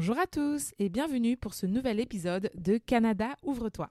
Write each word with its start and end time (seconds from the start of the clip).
Bonjour 0.00 0.18
à 0.18 0.26
tous 0.26 0.72
et 0.78 0.88
bienvenue 0.88 1.36
pour 1.36 1.52
ce 1.52 1.66
nouvel 1.66 2.00
épisode 2.00 2.50
de 2.54 2.78
Canada 2.78 3.36
Ouvre-toi. 3.42 3.90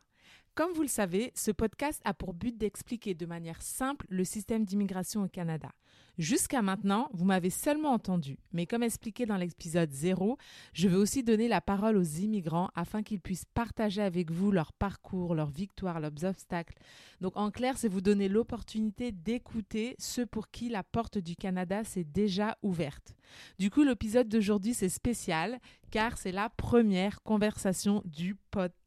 Comme 0.56 0.74
vous 0.74 0.82
le 0.82 0.88
savez, 0.88 1.32
ce 1.36 1.52
podcast 1.52 2.02
a 2.04 2.16
pour 2.16 2.34
but 2.34 2.58
d'expliquer 2.58 3.14
de 3.14 3.28
manière 3.28 3.62
simple 3.62 4.08
le 4.10 4.24
système 4.24 4.66
d'immigration 4.66 5.22
au 5.22 5.28
Canada. 5.28 5.70
Jusqu'à 6.18 6.64
maintenant, 6.64 7.12
vous 7.14 7.26
m'avez 7.26 7.52
seulement 7.52 7.92
entendu, 7.92 8.40
mais 8.54 8.66
comme 8.66 8.82
expliqué 8.82 9.28
dans 9.28 9.38
l'épisode 9.38 9.92
0, 9.92 10.40
je 10.74 10.88
veux 10.88 10.98
aussi 10.98 11.24
donner 11.24 11.48
la 11.48 11.62
parole 11.62 11.96
aux 11.96 12.02
immigrants 12.02 12.72
afin 12.74 13.04
qu'ils 13.04 13.22
puissent 13.22 13.46
partager 13.46 14.02
avec 14.02 14.32
vous 14.32 14.52
leur 14.52 14.74
parcours, 14.74 15.36
leurs 15.36 15.52
victoires, 15.52 16.00
leurs 16.00 16.26
obstacles. 16.26 16.80
Donc 17.22 17.38
en 17.38 17.52
clair, 17.52 17.78
c'est 17.78 17.88
vous 17.88 18.02
donner 18.02 18.30
l'opportunité 18.30 19.12
d'écouter 19.12 19.96
ceux 20.00 20.26
pour 20.26 20.50
qui 20.50 20.70
la 20.70 20.82
porte 20.82 21.20
du 21.20 21.36
Canada 21.36 21.84
s'est 21.84 22.04
déjà 22.04 22.58
ouverte. 22.64 23.14
Du 23.58 23.70
coup, 23.70 23.84
l'épisode 23.84 24.28
d'aujourd'hui, 24.28 24.74
c'est 24.74 24.90
spécial 24.90 25.60
car 25.92 26.18
c'est 26.18 26.32
la 26.32 26.50
première 26.50 27.22
conversation 27.24 28.02
du 28.06 28.36
podcast 28.52 28.80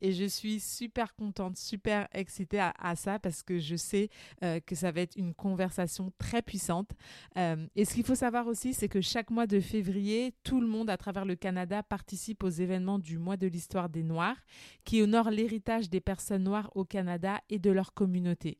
et 0.00 0.12
je 0.12 0.24
suis 0.24 0.60
super 0.60 1.14
contente, 1.14 1.56
super 1.56 2.08
excitée 2.12 2.60
à, 2.60 2.96
ça 2.96 3.18
parce 3.18 3.42
que 3.42 3.58
je 3.58 3.76
sais 3.76 4.08
euh, 4.42 4.60
que 4.60 4.74
ça 4.74 4.92
va 4.92 5.00
être 5.00 5.16
une 5.16 5.34
conversation 5.34 6.12
très 6.18 6.42
puissante. 6.42 6.90
Euh, 7.36 7.66
et 7.74 7.84
ce 7.84 7.94
qu'il 7.94 8.04
faut 8.04 8.14
savoir 8.14 8.46
aussi, 8.46 8.74
c'est 8.74 8.88
que 8.88 9.00
chaque 9.00 9.30
mois 9.30 9.46
de 9.46 9.60
février, 9.60 10.34
tout 10.44 10.60
le 10.60 10.66
monde 10.66 10.90
à 10.90 10.96
travers 10.96 11.24
le 11.24 11.36
Canada 11.36 11.82
participe 11.82 12.42
aux 12.44 12.50
événements 12.50 12.98
du 12.98 13.18
mois 13.18 13.36
de 13.36 13.46
l'histoire 13.46 13.88
des 13.88 14.02
Noirs 14.02 14.36
qui 14.84 15.02
honore 15.02 15.30
l'héritage 15.30 15.88
des 15.90 16.00
personnes 16.00 16.44
noires 16.44 16.70
au 16.74 16.84
Canada 16.84 17.40
et 17.48 17.58
de 17.58 17.70
leur 17.70 17.94
communauté. 17.94 18.58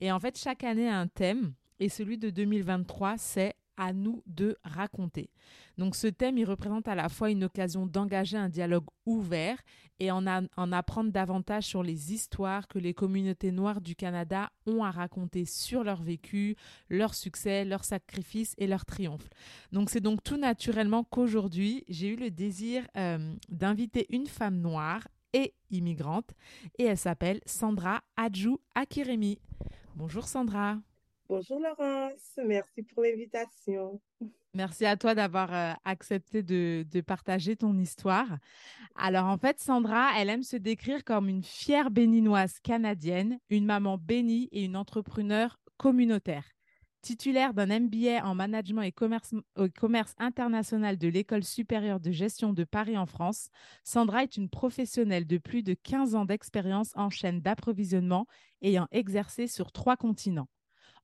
Et 0.00 0.10
en 0.10 0.20
fait, 0.20 0.38
chaque 0.38 0.64
année 0.64 0.88
a 0.88 0.98
un 0.98 1.08
thème. 1.08 1.54
Et 1.80 1.88
celui 1.88 2.18
de 2.18 2.30
2023, 2.30 3.18
c'est 3.18 3.54
à 3.78 3.92
nous 3.92 4.22
de 4.26 4.58
raconter. 4.64 5.30
Donc 5.78 5.94
ce 5.94 6.08
thème, 6.08 6.36
il 6.36 6.44
représente 6.44 6.88
à 6.88 6.94
la 6.94 7.08
fois 7.08 7.30
une 7.30 7.44
occasion 7.44 7.86
d'engager 7.86 8.36
un 8.36 8.48
dialogue 8.48 8.86
ouvert 9.06 9.56
et 10.00 10.10
en, 10.10 10.26
en, 10.26 10.72
apprendre 10.72 11.10
davantage 11.10 11.64
sur 11.64 11.82
les 11.82 12.12
histoires 12.12 12.68
que 12.68 12.78
les 12.78 12.92
communautés 12.92 13.52
noires 13.52 13.80
du 13.80 13.94
Canada 13.94 14.50
ont 14.66 14.84
à 14.84 14.90
raconter 14.90 15.44
sur 15.44 15.84
leur 15.84 16.02
vécu, 16.02 16.56
leur 16.90 17.14
succès, 17.14 17.64
leurs 17.64 17.84
sacrifices 17.84 18.54
et 18.58 18.66
leurs 18.66 18.84
triomphes. 18.84 19.30
Donc 19.72 19.90
c'est 19.90 20.00
donc 20.00 20.22
tout 20.22 20.36
naturellement 20.36 21.04
qu'aujourd'hui, 21.04 21.84
j'ai 21.88 22.08
eu 22.08 22.16
le 22.16 22.30
désir 22.30 22.86
euh, 22.96 23.34
d'inviter 23.48 24.06
une 24.10 24.26
femme 24.26 24.60
noire 24.60 25.06
et 25.32 25.54
immigrante 25.70 26.30
et 26.78 26.84
elle 26.84 26.98
s'appelle 26.98 27.40
Sandra 27.46 28.02
Adjou 28.16 28.58
Akiremi. 28.74 29.38
Bonjour 29.94 30.26
Sandra. 30.26 30.78
Bonjour 31.30 31.60
Laurence, 31.60 32.40
merci 32.42 32.82
pour 32.82 33.02
l'invitation. 33.02 34.00
Merci 34.54 34.86
à 34.86 34.96
toi 34.96 35.14
d'avoir 35.14 35.54
euh, 35.54 35.74
accepté 35.84 36.42
de, 36.42 37.00
partager 37.02 37.54
ton 37.54 37.76
histoire. 37.76 38.38
Alors 38.96 39.26
en 39.26 39.36
fait, 39.36 39.60
Sandra, 39.60 40.08
elle 40.16 40.30
aime 40.30 40.42
se 40.42 40.56
décrire 40.56 41.04
comme 41.04 41.28
une 41.28 41.44
fière 41.44 41.90
béninoise 41.90 42.58
canadienne, 42.60 43.38
une 43.50 43.66
maman 43.66 43.98
bénie 43.98 44.48
et 44.52 44.64
une 44.64 44.74
entrepreneur 44.74 45.60
communautaire. 45.76 46.44
Titulaire 47.02 47.52
d'un 47.52 47.78
MBA 47.78 48.24
en 48.24 48.34
management 48.34 48.82
et 48.82 48.92
commerce, 48.92 49.34
commerce 49.78 50.14
international 50.16 50.96
de 50.96 51.08
l'École 51.08 51.44
supérieure 51.44 52.00
de 52.00 52.10
gestion 52.10 52.54
de 52.54 52.64
Paris 52.64 52.96
en 52.96 53.06
France, 53.06 53.50
Sandra 53.84 54.22
est 54.22 54.38
une 54.38 54.48
professionnelle 54.48 55.26
de 55.26 55.36
plus 55.36 55.62
de 55.62 55.74
15 55.74 56.14
ans 56.14 56.24
d'expérience 56.24 56.92
en 56.96 57.10
chaîne 57.10 57.42
d'approvisionnement 57.42 58.26
ayant 58.62 58.88
exercé 58.92 59.46
sur 59.46 59.72
trois 59.72 59.96
continents. 59.96 60.48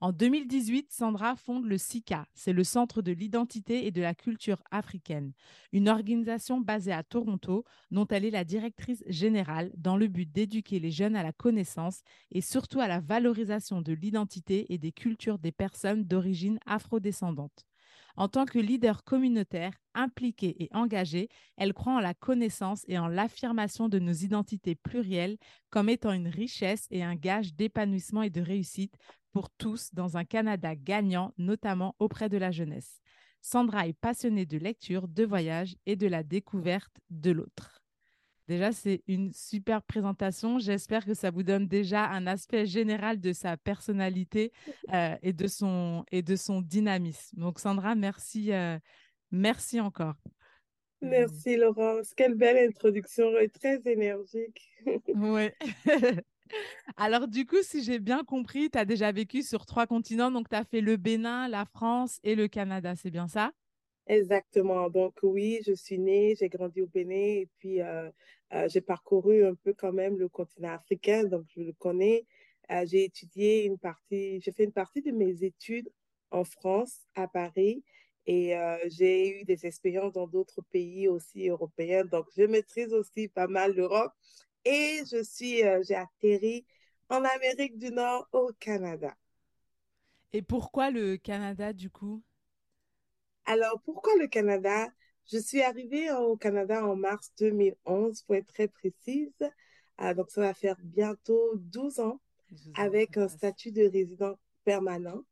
En 0.01 0.13
2018, 0.13 0.93
Sandra 0.93 1.37
fonde 1.37 1.67
le 1.67 1.79
SICA, 1.79 2.27
c'est 2.35 2.53
le 2.53 2.65
Centre 2.65 3.01
de 3.01 3.13
l'identité 3.13 3.87
et 3.87 3.91
de 3.91 4.03
la 4.03 4.15
culture 4.15 4.63
africaine, 4.71 5.33
une 5.73 5.89
organisation 5.89 6.61
basée 6.61 6.93
à 6.93 7.03
Toronto 7.03 7.65
dont 7.91 8.07
elle 8.09 8.25
est 8.25 8.31
la 8.31 8.45
directrice 8.45 9.05
générale 9.07 9.71
dans 9.77 9.97
le 9.97 10.09
but 10.09 10.31
d'éduquer 10.31 10.81
les 10.81 10.91
jeunes 10.91 11.17
à 11.17 11.23
la 11.23 11.33
connaissance 11.33 12.03
et 12.31 12.41
surtout 12.41 12.81
à 12.81 12.89
la 12.89 13.01
valorisation 13.01 13.83
de 13.83 13.93
l'identité 13.93 14.73
et 14.73 14.79
des 14.79 14.93
cultures 14.93 15.39
des 15.39 15.53
personnes 15.53 16.05
d'origine 16.05 16.59
afrodescendante. 16.67 17.65
En 18.17 18.29
tant 18.29 18.45
que 18.45 18.61
leader 18.61 19.03
communautaire, 19.03 19.73
impliquée 19.95 20.55
et 20.63 20.69
engagée, 20.73 21.29
elle 21.57 21.73
croit 21.73 21.95
en 21.95 22.01
la 22.01 22.15
connaissance 22.15 22.85
et 22.87 22.97
en 22.97 23.09
l'affirmation 23.09 23.89
de 23.89 23.99
nos 23.99 24.13
identités 24.13 24.77
plurielles 24.77 25.37
comme 25.71 25.89
étant 25.89 26.13
une 26.13 26.29
richesse 26.29 26.87
et 26.91 27.03
un 27.03 27.17
gage 27.17 27.55
d'épanouissement 27.55 28.23
et 28.23 28.31
de 28.31 28.41
réussite 28.41 28.97
pour 29.35 29.51
tous 29.51 29.93
dans 29.93 30.17
un 30.17 30.25
Canada 30.25 30.77
gagnant, 30.77 31.35
notamment 31.39 31.97
auprès 31.99 32.29
de 32.29 32.39
la 32.39 32.53
jeunesse. 32.53 33.01
Sandra 33.43 33.89
est 33.89 33.99
passionnée 34.01 34.47
de 34.47 34.57
lecture, 34.59 35.09
de 35.09 35.25
voyage 35.25 35.75
et 35.87 35.97
de 35.97 36.07
la 36.07 36.23
découverte 36.23 36.95
de 37.11 37.33
l'autre. 37.33 37.83
Déjà, 38.47 38.71
c'est 38.71 39.03
une 39.09 39.33
super 39.33 39.83
présentation. 39.83 40.61
J'espère 40.61 41.05
que 41.05 41.15
ça 41.15 41.33
vous 41.33 41.43
donne 41.43 41.67
déjà 41.67 42.05
un 42.07 42.29
aspect 42.29 42.65
général 42.65 43.21
de 43.21 43.33
sa 43.33 43.57
personnalité 43.57 44.53
euh, 44.93 45.17
et, 45.23 45.33
de 45.33 45.49
son, 45.49 46.05
et 46.13 46.23
de 46.23 46.37
son 46.37 46.63
dynamisme. 46.63 47.37
Donc, 47.41 47.59
Sandra, 47.59 47.97
merci, 47.97 48.53
euh, 48.53 48.79
merci 49.33 49.81
encore. 49.81 50.15
Merci, 51.01 51.57
Laurence. 51.57 52.15
Quelle 52.15 52.35
belle 52.35 52.69
introduction 52.69 53.37
et 53.39 53.49
très 53.49 53.81
énergique. 53.85 54.63
oui. 55.09 55.49
Alors, 56.97 57.29
du 57.29 57.47
coup, 57.47 57.63
si 57.63 57.83
j'ai 57.83 57.99
bien 57.99 58.25
compris, 58.25 58.71
tu 58.71 58.79
as 58.79 58.85
déjà 58.85 59.11
vécu 59.13 59.43
sur 59.43 59.67
trois 59.67 59.87
continents. 59.87 60.31
Donc, 60.31 60.49
tu 60.49 60.57
as 60.57 60.65
fait 60.65 60.81
le 60.81 60.97
Bénin, 60.97 61.49
la 61.49 61.65
France 61.65 62.21
et 62.23 62.35
le 62.35 62.49
Canada. 62.49 62.95
C'est 62.97 63.11
bien 63.11 63.29
ça? 63.29 63.53
Exactement. 64.07 64.91
Donc, 64.91 65.15
oui, 65.23 65.61
je 65.67 65.73
suis 65.73 65.99
née, 65.99 66.35
j'ai 66.39 66.49
grandi 66.49 66.83
au 66.83 66.87
Bénin 66.87 67.15
et 67.15 67.49
puis 67.59 67.81
euh, 67.81 68.11
euh, 68.53 68.69
j'ai 68.69 68.83
parcouru 68.83 69.47
un 69.47 69.55
peu 69.55 69.73
quand 69.73 69.93
même 69.93 70.19
le 70.19 70.29
continent 70.29 70.73
africain. 70.73 71.25
Donc, 71.25 71.47
je 71.57 71.63
le 71.63 71.73
connais. 71.73 72.27
Euh, 72.71 72.85
j'ai 72.87 73.05
étudié 73.05 73.65
une 73.65 73.79
partie, 73.79 74.41
j'ai 74.41 74.53
fait 74.53 74.65
une 74.65 74.73
partie 74.73 75.03
de 75.03 75.11
mes 75.11 75.43
études 75.43 75.91
en 76.31 76.45
France, 76.45 77.01
à 77.15 77.29
Paris. 77.29 77.83
Et 78.27 78.55
j'ai 78.87 79.41
eu 79.41 79.45
des 79.45 79.67
expériences 79.67 80.15
dans 80.15 80.27
d'autres 80.27 80.63
pays 80.73 81.09
aussi 81.09 81.47
européens. 81.47 82.07
Donc, 82.07 82.25
je 82.35 82.45
maîtrise 82.45 82.95
aussi 82.95 83.29
pas 83.29 83.49
mal 83.49 83.75
l'Europe 83.75 84.13
et 84.65 85.03
je 85.11 85.23
suis, 85.23 85.65
euh, 85.65 85.83
j'ai 85.83 85.95
atterri 85.95 86.65
en 87.09 87.25
Amérique 87.25 87.79
du 87.79 87.91
Nord 87.91 88.29
au 88.33 88.51
Canada. 88.59 89.15
Et 90.33 90.43
pourquoi 90.43 90.91
le 90.91 91.17
Canada 91.17 91.73
du 91.73 91.91
coup? 91.91 92.23
Alors, 93.47 93.81
pourquoi 93.85 94.13
le 94.19 94.27
Canada? 94.27 94.89
Je 95.27 95.39
suis 95.39 95.63
arrivée 95.63 96.11
au 96.11 96.37
Canada 96.37 96.85
en 96.85 96.97
mars 96.97 97.33
2011, 97.39 98.23
pour 98.23 98.35
être 98.35 98.53
très 98.53 98.69
précise. 98.69 99.33
Ah, 99.97 100.13
donc, 100.15 100.31
ça 100.31 100.41
va 100.41 100.55
faire 100.55 100.77
bientôt 100.83 101.53
12 101.57 102.01
ans 102.01 102.21
avec 102.75 103.17
un 103.17 103.29
statut 103.29 103.71
de 103.71 103.83
résident 103.87 104.39
permanent. 104.65 105.23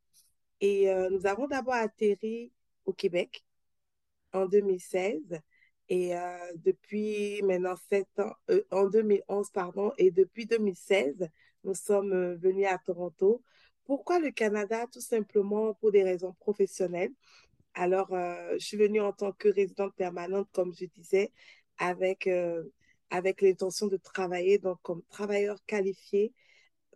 Et 0.61 0.91
euh, 0.91 1.11
nous 1.11 1.27
avons 1.27 1.49
d'abord 1.49 1.75
atterri 1.75 2.53
au 2.85 2.93
Québec 2.93 3.45
en 4.33 4.47
2016 4.47 5.41
et 5.93 6.17
euh, 6.17 6.39
depuis 6.57 7.43
maintenant 7.43 7.75
sept 7.91 8.09
ans, 8.19 8.33
euh, 8.49 8.63
en 8.71 8.87
2011, 8.87 9.51
pardon, 9.51 9.93
et 9.99 10.11
depuis 10.11 10.47
2016, 10.47 11.29
nous 11.65 11.75
sommes 11.75 12.15
euh, 12.15 12.35
venus 12.37 12.67
à 12.67 12.79
Toronto. 12.79 13.43
Pourquoi 13.85 14.19
le 14.19 14.31
Canada? 14.31 14.87
Tout 14.91 15.03
simplement 15.03 15.75
pour 15.75 15.93
des 15.93 16.03
raisons 16.03 16.33
professionnelles. 16.41 17.13
Alors, 17.75 18.09
je 18.11 18.65
suis 18.65 18.77
venue 18.77 19.01
en 19.01 19.13
tant 19.13 19.33
que 19.33 19.49
résidente 19.49 19.95
permanente, 19.95 20.49
comme 20.53 20.75
je 20.75 20.87
disais, 20.87 21.33
avec, 21.79 22.29
avec 23.11 23.41
l'intention 23.41 23.87
de 23.87 23.97
travailler 23.97 24.59
donc 24.59 24.79
comme 24.83 25.03
travailleur 25.11 25.59
qualifié 25.67 26.33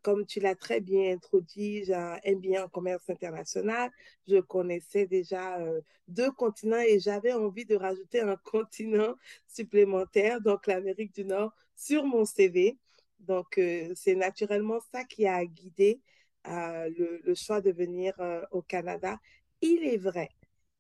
comme 0.07 0.25
tu 0.25 0.39
l'as 0.39 0.55
très 0.55 0.81
bien 0.81 1.13
introduit, 1.13 1.85
j'ai 1.85 1.93
un 1.95 2.21
MBA 2.25 2.65
en 2.65 2.69
commerce 2.69 3.11
international. 3.11 3.91
Je 4.29 4.39
connaissais 4.39 5.05
déjà 5.05 5.59
euh, 5.59 5.81
deux 6.07 6.31
continents 6.31 6.79
et 6.79 7.01
j'avais 7.01 7.33
envie 7.33 7.65
de 7.65 7.75
rajouter 7.75 8.21
un 8.21 8.37
continent 8.45 9.17
supplémentaire, 9.49 10.41
donc 10.41 10.69
l'Amérique 10.69 11.13
du 11.13 11.25
Nord, 11.25 11.53
sur 11.75 12.05
mon 12.05 12.25
CV. 12.25 12.79
Donc, 13.19 13.59
euh, 13.59 13.93
c'est 13.97 14.15
naturellement 14.15 14.79
ça 14.93 15.03
qui 15.03 15.27
a 15.27 15.45
guidé 15.45 16.01
euh, 16.47 16.89
le, 17.25 17.35
choix 17.35 17.61
de 17.61 17.73
venir 17.73 18.15
au 18.53 18.63
Canada. 18.63 19.19
Il 19.61 19.83
est 19.83 19.97
vrai 19.97 20.29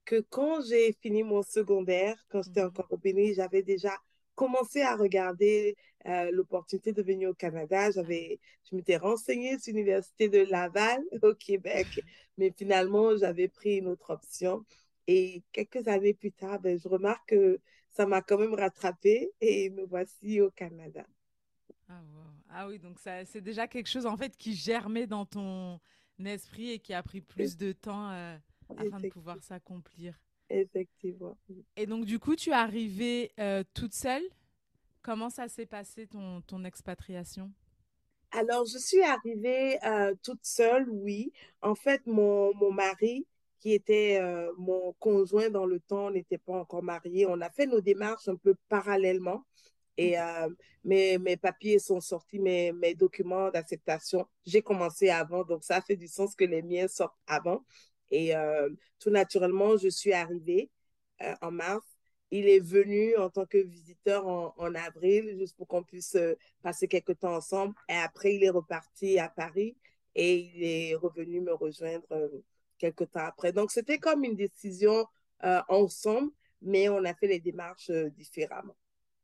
que 0.04 0.20
quand 0.20 0.62
j'ai 0.62 0.92
fini 1.02 1.24
mon 1.24 1.42
secondaire, 1.42 2.16
quand 2.28 2.42
j'étais 2.42 2.62
mhm. 2.62 2.68
encore 2.68 2.86
au 2.90 2.96
Bénin, 2.96 3.32
j'avais 3.34 3.64
déjà 3.64 3.92
commencé 4.36 4.82
à 4.82 4.94
regarder 4.94 5.76
euh, 6.06 6.30
l'opportunité 6.30 6.92
de 6.92 7.02
venir 7.02 7.30
au 7.30 7.34
Canada? 7.34 7.90
J'avais, 7.90 8.38
je 8.70 8.76
m'étais 8.76 8.96
renseignée 8.96 9.58
sur 9.58 9.72
l'université 9.72 10.28
de 10.28 10.46
Laval 10.48 11.02
au 11.22 11.34
Québec, 11.34 11.88
mais 12.38 12.52
finalement, 12.56 13.16
j'avais 13.16 13.48
pris 13.48 13.78
une 13.78 13.88
autre 13.88 14.10
option. 14.10 14.64
Et 15.08 15.42
quelques 15.52 15.88
années 15.88 16.14
plus 16.14 16.32
tard, 16.32 16.60
ben, 16.60 16.78
je 16.78 16.88
remarque 16.88 17.30
que 17.30 17.60
ça 17.90 18.06
m'a 18.06 18.22
quand 18.22 18.38
même 18.38 18.54
rattrapée 18.54 19.32
et 19.40 19.70
me 19.70 19.84
voici 19.84 20.40
au 20.40 20.50
Canada. 20.50 21.04
Ah, 21.88 22.02
ah 22.50 22.68
oui, 22.68 22.78
donc 22.78 22.98
ça, 22.98 23.24
c'est 23.24 23.40
déjà 23.40 23.66
quelque 23.66 23.88
chose 23.88 24.06
en 24.06 24.16
fait 24.16 24.36
qui 24.36 24.54
germait 24.54 25.06
dans 25.06 25.24
ton 25.24 25.80
esprit 26.24 26.70
et 26.70 26.78
qui 26.78 26.94
a 26.94 27.02
pris 27.02 27.20
plus 27.20 27.56
de 27.56 27.72
temps 27.72 28.10
euh, 28.10 28.36
afin 28.76 29.00
de 29.00 29.08
pouvoir 29.08 29.42
s'accomplir. 29.42 30.18
Effectivement. 30.48 31.36
Et 31.76 31.86
donc, 31.86 32.04
du 32.04 32.18
coup, 32.18 32.36
tu 32.36 32.50
es 32.50 32.54
arrivée 32.54 33.32
euh, 33.38 33.64
toute 33.74 33.94
seule. 33.94 34.22
Comment 35.02 35.30
ça 35.30 35.48
s'est 35.48 35.66
passé 35.66 36.06
ton, 36.06 36.40
ton 36.42 36.64
expatriation? 36.64 37.50
Alors, 38.32 38.64
je 38.66 38.78
suis 38.78 39.02
arrivée 39.02 39.78
euh, 39.84 40.14
toute 40.22 40.44
seule, 40.44 40.88
oui. 40.88 41.32
En 41.62 41.74
fait, 41.74 42.06
mon, 42.06 42.54
mon 42.54 42.72
mari, 42.72 43.26
qui 43.58 43.72
était 43.72 44.18
euh, 44.20 44.52
mon 44.58 44.92
conjoint 44.98 45.50
dans 45.50 45.66
le 45.66 45.80
temps, 45.80 46.10
n'était 46.10 46.38
pas 46.38 46.54
encore 46.54 46.82
marié. 46.82 47.26
On 47.26 47.40
a 47.40 47.50
fait 47.50 47.66
nos 47.66 47.80
démarches 47.80 48.28
un 48.28 48.36
peu 48.36 48.54
parallèlement. 48.68 49.44
Et 49.98 50.16
mes, 50.84 51.16
mes, 51.16 51.38
papiers 51.38 51.78
sont 51.78 52.00
sortis, 52.00 52.38
mes, 52.38 52.70
mes 52.72 52.94
documents 52.94 53.50
d'acceptation. 53.50 54.26
J'ai 54.44 54.60
commencé 54.60 55.08
avant, 55.08 55.42
donc 55.42 55.64
ça 55.64 55.80
fait 55.80 55.96
du 55.96 56.06
sens 56.06 56.34
que 56.34 56.44
les 56.44 56.60
miens 56.60 56.86
sortent 56.86 57.16
avant. 57.26 57.64
Et 58.10 58.36
euh, 58.36 58.68
tout 58.98 59.10
naturellement, 59.10 59.76
je 59.76 59.88
suis 59.88 60.12
arrivée 60.12 60.70
euh, 61.22 61.34
en 61.42 61.50
mars. 61.50 61.86
Il 62.30 62.48
est 62.48 62.60
venu 62.60 63.16
en 63.16 63.30
tant 63.30 63.46
que 63.46 63.58
visiteur 63.58 64.26
en, 64.26 64.74
avril, 64.74 65.36
juste 65.38 65.56
pour 65.56 65.68
qu'on 65.68 65.84
puisse 65.84 66.16
euh, 66.16 66.34
passer 66.62 66.88
quelques 66.88 67.18
temps 67.20 67.36
ensemble. 67.36 67.74
Et 67.88 67.94
après, 67.94 68.34
il 68.34 68.42
est 68.42 68.50
reparti 68.50 69.18
à 69.18 69.28
Paris 69.28 69.76
et 70.14 70.36
il 70.36 70.64
est 70.64 70.94
revenu 70.96 71.40
me 71.40 71.52
rejoindre 71.52 72.06
quelques 72.78 73.10
temps 73.10 73.26
après. 73.26 73.52
Donc, 73.52 73.70
c'était 73.70 73.98
comme 73.98 74.24
une 74.24 74.34
décision 74.34 75.06
ensemble, 75.68 76.32
mais 76.62 76.88
on 76.88 77.04
a 77.04 77.14
fait 77.14 77.26
les 77.26 77.38
démarches 77.38 77.90
différemment. 77.90 78.74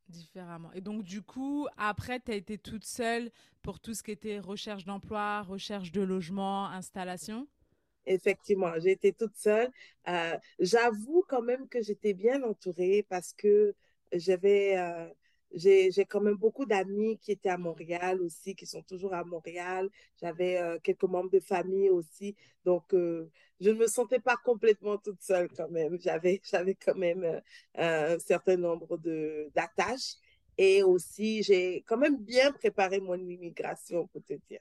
Différemment. 0.08 0.70
Et 0.74 0.82
donc, 0.82 1.04
du 1.04 1.22
coup, 1.22 1.66
après, 1.78 2.20
tu 2.20 2.30
as 2.30 2.34
été 2.34 2.58
toute 2.58 2.84
seule 2.84 3.30
pour 3.62 3.80
tout 3.80 3.94
ce 3.94 4.02
qui 4.02 4.10
était 4.10 4.38
recherche 4.38 4.84
d'emploi, 4.84 5.42
recherche 5.42 5.90
de 5.90 6.02
logement, 6.02 6.66
installation? 6.66 7.48
Effectivement, 8.06 8.72
j'ai 8.78 8.92
été 8.92 9.12
toute 9.12 9.36
seule. 9.36 9.70
Euh, 10.08 10.36
j'avoue 10.58 11.24
quand 11.28 11.42
même 11.42 11.68
que 11.68 11.82
j'étais 11.82 12.14
bien 12.14 12.42
entourée 12.42 13.06
parce 13.08 13.32
que 13.32 13.74
j'avais, 14.12 14.76
euh, 14.76 15.08
j'ai, 15.54 15.90
quand 16.08 16.20
même 16.20 16.34
beaucoup 16.34 16.66
d'amis 16.66 17.18
qui 17.18 17.32
étaient 17.32 17.48
à 17.48 17.58
Montréal 17.58 18.20
aussi, 18.22 18.54
qui 18.56 18.66
sont 18.66 18.82
toujours 18.82 19.14
à 19.14 19.24
Montréal. 19.24 19.88
J'avais 20.20 20.58
euh, 20.58 20.78
quelques 20.82 21.04
membres 21.04 21.30
de 21.30 21.40
famille 21.40 21.90
aussi. 21.90 22.34
Donc, 22.64 22.84
je 22.92 23.70
ne 23.70 23.74
me 23.74 23.86
sentais 23.86 24.20
pas 24.20 24.36
complètement 24.36 24.98
toute 24.98 25.22
seule 25.22 25.48
quand 25.56 25.68
même. 25.70 25.98
J'avais, 26.00 26.40
quand 26.84 26.96
même 26.96 27.40
un 27.76 28.18
certain 28.18 28.56
nombre 28.56 28.98
d'attaches. 29.54 30.16
Et 30.58 30.82
aussi, 30.82 31.42
j'ai 31.42 31.82
quand 31.86 31.96
même 31.96 32.18
bien 32.18 32.52
préparé 32.52 33.00
mon 33.00 33.14
immigration, 33.14 34.06
pour 34.08 34.22
te 34.24 34.34
dire. 34.48 34.60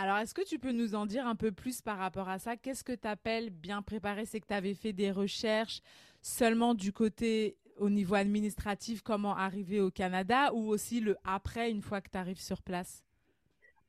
Alors, 0.00 0.18
est-ce 0.18 0.32
que 0.32 0.44
tu 0.44 0.60
peux 0.60 0.70
nous 0.70 0.94
en 0.94 1.06
dire 1.06 1.26
un 1.26 1.34
peu 1.34 1.50
plus 1.50 1.82
par 1.82 1.98
rapport 1.98 2.28
à 2.28 2.38
ça? 2.38 2.56
Qu'est-ce 2.56 2.84
que 2.84 2.92
tu 2.92 3.08
appelles 3.08 3.50
bien 3.50 3.82
préparé? 3.82 4.26
C'est 4.26 4.38
que 4.38 4.46
tu 4.46 4.54
avais 4.54 4.74
fait 4.74 4.92
des 4.92 5.10
recherches 5.10 5.80
seulement 6.22 6.74
du 6.74 6.92
côté 6.92 7.56
au 7.78 7.90
niveau 7.90 8.14
administratif, 8.14 9.02
comment 9.02 9.36
arriver 9.36 9.80
au 9.80 9.90
Canada, 9.90 10.52
ou 10.54 10.68
aussi 10.68 11.00
le 11.00 11.16
après, 11.24 11.72
une 11.72 11.82
fois 11.82 12.00
que 12.00 12.10
tu 12.10 12.16
arrives 12.16 12.40
sur 12.40 12.62
place? 12.62 13.02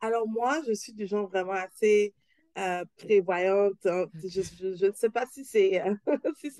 Alors, 0.02 0.28
moi, 0.28 0.60
je 0.66 0.74
suis 0.74 0.94
du 0.94 1.06
genre 1.06 1.28
vraiment 1.28 1.52
assez 1.52 2.16
euh, 2.58 2.84
prévoyante. 2.98 3.86
Hein. 3.86 4.08
Je, 4.16 4.88
ne 4.88 4.92
sais 4.94 5.12
pas 5.12 5.28
si 5.32 5.46
c'est 5.46 5.80
si 6.40 6.52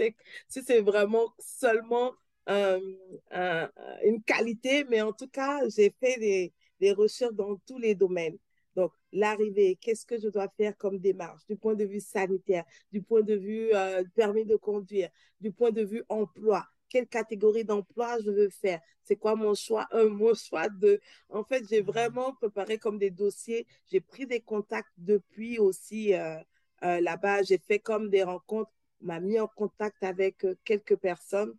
si 0.48 0.64
c'est 0.64 0.82
vraiment 0.82 1.34
seulement 1.40 2.12
euh, 2.50 2.80
une 4.04 4.22
qualité, 4.22 4.84
mais 4.84 5.02
en 5.02 5.12
tout 5.12 5.28
cas, 5.28 5.68
j'ai 5.76 5.92
fait 6.00 6.20
des, 6.20 6.54
des 6.80 6.92
recherches 6.92 7.34
dans 7.34 7.56
tous 7.66 7.80
les 7.80 7.96
domaines. 7.96 8.38
L'arrivée, 9.12 9.76
qu'est-ce 9.82 10.06
que 10.06 10.20
je 10.20 10.28
dois 10.28 10.48
faire 10.50 10.78
comme 10.78 11.00
démarche 11.00 11.46
du 11.48 11.56
point 11.56 11.74
de 11.74 11.84
vue 11.84 12.00
sanitaire, 12.00 12.64
du 12.92 13.02
point 13.02 13.22
de 13.22 13.34
vue 13.34 13.70
euh, 13.74 14.04
permis 14.16 14.46
de 14.46 14.56
conduire, 14.56 15.10
du 15.42 15.52
point 15.52 15.72
de 15.72 15.82
vue 15.84 16.04
emploi, 16.10 16.66
quelle 16.90 17.08
catégorie 17.08 17.64
d'emploi 17.64 18.18
je 18.24 18.30
veux 18.30 18.50
faire, 18.50 18.82
c'est 19.04 19.16
quoi 19.16 19.36
mon 19.36 19.56
choix 19.56 19.88
un, 19.92 20.06
mon 20.10 20.34
choix 20.36 20.70
deux. 20.70 21.00
En 21.30 21.44
fait, 21.44 21.64
j'ai 21.68 21.82
vraiment 21.82 22.34
préparé 22.34 22.78
comme 22.78 23.00
des 23.00 23.10
dossiers, 23.10 23.66
j'ai 23.92 24.00
pris 24.00 24.28
des 24.28 24.42
contacts 24.42 24.94
depuis 24.98 25.58
aussi 25.58 26.14
euh, 26.14 26.38
euh, 26.84 27.02
là-bas, 27.02 27.44
j'ai 27.44 27.58
fait 27.58 27.80
comme 27.80 28.10
des 28.10 28.24
rencontres, 28.24 28.72
m'a 29.02 29.20
mis 29.20 29.40
en 29.40 29.48
contact 29.48 30.04
avec 30.04 30.46
quelques 30.66 30.98
personnes 30.98 31.56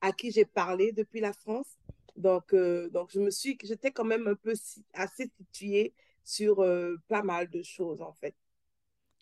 à 0.00 0.12
qui 0.12 0.30
j'ai 0.30 0.44
parlé 0.44 0.92
depuis 0.92 1.20
la 1.20 1.32
France. 1.32 1.78
Donc, 2.16 2.54
donc 2.90 3.10
je 3.10 3.20
me 3.20 3.30
suis, 3.30 3.56
j'étais 3.64 3.90
quand 3.90 4.04
même 4.04 4.28
un 4.28 4.34
peu 4.34 4.52
assez 4.92 5.30
située 5.38 5.94
sur 6.24 6.60
euh, 6.60 6.96
pas 7.08 7.22
mal 7.22 7.48
de 7.48 7.62
choses 7.62 8.00
en 8.02 8.12
fait. 8.12 8.34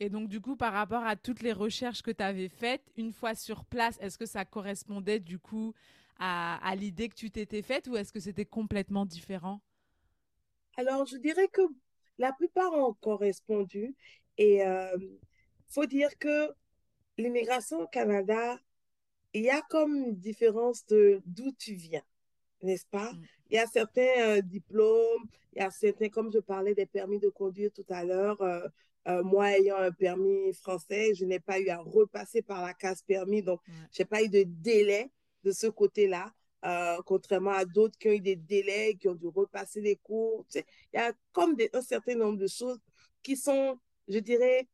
Et 0.03 0.09
donc, 0.09 0.29
du 0.29 0.41
coup, 0.41 0.57
par 0.57 0.73
rapport 0.73 1.05
à 1.05 1.15
toutes 1.15 1.43
les 1.43 1.53
recherches 1.53 2.03
que 2.03 2.11
tu 2.11 2.23
avais 2.23 2.49
faites, 2.49 2.91
une 2.97 3.13
fois 3.13 3.35
sur 3.35 3.67
place, 3.67 3.99
est-ce 4.01 4.17
que 4.17 4.25
ça 4.25 4.47
correspondait 4.47 5.21
du 5.21 5.39
coup 5.39 5.75
à, 6.19 6.57
à 6.67 6.75
l'idée 6.75 7.09
que 7.11 7.15
tu 7.15 7.31
t'étais 7.31 7.63
faite 7.63 7.87
ou 7.87 7.97
est-ce 7.97 8.13
que 8.13 8.21
c'était 8.21 8.47
complètement 8.47 9.05
différent? 9.05 9.61
Alors, 10.77 11.05
je 11.05 11.19
dirais 11.19 11.49
que 11.49 11.63
la 12.19 12.33
plupart 12.33 12.73
ont 12.73 12.95
correspondu. 12.95 13.95
Et 14.39 14.57
il 14.57 14.63
euh, 14.63 14.97
faut 15.69 15.87
dire 15.87 16.17
que 16.19 16.49
l'immigration 17.19 17.81
au 17.81 17.87
Canada, 17.87 18.59
il 19.35 19.43
y 19.43 19.51
a 19.51 19.61
comme 19.63 19.95
une 19.97 20.17
différence 20.17 20.87
de 20.87 21.21
d'où 21.27 21.53
tu 21.53 21.75
viens, 21.75 22.03
n'est-ce 22.63 22.87
pas? 22.87 23.13
Mm. 23.13 23.23
Il 23.51 23.55
y 23.57 23.59
a 23.59 23.67
certains 23.67 24.21
euh, 24.21 24.41
diplômes, 24.41 25.25
il 25.55 25.63
y 25.63 25.65
a 25.65 25.71
certains, 25.71 26.09
comme 26.09 26.33
je 26.33 26.39
parlais 26.39 26.75
des 26.75 26.87
permis 26.87 27.19
de 27.19 27.29
conduire 27.29 27.71
tout 27.73 27.87
à 27.89 28.05
l'heure, 28.05 28.41
euh, 28.43 28.61
euh, 29.09 29.23
moi 29.23 29.51
ayant 29.59 29.77
un 29.77 29.93
permis 29.93 30.53
français, 30.53 31.15
je 31.15 31.25
n'ai 31.25 31.41
pas 31.41 31.59
eu 31.59 31.69
à 31.69 31.79
repasser 31.79 32.43
par 32.43 32.63
la 32.63 32.75
case 32.75 33.03
permis, 33.03 33.43
donc 33.43 33.61
je 33.93 34.03
n'ai 34.03 34.07
pas 34.07 34.23
eu 34.23 34.29
de 34.29 34.45
délai 34.47 35.11
de 35.43 35.53
ce 35.53 35.67
côté-là, 35.67 36.33
contrairement 37.07 37.53
à 37.53 37.65
d'autres 37.65 37.97
qui 37.99 38.09
ont 38.09 38.13
eu 38.13 38.21
des 38.21 38.37
délais, 38.37 38.95
qui 39.01 39.09
ont 39.09 39.15
dû 39.15 39.27
repasser 39.27 39.81
les 39.81 39.97
cours. 39.97 40.45
il 40.55 40.63
y 40.93 40.99
a 40.99 41.15
comme 41.33 41.57
un 41.73 41.81
certain 41.81 42.15
nombre 42.15 42.37
de 42.37 42.47
choses 42.47 42.79
qui 43.23 43.37
sont, 43.37 43.79
je 44.07 44.19
dirais, 44.19 44.69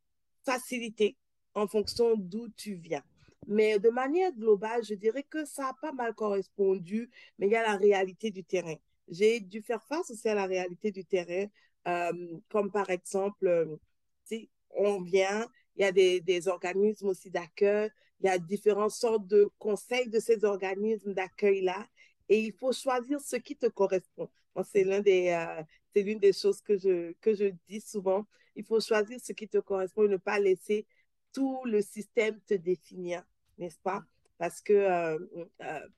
facilitées 0.44 1.16
en 1.54 1.68
fonction 1.68 2.16
d'où 2.16 2.49
tu 2.49 2.75
viens. 2.75 3.02
Mais 3.46 3.78
de 3.78 3.90
manière 3.90 4.32
globale, 4.32 4.84
je 4.84 4.94
dirais 4.94 5.22
que 5.22 5.44
ça 5.44 5.68
a 5.68 5.74
pas 5.74 5.92
mal 5.92 6.14
correspondu, 6.14 7.10
mais 7.38 7.46
il 7.46 7.52
y 7.52 7.56
a 7.56 7.62
la 7.62 7.76
réalité 7.76 8.30
du 8.30 8.44
terrain. 8.44 8.74
J'ai 9.08 9.40
dû 9.40 9.62
faire 9.62 9.82
face 9.84 10.10
aussi 10.10 10.28
à 10.28 10.34
la 10.34 10.46
réalité 10.46 10.90
du 10.90 11.04
terrain, 11.04 11.46
euh, 11.86 12.38
comme 12.48 12.70
par 12.72 12.90
exemple, 12.90 13.46
euh, 13.46 13.76
si 14.24 14.50
on 14.70 15.00
vient, 15.00 15.46
il 15.76 15.82
y 15.82 15.84
a 15.84 15.92
des, 15.92 16.48
organismes 16.48 17.08
aussi 17.08 17.30
d'accueil, 17.30 17.90
il 18.20 18.26
y 18.26 18.28
a 18.28 18.38
différentes 18.38 18.90
sortes 18.92 19.26
de 19.26 19.48
conseils 19.58 20.08
de 20.08 20.18
ces 20.18 20.44
organismes 20.44 21.14
d'accueil-là, 21.14 21.86
et 22.28 22.40
il 22.40 22.52
faut 22.52 22.72
choisir 22.72 23.20
ce 23.20 23.36
qui 23.36 23.56
te 23.56 23.66
correspond. 23.66 24.28
euh, 24.56 25.62
c'est 25.94 26.02
l'une 26.02 26.18
des 26.18 26.32
choses 26.32 26.60
que 26.60 26.76
je, 26.76 27.12
que 27.20 27.34
je 27.34 27.52
dis 27.68 27.80
souvent. 27.80 28.26
Il 28.56 28.64
faut 28.64 28.80
choisir 28.80 29.18
ce 29.22 29.32
qui 29.32 29.48
te 29.48 29.58
correspond 29.58 30.04
et 30.04 30.08
ne 30.08 30.16
pas 30.16 30.40
laisser 30.40 30.86
tout 31.32 31.60
le 31.66 31.82
système 31.82 32.40
te 32.46 32.54
définir 32.54 33.22
n'est-ce 33.58 33.78
pas? 33.78 34.02
Parce 34.38 34.60
que 34.60 34.72
euh, 34.72 35.18
euh, 35.62 35.88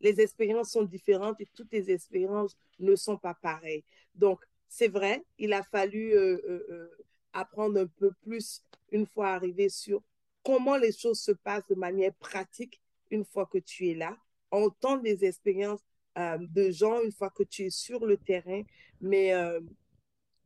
les 0.00 0.20
expériences 0.20 0.70
sont 0.70 0.84
différentes 0.84 1.40
et 1.40 1.48
toutes 1.54 1.72
les 1.72 1.90
expériences 1.90 2.56
ne 2.78 2.94
sont 2.96 3.16
pas 3.16 3.34
pareilles. 3.34 3.84
Donc, 4.14 4.40
c'est 4.68 4.88
vrai, 4.88 5.24
il 5.38 5.52
a 5.52 5.62
fallu 5.62 6.12
euh, 6.14 6.88
apprendre 7.32 7.80
un 7.80 7.86
peu 7.86 8.12
plus 8.22 8.62
une 8.92 9.06
fois 9.06 9.30
arrivé 9.30 9.68
sur 9.68 10.02
comment 10.42 10.76
les 10.76 10.92
choses 10.92 11.20
se 11.20 11.32
passent 11.32 11.66
de 11.68 11.74
manière 11.74 12.14
pratique 12.14 12.80
une 13.10 13.24
fois 13.24 13.46
que 13.46 13.58
tu 13.58 13.88
es 13.88 13.94
là, 13.94 14.16
entendre 14.50 15.02
des 15.02 15.24
expériences 15.24 15.80
de 16.16 16.70
gens 16.70 17.02
une 17.02 17.12
fois 17.12 17.30
que 17.30 17.42
tu 17.42 17.64
es 17.64 17.70
sur 17.70 18.04
le 18.06 18.16
terrain. 18.16 18.62
Mais 19.00 19.32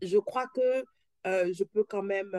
je 0.01 0.19
crois 0.19 0.47
que 0.49 0.85
je 1.25 1.65
peux 1.65 1.85
quand 1.85 2.03
même, 2.03 2.33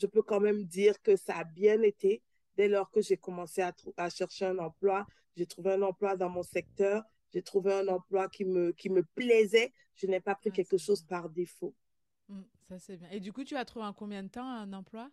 je 0.00 0.06
peux 0.06 0.22
quand 0.22 0.40
même 0.40 0.64
dire 0.64 1.00
que 1.02 1.16
ça 1.16 1.36
a 1.36 1.44
bien 1.44 1.82
été 1.82 2.22
dès 2.56 2.68
lors 2.68 2.90
que 2.90 3.00
j'ai 3.00 3.16
commencé 3.16 3.62
à, 3.62 3.74
à, 3.96 4.10
chercher 4.10 4.46
un 4.46 4.58
emploi, 4.58 5.06
j'ai 5.36 5.46
trouvé 5.46 5.72
un 5.72 5.82
emploi 5.82 6.16
dans 6.16 6.28
mon 6.28 6.42
secteur, 6.42 7.02
j'ai 7.32 7.42
trouvé 7.42 7.74
un 7.74 7.88
emploi 7.88 8.28
qui 8.28 8.44
me, 8.44 8.72
qui 8.72 8.88
me 8.90 9.02
plaisait. 9.02 9.72
Je 9.94 10.06
n'ai 10.06 10.20
pas 10.20 10.34
pris 10.34 10.50
ah, 10.50 10.56
quelque 10.56 10.78
chose 10.78 11.02
par 11.02 11.28
défaut. 11.28 11.74
Mmh, 12.28 12.42
ça, 12.68 12.78
c'est 12.78 12.96
bien. 12.96 13.08
Et 13.10 13.20
du 13.20 13.32
coup, 13.32 13.44
tu 13.44 13.56
as 13.56 13.64
trouvé 13.64 13.86
en 13.86 13.92
combien 13.92 14.22
de 14.22 14.28
temps 14.28 14.48
un 14.48 14.72
emploi? 14.72 15.10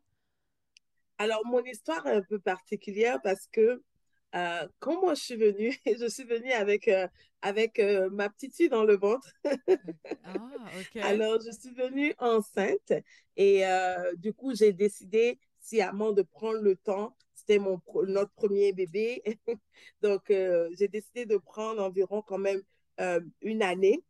Alors, 1.18 1.46
mon 1.46 1.64
histoire 1.64 2.06
est 2.08 2.16
un 2.16 2.22
peu 2.22 2.40
particulière 2.40 3.22
parce 3.22 3.48
que 3.48 3.82
euh, 4.36 4.68
quand 4.80 5.00
moi 5.00 5.14
je 5.14 5.22
suis 5.22 5.36
venue, 5.36 5.78
je 5.86 6.08
suis 6.08 6.24
venue 6.24 6.52
avec, 6.52 6.88
euh, 6.88 7.08
avec 7.42 7.78
euh, 7.80 8.10
ma 8.10 8.30
petite 8.30 8.56
fille 8.56 8.70
dans 8.70 8.84
le 8.84 8.98
ventre. 8.98 9.32
ah, 10.24 10.34
ok. 10.80 11.02
Alors, 11.02 11.40
je 11.40 11.52
suis 11.52 11.74
venue 11.74 12.14
enceinte 12.18 12.94
et 13.38 13.64
du 14.18 14.34
coup, 14.34 14.56
j'ai 14.56 14.74
décidé 14.74 15.40
sciemment 15.60 16.12
de 16.12 16.22
prendre 16.22 16.60
le 16.62 16.76
temps. 16.76 17.16
C'était 17.46 17.60
mon, 17.60 17.82
notre 18.08 18.32
premier 18.32 18.74
bébé. 18.74 19.22
Donc, 20.02 20.24
j'ai 20.30 20.88
décidé 20.88 21.26
de 21.26 21.38
prendre 21.38 21.82
environ 21.82 22.22
quand 22.22 22.38
même 22.38 22.62
une 23.42 23.62
année 23.62 24.04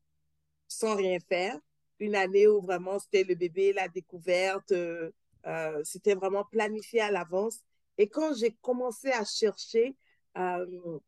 sans 0.68 0.96
rien 0.96 1.20
faire. 1.20 1.58
Une 2.00 2.16
année 2.16 2.48
où 2.48 2.62
vraiment 2.62 3.00
c'était 3.00 3.24
le 3.24 3.36
bébé, 3.36 3.74
la 3.74 3.88
découverte. 3.88 4.74
c'était 5.84 6.16
vraiment 6.16 6.44
planifié 6.46 7.02
à 7.02 7.12
l'avance. 7.12 7.60
Et 7.98 8.08
quand 8.08 8.34
j'ai 8.36 8.52
commencé 8.62 9.12
à 9.12 9.24
chercher, 9.24 9.96
euh, 10.38 11.00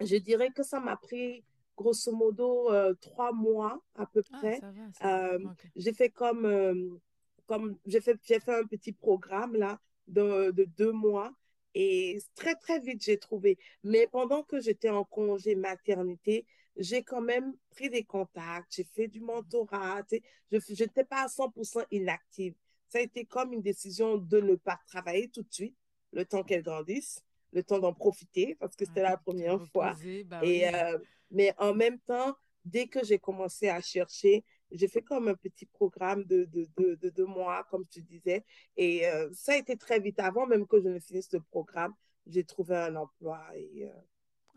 je 0.00 0.16
dirais 0.16 0.50
que 0.50 0.62
ça 0.62 0.80
m'a 0.80 0.96
pris 0.96 1.44
grosso 1.76 2.12
modo 2.12 2.70
euh, 2.70 2.94
trois 3.00 3.32
mois 3.32 3.80
à 3.94 4.06
peu 4.06 4.22
ah, 4.32 4.38
près. 4.38 4.60
Euh, 5.04 5.38
j'ai 5.76 5.92
fait 5.92 6.10
comme, 6.10 6.98
comme 7.46 7.76
j'ai 7.86 8.00
fait, 8.00 8.18
j'ai 8.24 8.40
fait 8.40 8.54
un 8.54 8.66
petit 8.66 8.92
programme 8.92 9.56
là 9.56 9.78
de, 10.08 10.50
de 10.50 10.64
deux 10.64 10.92
mois 10.92 11.32
et 11.78 12.18
très 12.34 12.54
très 12.54 12.80
vite 12.80 13.02
j'ai 13.02 13.18
trouvé. 13.18 13.58
Mais 13.84 14.06
pendant 14.06 14.42
que 14.42 14.60
j'étais 14.60 14.88
en 14.88 15.04
congé 15.04 15.54
maternité, 15.54 16.46
j'ai 16.76 17.02
quand 17.02 17.20
même 17.20 17.54
pris 17.70 17.90
des 17.90 18.04
contacts, 18.04 18.74
j'ai 18.74 18.84
fait 18.84 19.08
du 19.08 19.20
mentorat, 19.20 20.02
je 20.50 20.56
n'étais 20.82 21.04
pas 21.04 21.24
à 21.24 21.26
100% 21.26 21.84
inactive. 21.90 22.54
Ça 22.88 22.98
a 22.98 23.02
été 23.02 23.24
comme 23.24 23.52
une 23.52 23.62
décision 23.62 24.16
de 24.16 24.40
ne 24.40 24.54
pas 24.54 24.78
travailler 24.86 25.28
tout 25.28 25.42
de 25.42 25.52
suite, 25.52 25.76
le 26.12 26.24
temps 26.24 26.44
qu'elle 26.44 26.62
grandisse 26.62 27.22
le 27.52 27.62
temps 27.62 27.78
d'en 27.78 27.92
profiter 27.92 28.54
parce 28.60 28.76
que 28.76 28.84
c'était 28.84 29.02
la 29.02 29.16
première 29.16 29.64
fois. 29.68 29.94
Bah 30.26 30.40
et, 30.42 30.68
euh, 30.68 30.98
mais 31.30 31.54
en 31.58 31.74
même 31.74 31.98
temps, 32.00 32.36
dès 32.64 32.86
que 32.86 33.04
j'ai 33.04 33.18
commencé 33.18 33.68
à 33.68 33.80
chercher, 33.80 34.44
j'ai 34.70 34.88
fait 34.88 35.02
comme 35.02 35.28
un 35.28 35.34
petit 35.34 35.66
programme 35.66 36.24
de, 36.24 36.44
de, 36.44 36.94
de, 36.96 37.10
deux 37.10 37.26
mois, 37.26 37.64
comme 37.70 37.86
tu 37.86 38.02
disais. 38.02 38.44
Et 38.76 39.06
euh, 39.06 39.28
ça 39.32 39.52
a 39.52 39.56
été 39.56 39.76
très 39.76 40.00
vite. 40.00 40.18
Avant 40.18 40.46
même 40.46 40.66
que 40.66 40.80
je 40.80 40.88
ne 40.88 40.98
finisse 40.98 41.32
le 41.32 41.40
programme, 41.40 41.94
j'ai 42.26 42.44
trouvé 42.44 42.76
un 42.76 42.96
emploi. 42.96 43.44
Et, 43.54 43.86
euh, 43.86 43.92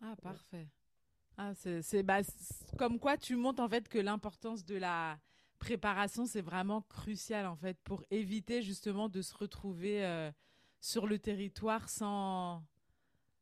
ah, 0.02 0.16
parfait. 0.22 0.68
Ah, 1.38 1.54
c'est 1.56 2.04
bah, 2.04 2.20
comme 2.78 3.00
quoi 3.00 3.18
tu 3.18 3.36
montres 3.36 3.62
en 3.62 3.70
fait 3.70 3.88
que 3.88 3.98
l'importance 3.98 4.66
de 4.66 4.76
la 4.76 5.18
préparation, 5.58 6.26
c'est 6.26 6.42
vraiment 6.42 6.82
crucial 6.82 7.46
en 7.46 7.56
fait 7.56 7.78
pour 7.84 8.04
éviter 8.12 8.62
justement 8.62 9.08
de 9.08 9.22
se 9.22 9.34
retrouver 9.36 10.30
sur 10.82 11.08
le 11.08 11.18
territoire 11.18 11.88
sans, 11.88 12.64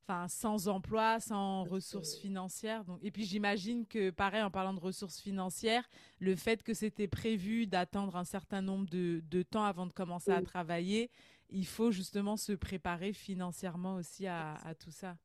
enfin 0.08 0.28
sans 0.28 0.68
emploi, 0.68 1.20
sans 1.20 1.64
ressources 1.66 2.16
financières. 2.16 2.86
Donc, 2.86 3.00
et 3.04 3.12
puis 3.12 3.26
j'imagine 3.26 3.86
que, 3.86 4.10
pareil, 4.10 4.42
en 4.42 4.52
parlant 4.52 4.74
de 4.74 4.80
ressources 4.80 5.20
financières, 5.20 5.90
le 6.20 6.36
fait 6.36 6.64
que 6.64 6.74
c'était 6.74 7.08
prévu 7.08 7.68
d'attendre 7.68 8.16
un 8.16 8.24
certain 8.24 8.62
nombre 8.62 8.90
de, 8.90 9.22
de, 9.30 9.42
temps 9.42 9.66
avant 9.66 9.86
de 9.86 9.94
commencer 9.94 10.32
à 10.32 10.42
travailler, 10.42 11.10
il 11.50 11.66
faut 11.66 11.92
justement 11.92 12.38
se 12.38 12.54
préparer 12.54 13.12
financièrement 13.12 13.96
aussi 13.96 14.28
à, 14.28 14.56
à 14.66 14.76
tout 14.76 14.92
ça. 14.92 15.18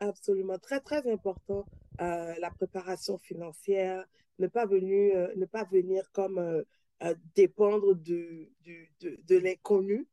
Absolument, 0.00 0.58
très 0.58 0.80
très 0.80 1.10
important 1.10 1.64
euh, 2.00 2.34
la 2.40 2.50
préparation 2.50 3.18
financière, 3.18 4.04
ne 4.40 4.48
pas 4.48 4.66
venir, 4.66 5.16
euh, 5.16 5.28
ne 5.36 5.46
pas 5.46 5.64
venir 5.64 6.10
comme 6.12 6.38
euh, 6.38 7.14
dépendre 7.36 7.94
de, 7.94 8.48
de, 8.64 8.86
de, 9.00 9.20
de 9.28 9.36
l'inconnu. 9.38 10.08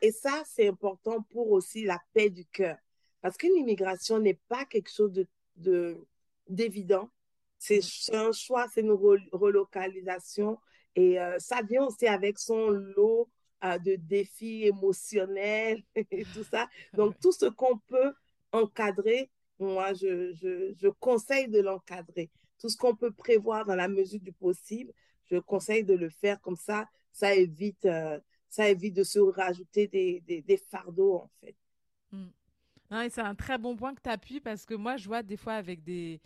Et 0.00 0.10
ça, 0.10 0.42
c'est 0.46 0.66
important 0.66 1.22
pour 1.22 1.50
aussi 1.50 1.84
la 1.84 2.00
paix 2.12 2.30
du 2.30 2.44
cœur. 2.46 2.76
Parce 3.20 3.36
qu'une 3.36 3.56
immigration 3.56 4.18
n'est 4.18 4.38
pas 4.48 4.64
quelque 4.64 4.90
chose 4.90 5.12
de, 5.56 6.06
d'évident. 6.48 7.10
C'est 7.58 7.80
mm. 7.80 8.14
un 8.14 8.32
choix, 8.32 8.66
c'est 8.72 8.82
une 8.82 8.92
relocalisation. 9.32 10.58
Et 10.94 11.20
euh, 11.20 11.38
ça 11.38 11.62
vient 11.62 11.84
aussi 11.86 12.06
avec 12.06 12.38
son 12.38 12.68
lot 12.68 13.28
euh, 13.64 13.78
de 13.78 13.96
défis 13.96 14.64
émotionnels 14.64 15.82
et 15.94 16.24
tout 16.34 16.44
ça. 16.44 16.68
Donc, 16.94 17.18
tout 17.20 17.32
ce 17.32 17.46
qu'on 17.46 17.78
peut 17.78 18.14
encadrer, 18.52 19.30
moi, 19.58 19.92
je, 19.94 20.32
je, 20.34 20.88
conseille 21.00 21.48
de 21.48 21.60
l'encadrer. 21.60 22.30
Tout 22.58 22.68
ce 22.68 22.76
qu'on 22.76 22.94
peut 22.94 23.12
prévoir 23.12 23.64
dans 23.66 23.74
la 23.74 23.88
mesure 23.88 24.20
du 24.20 24.32
possible, 24.32 24.92
je 25.30 25.38
conseille 25.38 25.84
de 25.84 25.94
le 25.94 26.10
faire 26.10 26.40
comme 26.40 26.56
ça. 26.56 26.88
Ça 27.12 27.34
évite, 27.34 27.86
euh, 27.86 28.20
ça 28.48 28.68
évite 28.68 28.94
de 28.94 29.04
se 29.04 29.18
rajouter 29.18 29.88
des, 29.88 30.22
des, 30.26 30.56
fardeaux, 30.56 31.14
en 31.14 31.30
fait. 31.40 31.56
Mm 32.12 32.26
c'est 32.90 33.20
un 33.20 33.34
très 33.34 33.58
bon 33.58 33.76
point 33.76 33.94
que 33.94 34.02
tu 34.02 34.10
appuies 34.10 34.40
parce 34.40 34.64
que 34.64 34.74
moi, 34.74 34.96
je 34.96 35.06
vois 35.06 35.22
des 35.22 35.36
fois 35.36 35.54
avec, 35.54 35.82
des, 35.82 36.20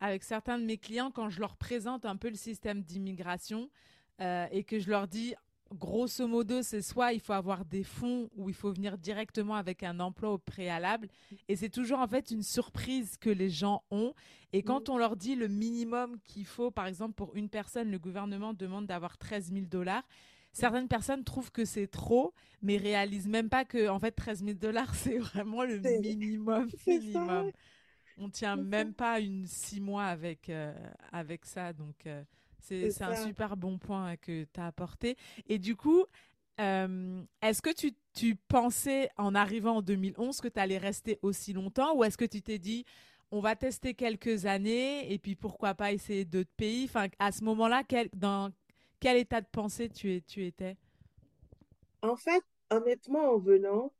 avec 0.00 0.22
certains 0.22 0.58
de 0.58 0.64
mes 0.64 0.78
clients, 0.78 1.10
quand 1.10 1.28
je 1.30 1.40
leur 1.40 1.56
présente 1.56 2.04
un 2.04 2.16
peu 2.16 2.28
le 2.28 2.36
système 2.36 2.82
d'immigration 2.82 3.70
euh, 4.20 4.46
et 4.50 4.64
que 4.64 4.78
je 4.78 4.90
leur 4.90 5.08
dis, 5.08 5.34
grosso 5.74 6.26
modo, 6.26 6.62
c'est 6.62 6.82
soit 6.82 7.12
il 7.12 7.20
faut 7.20 7.32
avoir 7.32 7.64
des 7.64 7.82
fonds 7.82 8.28
ou 8.36 8.48
il 8.48 8.54
faut 8.54 8.72
venir 8.72 8.98
directement 8.98 9.54
avec 9.54 9.82
un 9.82 10.00
emploi 10.00 10.30
au 10.32 10.38
préalable. 10.38 11.08
Et 11.48 11.56
c'est 11.56 11.70
toujours 11.70 11.98
en 11.98 12.08
fait 12.08 12.30
une 12.30 12.42
surprise 12.42 13.16
que 13.16 13.30
les 13.30 13.50
gens 13.50 13.82
ont. 13.90 14.12
Et 14.52 14.62
quand 14.62 14.88
on 14.88 14.98
leur 14.98 15.16
dit 15.16 15.34
le 15.34 15.48
minimum 15.48 16.18
qu'il 16.24 16.46
faut, 16.46 16.70
par 16.70 16.86
exemple, 16.86 17.14
pour 17.14 17.34
une 17.34 17.48
personne, 17.48 17.90
le 17.90 17.98
gouvernement 17.98 18.54
demande 18.54 18.86
d'avoir 18.86 19.18
13 19.18 19.52
000 19.52 19.66
dollars 19.66 20.04
certaines 20.52 20.88
personnes 20.88 21.24
trouvent 21.24 21.50
que 21.50 21.64
c'est 21.64 21.86
trop, 21.86 22.34
mais 22.60 22.76
réalisent 22.76 23.28
même 23.28 23.48
pas 23.48 23.64
que 23.64 23.88
en 23.88 23.98
fait 23.98 24.12
13 24.12 24.44
000 24.44 24.52
dollars 24.54 24.94
c'est 24.94 25.18
vraiment 25.18 25.64
le 25.64 25.78
minimum 25.78 26.68
minimum. 26.86 27.50
On 28.18 28.28
tient 28.28 28.56
même 28.56 28.92
pas 28.92 29.20
une 29.20 29.46
six 29.46 29.80
mois 29.80 30.04
avec 30.04 30.50
euh, 30.50 30.72
avec 31.12 31.46
ça, 31.46 31.72
donc 31.72 32.06
euh, 32.06 32.22
c'est 32.60 33.02
un 33.02 33.16
super 33.16 33.56
bon 33.56 33.78
point 33.78 34.16
que 34.16 34.44
tu 34.44 34.60
as 34.60 34.66
apporté. 34.66 35.16
Et 35.48 35.58
du 35.58 35.74
coup, 35.74 36.04
euh, 36.60 37.22
est-ce 37.40 37.62
que 37.62 37.72
tu, 37.72 37.92
tu, 38.12 38.36
pensais 38.36 39.08
en 39.16 39.34
arrivant 39.34 39.76
en 39.76 39.82
2011 39.82 40.40
que 40.40 40.48
tu 40.48 40.60
allais 40.60 40.78
rester 40.78 41.18
aussi 41.22 41.54
longtemps 41.54 41.96
ou 41.96 42.04
est-ce 42.04 42.18
que 42.18 42.26
tu 42.26 42.42
t'es 42.42 42.58
dit 42.58 42.84
on 43.32 43.40
va 43.40 43.56
tester 43.56 43.94
quelques 43.94 44.44
années 44.44 45.10
et 45.10 45.18
puis 45.18 45.34
pourquoi 45.34 45.74
pas 45.74 45.90
essayer 45.92 46.26
d'autres 46.26 46.52
pays? 46.58 46.84
Enfin, 46.84 47.06
À 47.18 47.32
ce 47.32 47.42
moment-là, 47.44 47.82
dans 48.12 48.52
quel 49.02 49.16
état 49.16 49.40
de 49.40 49.46
pensée 49.50 49.88
tu, 49.90 50.22
tu 50.22 50.46
étais? 50.46 50.76
En 52.02 52.14
fait, 52.14 52.42
honnêtement, 52.70 53.32
en 53.32 53.38
venant, 53.38 53.92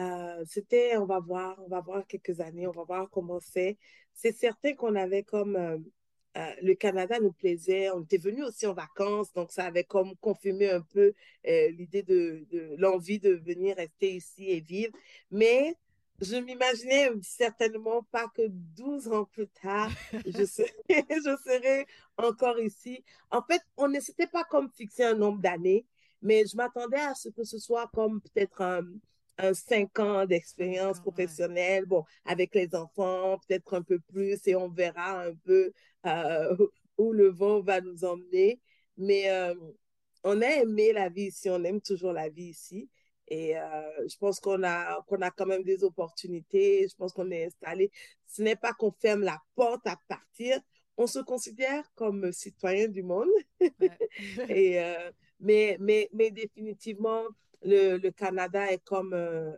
euh, 0.00 0.44
c'était 0.46 0.96
on 0.96 1.06
va 1.06 1.20
voir, 1.20 1.56
on 1.64 1.68
va 1.68 1.80
voir 1.80 2.04
quelques 2.08 2.40
années, 2.40 2.66
on 2.66 2.72
va 2.72 2.82
voir 2.82 3.08
comment 3.08 3.38
c'est. 3.40 3.78
C'est 4.14 4.32
certain 4.32 4.74
qu'on 4.74 4.96
avait 4.96 5.22
comme 5.22 5.54
euh, 5.54 5.78
euh, 6.36 6.52
le 6.60 6.74
Canada 6.74 7.20
nous 7.20 7.32
plaisait, 7.32 7.90
on 7.90 8.02
était 8.02 8.18
venu 8.18 8.42
aussi 8.42 8.66
en 8.66 8.74
vacances, 8.74 9.32
donc 9.32 9.52
ça 9.52 9.64
avait 9.64 9.84
comme 9.84 10.16
confirmé 10.16 10.68
un 10.68 10.82
peu 10.82 11.14
l'idée 11.44 12.02
de, 12.02 12.44
de 12.50 12.74
l'envie 12.78 13.20
de 13.20 13.34
venir 13.34 13.76
rester 13.76 14.16
ici 14.16 14.50
et 14.50 14.60
vivre. 14.60 14.92
Mais 15.30 15.76
je 16.20 16.36
m'imaginais 16.36 17.10
certainement 17.22 18.02
pas 18.10 18.28
que 18.34 18.42
12 18.48 19.08
ans 19.08 19.24
plus 19.24 19.48
tard, 19.48 19.90
je, 20.26 20.44
serais, 20.46 20.74
je 20.88 21.36
serais 21.44 21.86
encore 22.16 22.58
ici. 22.60 23.04
En 23.30 23.42
fait, 23.42 23.62
on 23.76 23.88
ne 23.88 24.00
s'était 24.00 24.26
pas 24.26 24.44
comme 24.44 24.70
fixé 24.72 25.04
un 25.04 25.14
nombre 25.14 25.40
d'années, 25.40 25.86
mais 26.22 26.44
je 26.46 26.56
m'attendais 26.56 26.98
à 27.00 27.14
ce 27.14 27.28
que 27.28 27.44
ce 27.44 27.58
soit 27.58 27.88
comme 27.94 28.20
peut-être 28.20 28.60
un, 28.62 28.82
un 29.38 29.54
5 29.54 29.98
ans 30.00 30.26
d'expérience 30.26 31.00
professionnelle, 31.00 31.86
bon, 31.86 32.04
avec 32.24 32.54
les 32.54 32.74
enfants, 32.74 33.38
peut-être 33.46 33.74
un 33.74 33.82
peu 33.82 33.98
plus, 34.00 34.46
et 34.46 34.56
on 34.56 34.68
verra 34.68 35.22
un 35.22 35.34
peu 35.44 35.72
euh, 36.06 36.56
où 36.98 37.12
le 37.12 37.28
vent 37.28 37.60
va 37.60 37.80
nous 37.80 38.04
emmener. 38.04 38.60
Mais 38.96 39.30
euh, 39.30 39.54
on 40.24 40.42
a 40.42 40.46
aimé 40.46 40.92
la 40.92 41.08
vie 41.08 41.26
ici, 41.26 41.48
on 41.50 41.62
aime 41.64 41.80
toujours 41.80 42.12
la 42.12 42.28
vie 42.28 42.48
ici. 42.48 42.88
Et 43.30 43.56
euh, 43.58 44.08
je 44.08 44.16
pense 44.16 44.40
qu'on 44.40 44.62
a, 44.62 45.02
qu'on 45.06 45.20
a 45.20 45.30
quand 45.30 45.46
même 45.46 45.62
des 45.62 45.84
opportunités. 45.84 46.86
Je 46.88 46.96
pense 46.96 47.12
qu'on 47.12 47.30
est 47.30 47.46
installé. 47.46 47.90
Ce 48.26 48.42
n'est 48.42 48.56
pas 48.56 48.72
qu'on 48.72 48.90
ferme 48.90 49.22
la 49.22 49.40
porte 49.54 49.86
à 49.86 49.96
partir. 50.08 50.58
On 50.96 51.06
se 51.06 51.18
considère 51.20 51.84
comme 51.94 52.32
citoyen 52.32 52.88
du 52.88 53.02
monde. 53.02 53.28
Et, 54.48 54.80
euh, 54.80 55.10
mais, 55.40 55.76
mais, 55.78 56.08
mais 56.12 56.30
définitivement, 56.30 57.22
le, 57.62 57.98
le 57.98 58.10
Canada 58.10 58.72
est 58.72 58.82
comme, 58.84 59.12
euh, 59.12 59.52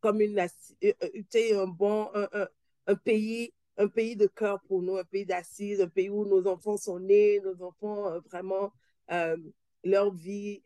comme 0.00 0.20
une, 0.20 0.38
un 0.38 1.66
bon 1.66 2.10
un, 2.14 2.48
un, 2.86 2.94
pays 2.96 3.52
un 3.76 3.88
pays 3.88 4.16
de 4.16 4.26
cœur 4.26 4.60
pour 4.62 4.82
nous, 4.82 4.96
un 4.96 5.04
pays 5.04 5.24
d'assises, 5.24 5.80
un 5.80 5.88
pays 5.88 6.10
où 6.10 6.26
nos 6.26 6.46
enfants 6.46 6.76
sont 6.76 6.98
nés, 6.98 7.40
nos 7.40 7.62
enfants 7.62 8.18
vraiment 8.30 8.72
leur 9.84 10.12
vie 10.12 10.62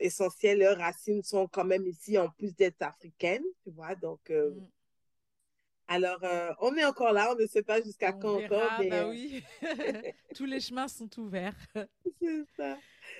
essentielles, 0.00 0.58
leurs 0.58 0.78
racines 0.78 1.22
sont 1.22 1.46
quand 1.46 1.64
même 1.64 1.86
ici, 1.86 2.18
en 2.18 2.28
plus 2.28 2.54
d'être 2.54 2.82
africaines, 2.82 3.44
tu 3.62 3.70
vois. 3.70 3.94
Donc, 3.94 4.30
euh, 4.30 4.50
mm. 4.50 4.68
alors, 5.88 6.22
euh, 6.24 6.52
on 6.60 6.74
est 6.76 6.84
encore 6.84 7.12
là, 7.12 7.32
on 7.32 7.40
ne 7.40 7.46
sait 7.46 7.62
pas 7.62 7.80
jusqu'à 7.80 8.12
quand 8.12 8.42
encore. 8.42 8.70
Mais, 8.78 8.88
bah 8.88 9.08
oui, 9.08 9.42
tous 10.34 10.46
les 10.46 10.60
chemins 10.60 10.88
sont 10.88 11.10
ouverts. 11.18 11.56
C'est 12.20 12.44
ça. 12.56 12.76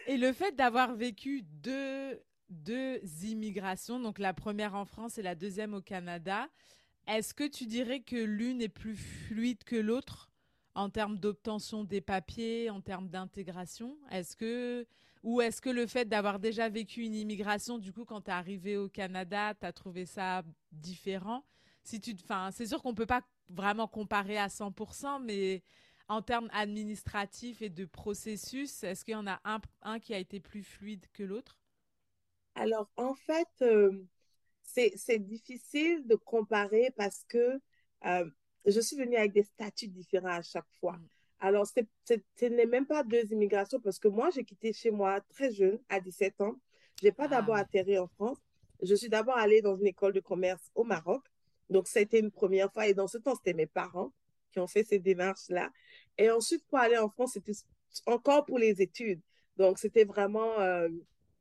Et 0.07 0.17
le 0.17 0.33
fait 0.33 0.55
d'avoir 0.55 0.95
vécu 0.95 1.43
deux, 1.43 2.21
deux 2.49 3.01
immigrations, 3.25 4.01
donc 4.01 4.19
la 4.19 4.35
première 4.35 4.75
en 4.75 4.85
France 4.85 5.19
et 5.19 5.23
la 5.23 5.35
deuxième 5.35 5.75
au 5.75 5.81
Canada. 5.81 6.49
Est-ce 7.07 7.33
que 7.33 7.49
tu 7.49 7.65
dirais 7.65 8.01
que 8.01 8.17
l'une 8.17 8.61
est 8.61 8.69
plus 8.69 8.97
fluide 8.97 9.65
que 9.65 9.77
l'autre 9.77 10.31
en 10.75 10.91
termes 10.91 11.19
d'obtention 11.19 11.83
des 11.83 12.03
papiers, 12.03 12.69
en 12.69 12.83
termes 12.83 13.09
d'intégration? 13.09 13.97
Est-ce 14.11 14.37
que 14.37 14.87
ou 15.23 15.41
est-ce 15.41 15.61
que 15.61 15.71
le 15.71 15.87
fait 15.87 16.05
d'avoir 16.07 16.39
déjà 16.39 16.69
vécu 16.69 17.03
une 17.03 17.15
immigration, 17.15 17.79
du 17.79 17.93
coup, 17.93 18.05
quand 18.05 18.23
tu 18.23 18.31
es 18.31 18.35
arrivé 18.35 18.77
au 18.77 18.89
Canada, 18.89 19.55
tu 19.59 19.67
as 19.67 19.73
trouvé 19.73 20.07
ça 20.07 20.43
différent? 20.73 21.45
Si 21.85 22.01
tu, 22.01 22.15
C'est 22.53 22.67
sûr 22.67 22.83
qu'on 22.83 22.91
ne 22.91 22.97
peut 22.97 23.07
pas 23.07 23.23
vraiment 23.49 23.89
comparer 23.89 24.39
à 24.39 24.49
100%, 24.49 25.21
mais 25.21 25.63
en 26.09 26.23
termes 26.23 26.49
administratifs 26.53 27.63
et 27.63 27.71
de 27.71 27.85
processus, 27.85 28.83
est-ce 28.85 29.05
qu'il 29.05 29.13
y 29.13 29.17
en 29.17 29.27
a 29.27 29.41
un, 29.45 29.61
un 29.83 29.99
qui 29.99 30.15
a 30.15 30.19
été 30.19 30.41
plus 30.41 30.63
fluide 30.63 31.05
que 31.13 31.23
l'autre? 31.23 31.57
Alors, 32.55 32.91
en 32.97 33.15
fait, 33.15 33.49
euh, 33.63 34.05
c'est 34.65 35.19
difficile 35.21 36.07
de 36.07 36.17
comparer 36.17 36.93
parce 36.97 37.25
que 37.29 37.61
euh, 38.07 38.31
je 38.67 38.81
suis 38.81 38.97
venue 38.97 39.17
avec 39.17 39.33
des 39.33 39.45
statuts 39.45 39.89
différents 39.89 40.29
à 40.39 40.43
chaque 40.43 40.69
fois. 40.81 40.99
Mm. 40.99 41.09
Alors, 41.41 41.67
ce 41.67 42.47
n'est 42.47 42.67
même 42.67 42.87
pas 42.87 43.05
deux 43.05 43.25
immigrations 43.33 43.81
parce 43.81 43.99
que 43.99 44.09
moi, 44.09 44.31
j'ai 44.31 44.45
quitté 44.45 44.73
chez 44.73 44.91
moi 44.91 45.21
très 45.21 45.53
jeune, 45.53 45.79
à 45.89 46.01
17 46.01 46.41
ans. 46.41 46.57
Je 47.01 47.07
n'ai 47.07 47.13
pas 47.13 47.25
ah 47.25 47.29
d'abord 47.29 47.55
atterri 47.55 47.99
en 47.99 48.09
France. 48.09 48.39
Je 48.83 48.95
suis 48.95 49.09
d'abord 49.09 49.37
allée 49.37 49.63
dans 49.63 49.77
une 49.77 49.87
école 49.87 50.13
de 50.13 50.21
commerce 50.21 50.71
au 50.75 50.85
Maroc. 50.85 51.23
Donc, 51.71 51.87
ça 51.87 52.01
a 52.01 52.03
été 52.03 52.19
une 52.19 52.31
première 52.31 52.73
fois. 52.73 52.87
Et 52.89 52.95
dans 52.95 53.07
ce 53.07 53.19
temps, 53.19 53.35
c'était 53.35 53.55
mes 53.55 53.67
parents 53.67 54.13
qui 54.51 54.59
ont 54.59 54.67
fait 54.67 54.85
ces 54.85 54.99
démarches-là. 54.99 55.71
Et 56.17 56.31
ensuite, 56.31 56.65
pour 56.69 56.79
aller 56.79 56.99
en 56.99 57.09
France, 57.09 57.33
c'était 57.35 57.53
encore 58.07 58.45
pour 58.45 58.59
les 58.59 58.83
études. 58.83 59.21
Donc, 59.57 59.79
c'était 59.79 60.05
vraiment 60.05 60.59
euh, 60.61 60.89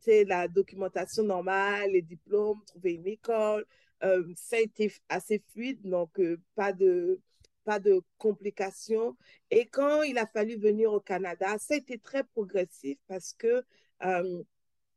la 0.05 0.47
documentation 0.47 1.23
normale, 1.23 1.91
les 1.91 2.01
diplômes, 2.01 2.63
trouver 2.65 2.93
une 2.93 3.07
école. 3.07 3.65
Euh, 4.03 4.23
ça 4.35 4.57
a 4.57 4.59
été 4.59 4.91
assez 5.09 5.43
fluide, 5.51 5.81
donc 5.83 6.19
euh, 6.19 6.39
pas 6.55 6.71
de 6.71 7.19
pas 7.67 7.79
de 7.79 8.01
complications. 8.17 9.17
Et 9.51 9.65
quand 9.67 10.01
il 10.03 10.17
a 10.17 10.25
fallu 10.25 10.55
venir 10.55 10.93
au 10.93 11.01
Canada, 11.01 11.57
ça 11.59 11.73
a 11.73 11.77
été 11.77 11.99
très 11.99 12.23
progressif 12.23 12.97
parce 13.09 13.33
que 13.33 13.61
euh, 14.03 14.43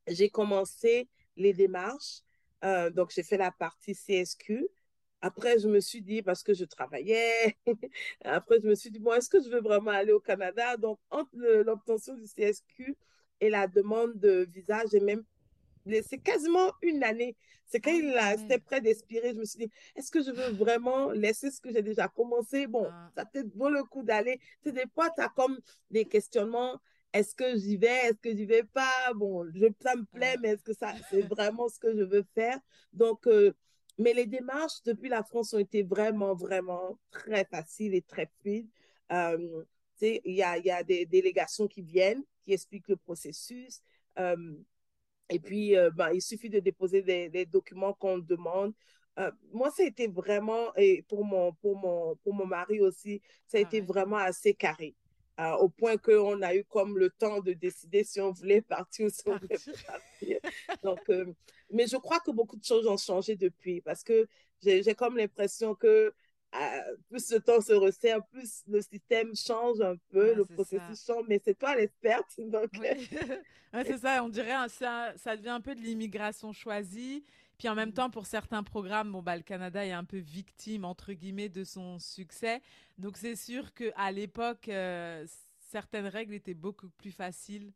j'ai 0.06 0.30
commencé 0.30 1.08
les 1.36 1.52
démarches. 1.52 2.22
donc, 2.94 3.10
j'ai 3.14 3.24
fait 3.24 3.38
la 3.38 3.50
partie 3.50 3.94
CSQ. 3.94 4.68
Après, 5.20 5.58
je 5.58 5.68
me 5.68 5.80
suis 5.80 6.00
dit, 6.00 6.22
parce 6.22 6.42
que 6.44 6.54
je 6.54 6.64
travaillais, 6.64 7.56
après, 8.24 8.60
je 8.62 8.68
me 8.68 8.74
suis 8.76 8.90
dit, 8.90 9.00
bon, 9.00 9.14
est-ce 9.14 9.28
que 9.28 9.42
je 9.42 9.48
veux 9.48 9.60
vraiment 9.60 9.90
aller 9.90 10.12
au 10.12 10.20
Canada? 10.20 10.76
Donc, 10.76 10.98
entre 11.10 11.36
l'obtention 11.70 12.14
du 12.14 12.26
CSQ 12.26 12.96
et 13.40 13.50
la 13.50 13.66
demande 13.66 14.14
de 14.18 14.48
visa, 14.54 14.82
j'ai 14.92 15.00
même 15.00 15.24
c'est 15.87 16.18
quasiment 16.18 16.72
une 16.82 17.02
année. 17.02 17.37
C'est 17.66 17.80
quand 17.80 17.92
ah, 17.92 18.34
il 18.34 18.44
était 18.44 18.58
prêt 18.58 18.80
d'expirer, 18.80 19.30
je 19.32 19.38
me 19.38 19.44
suis 19.44 19.66
dit, 19.66 19.70
est-ce 19.94 20.10
que 20.10 20.22
je 20.22 20.30
veux 20.32 20.50
vraiment 20.52 21.10
laisser 21.12 21.50
ce 21.50 21.60
que 21.60 21.70
j'ai 21.70 21.82
déjà 21.82 22.08
commencé? 22.08 22.66
Bon, 22.66 22.88
ah. 22.90 23.10
ça 23.16 23.25
peut-être 23.25 23.54
vaut 23.54 23.70
le 23.70 23.84
coup 23.84 24.02
d'aller. 24.02 24.40
Tu 24.62 24.70
sais, 24.70 24.72
des 24.72 24.87
fois, 24.92 25.08
tu 25.10 25.22
as 25.22 25.28
comme 25.28 25.58
des 25.90 26.04
questionnements. 26.04 26.80
Est-ce 27.12 27.34
que 27.34 27.56
j'y 27.56 27.76
vais? 27.76 28.08
Est-ce 28.08 28.20
que 28.20 28.34
j'y 28.34 28.44
vais 28.44 28.64
pas? 28.64 29.12
Bon, 29.14 29.49
je, 29.54 29.66
ça 29.80 29.94
me 29.94 30.04
plaît, 30.04 30.37
mais 30.40 30.50
est-ce 30.50 30.64
que 30.64 30.75
ça, 30.75 30.92
c'est 31.10 31.22
vraiment 31.28 31.68
ce 31.68 31.78
que 31.78 31.96
je 31.96 32.02
veux 32.02 32.25
faire? 32.34 32.58
Donc, 32.92 33.26
euh, 33.28 33.52
mais 33.99 34.14
les 34.14 34.26
démarches 34.26 34.82
depuis 34.84 35.08
la 35.08 35.22
France 35.22 35.54
ont 35.54 35.58
été 35.58 35.82
vraiment, 35.82 36.34
vraiment 36.34 36.99
très 37.10 37.44
faciles 37.44 37.94
et 37.94 38.02
très 38.02 38.28
fluides. 38.40 38.68
Euh, 39.12 39.64
il 40.02 40.34
y 40.34 40.42
a, 40.42 40.58
y 40.58 40.70
a, 40.70 40.82
des 40.82 41.06
délégations 41.06 41.68
qui 41.68 41.82
viennent, 41.82 42.25
qui 42.42 42.52
expliquent 42.52 42.88
le 42.88 42.96
processus. 42.96 43.82
Euh, 44.18 44.55
et 45.31 45.38
puis, 45.38 45.77
euh, 45.77 45.90
ben, 45.90 46.11
il 46.12 46.21
suffit 46.23 46.51
de 46.51 46.61
déposer 46.61 47.03
des, 47.03 47.47
documents 47.47 47.95
qu'on 47.95 48.19
demande. 48.19 48.73
moi, 49.53 49.71
ça 49.71 49.83
a 49.83 49.87
été 49.87 50.09
vraiment, 50.09 50.75
et 50.77 51.03
pour 51.09 51.25
mon, 51.25 51.53
pour 51.55 51.77
mon, 51.77 52.16
pour 52.16 52.35
mon 52.35 52.47
mari 52.47 52.81
aussi, 52.81 53.21
ça 53.47 53.59
a 53.59 53.61
été 53.61 53.81
vraiment 53.81 54.16
assez 54.16 54.55
carré. 54.55 54.95
au 55.61 55.69
point 55.69 55.97
qu'on 55.97 56.43
a 56.43 56.55
eu 56.55 56.64
comme 56.64 56.99
le 56.99 57.11
temps 57.11 57.40
de 57.40 57.53
décider 57.53 58.05
si 58.05 58.21
on 58.21 58.33
voulait 58.33 58.62
partir 58.62 59.07
ou 59.07 59.11
si 59.11 59.23
on 59.27 59.38
voulait 59.38 59.57
partir. 59.87 60.38
Donc, 60.83 61.01
mais 61.71 61.87
je 61.87 61.97
crois 61.97 62.21
que 62.21 62.31
beaucoup 62.31 62.57
de 62.57 62.64
choses 62.64 62.87
ont 62.87 62.97
changé 62.97 63.37
depuis 63.37 63.81
parce 63.81 64.03
que 64.03 64.27
j'ai 64.62 64.95
comme 64.95 65.16
l'impression 65.16 65.75
que 65.75 65.87
euh, 65.87 66.12
plus 67.08 67.30
le 67.30 67.40
temps 67.40 67.60
se 67.60 67.72
resserre, 67.72 68.24
plus 68.26 68.62
le 68.68 68.80
système 68.82 69.34
change 69.34 69.80
un 69.80 69.96
peu, 70.10 70.34
le 70.34 70.44
processus 70.44 71.04
change, 71.06 71.24
mais 71.28 71.40
c'est 71.44 71.58
toi 71.58 71.76
l'experte. 71.76 72.34
Donc... 72.38 72.70
c'est 73.72 73.98
ça, 73.98 74.24
on 74.24 74.28
dirait 74.28 74.68
ça, 74.68 75.12
ça 75.16 75.36
devient 75.36 75.50
un 75.50 75.60
peu 75.60 75.74
de 75.74 75.80
l'immigration 75.80 76.52
choisie. 76.52 77.24
Puis 77.58 77.68
en 77.68 77.74
même 77.74 77.90
mm. 77.90 77.94
temps, 77.94 78.10
pour 78.10 78.26
certains 78.26 78.62
programmes, 78.62 79.12
bon, 79.12 79.22
bah, 79.22 79.36
le 79.36 79.42
Canada 79.42 79.84
est 79.84 79.92
un 79.92 80.04
peu 80.04 80.16
victime, 80.16 80.84
entre 80.84 81.12
guillemets, 81.12 81.50
de 81.50 81.62
son 81.62 81.98
succès. 81.98 82.62
Donc 82.98 83.16
c'est 83.16 83.36
sûr 83.36 83.74
qu'à 83.74 84.10
l'époque, 84.10 84.68
euh, 84.68 85.26
certaines 85.58 86.06
règles 86.06 86.34
étaient 86.34 86.54
beaucoup 86.54 86.88
plus 86.88 87.12
faciles 87.12 87.72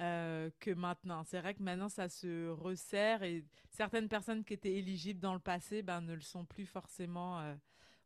euh, 0.00 0.50
que 0.60 0.70
maintenant. 0.70 1.24
C'est 1.24 1.40
vrai 1.40 1.54
que 1.54 1.62
maintenant 1.62 1.88
ça 1.88 2.08
se 2.08 2.50
resserre 2.50 3.22
et 3.22 3.44
certaines 3.70 4.08
personnes 4.08 4.44
qui 4.44 4.54
étaient 4.54 4.74
éligibles 4.74 5.20
dans 5.20 5.34
le 5.34 5.40
passé 5.40 5.82
ben, 5.82 6.00
ne 6.00 6.14
le 6.14 6.20
sont 6.20 6.44
plus 6.44 6.66
forcément 6.66 7.40
euh, 7.40 7.54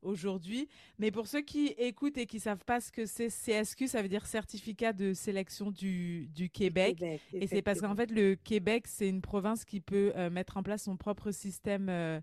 aujourd'hui. 0.03 0.69
Mais 0.99 1.11
pour 1.11 1.27
ceux 1.27 1.41
qui 1.41 1.69
écoutent 1.79 2.19
et 2.19 2.27
qui 2.27 2.41
savent 2.41 2.65
pas 2.65 2.81
ce 2.81 2.93
que 2.93 3.07
c'est 3.07 3.29
CSQ, 3.29 3.87
ça 3.88 4.03
veut 4.03 4.09
dire 4.09 4.27
certificat 4.27 4.93
de 4.93 5.15
sélection 5.15 5.71
du, 5.71 6.29
du 6.35 6.51
Québec. 6.51 7.03
et 7.33 7.47
c'est 7.47 7.62
parce 7.62 7.81
qu'en 7.81 7.95
fait 7.95 8.11
le 8.11 8.35
Québec 8.35 8.87
c'est 8.87 9.09
une 9.09 9.23
province 9.23 9.65
qui 9.65 9.81
peut 9.81 10.12
euh, 10.17 10.31
mettre 10.31 10.57
en 10.57 10.62
place 10.62 10.85
son 10.85 10.97
propre 10.97 11.31
système 11.31 12.21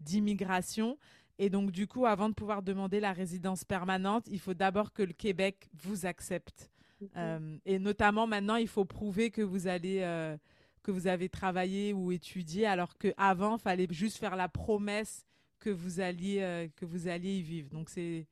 d'immigration. 0.00 0.98
Et 1.38 1.48
donc, 1.48 1.70
du 1.70 1.86
coup, 1.86 2.04
avant 2.04 2.28
de 2.28 2.34
pouvoir 2.34 2.62
demander 2.62 3.00
la 3.00 3.14
résidence 3.14 3.64
permanente, 3.64 4.26
il 4.30 4.38
faut 4.38 4.52
d'abord 4.52 4.92
que 4.92 5.02
le 5.02 5.14
Québec 5.14 5.70
vous 5.72 6.04
accepte. 6.04 6.70
Euh, 7.16 7.56
et 7.64 7.78
notamment 7.78 8.26
maintenant, 8.26 8.56
il 8.56 8.68
faut 8.68 8.84
prouver 8.84 9.30
que 9.30 9.40
vous 9.40 9.66
allez 9.66 10.00
euh, 10.02 10.36
que 10.82 10.90
vous 10.90 11.06
avez 11.06 11.30
travaillé 11.30 11.94
ou 11.94 12.12
étudié, 12.12 12.66
alors 12.66 12.98
qu'avant, 12.98 13.56
il 13.56 13.60
fallait 13.60 13.86
juste 13.90 14.18
faire 14.18 14.36
la 14.36 14.48
promesse 14.48 15.24
que 15.60 15.70
vous 15.70 16.00
alliez 16.00 16.40
euh, 16.40 16.68
que 16.74 16.84
vous 16.84 17.08
alliez 17.08 17.38
y 17.38 17.42
vivre. 17.42 17.70
Donc 17.70 17.88
c'est 17.90 18.26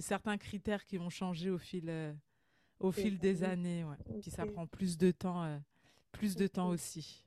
certains 0.00 0.38
critères 0.38 0.84
qui 0.84 0.96
vont 0.96 1.10
changer 1.10 1.50
au 1.50 1.58
fil 1.58 1.92
au 2.78 2.92
fil 2.92 3.18
des 3.18 3.42
années, 3.42 3.84
ouais. 3.84 3.96
Puis 4.20 4.30
ça 4.30 4.46
prend 4.46 4.66
plus 4.66 4.96
de 4.96 5.10
temps 5.10 5.60
plus 6.12 6.36
de 6.36 6.46
temps 6.46 6.68
aussi. 6.68 7.24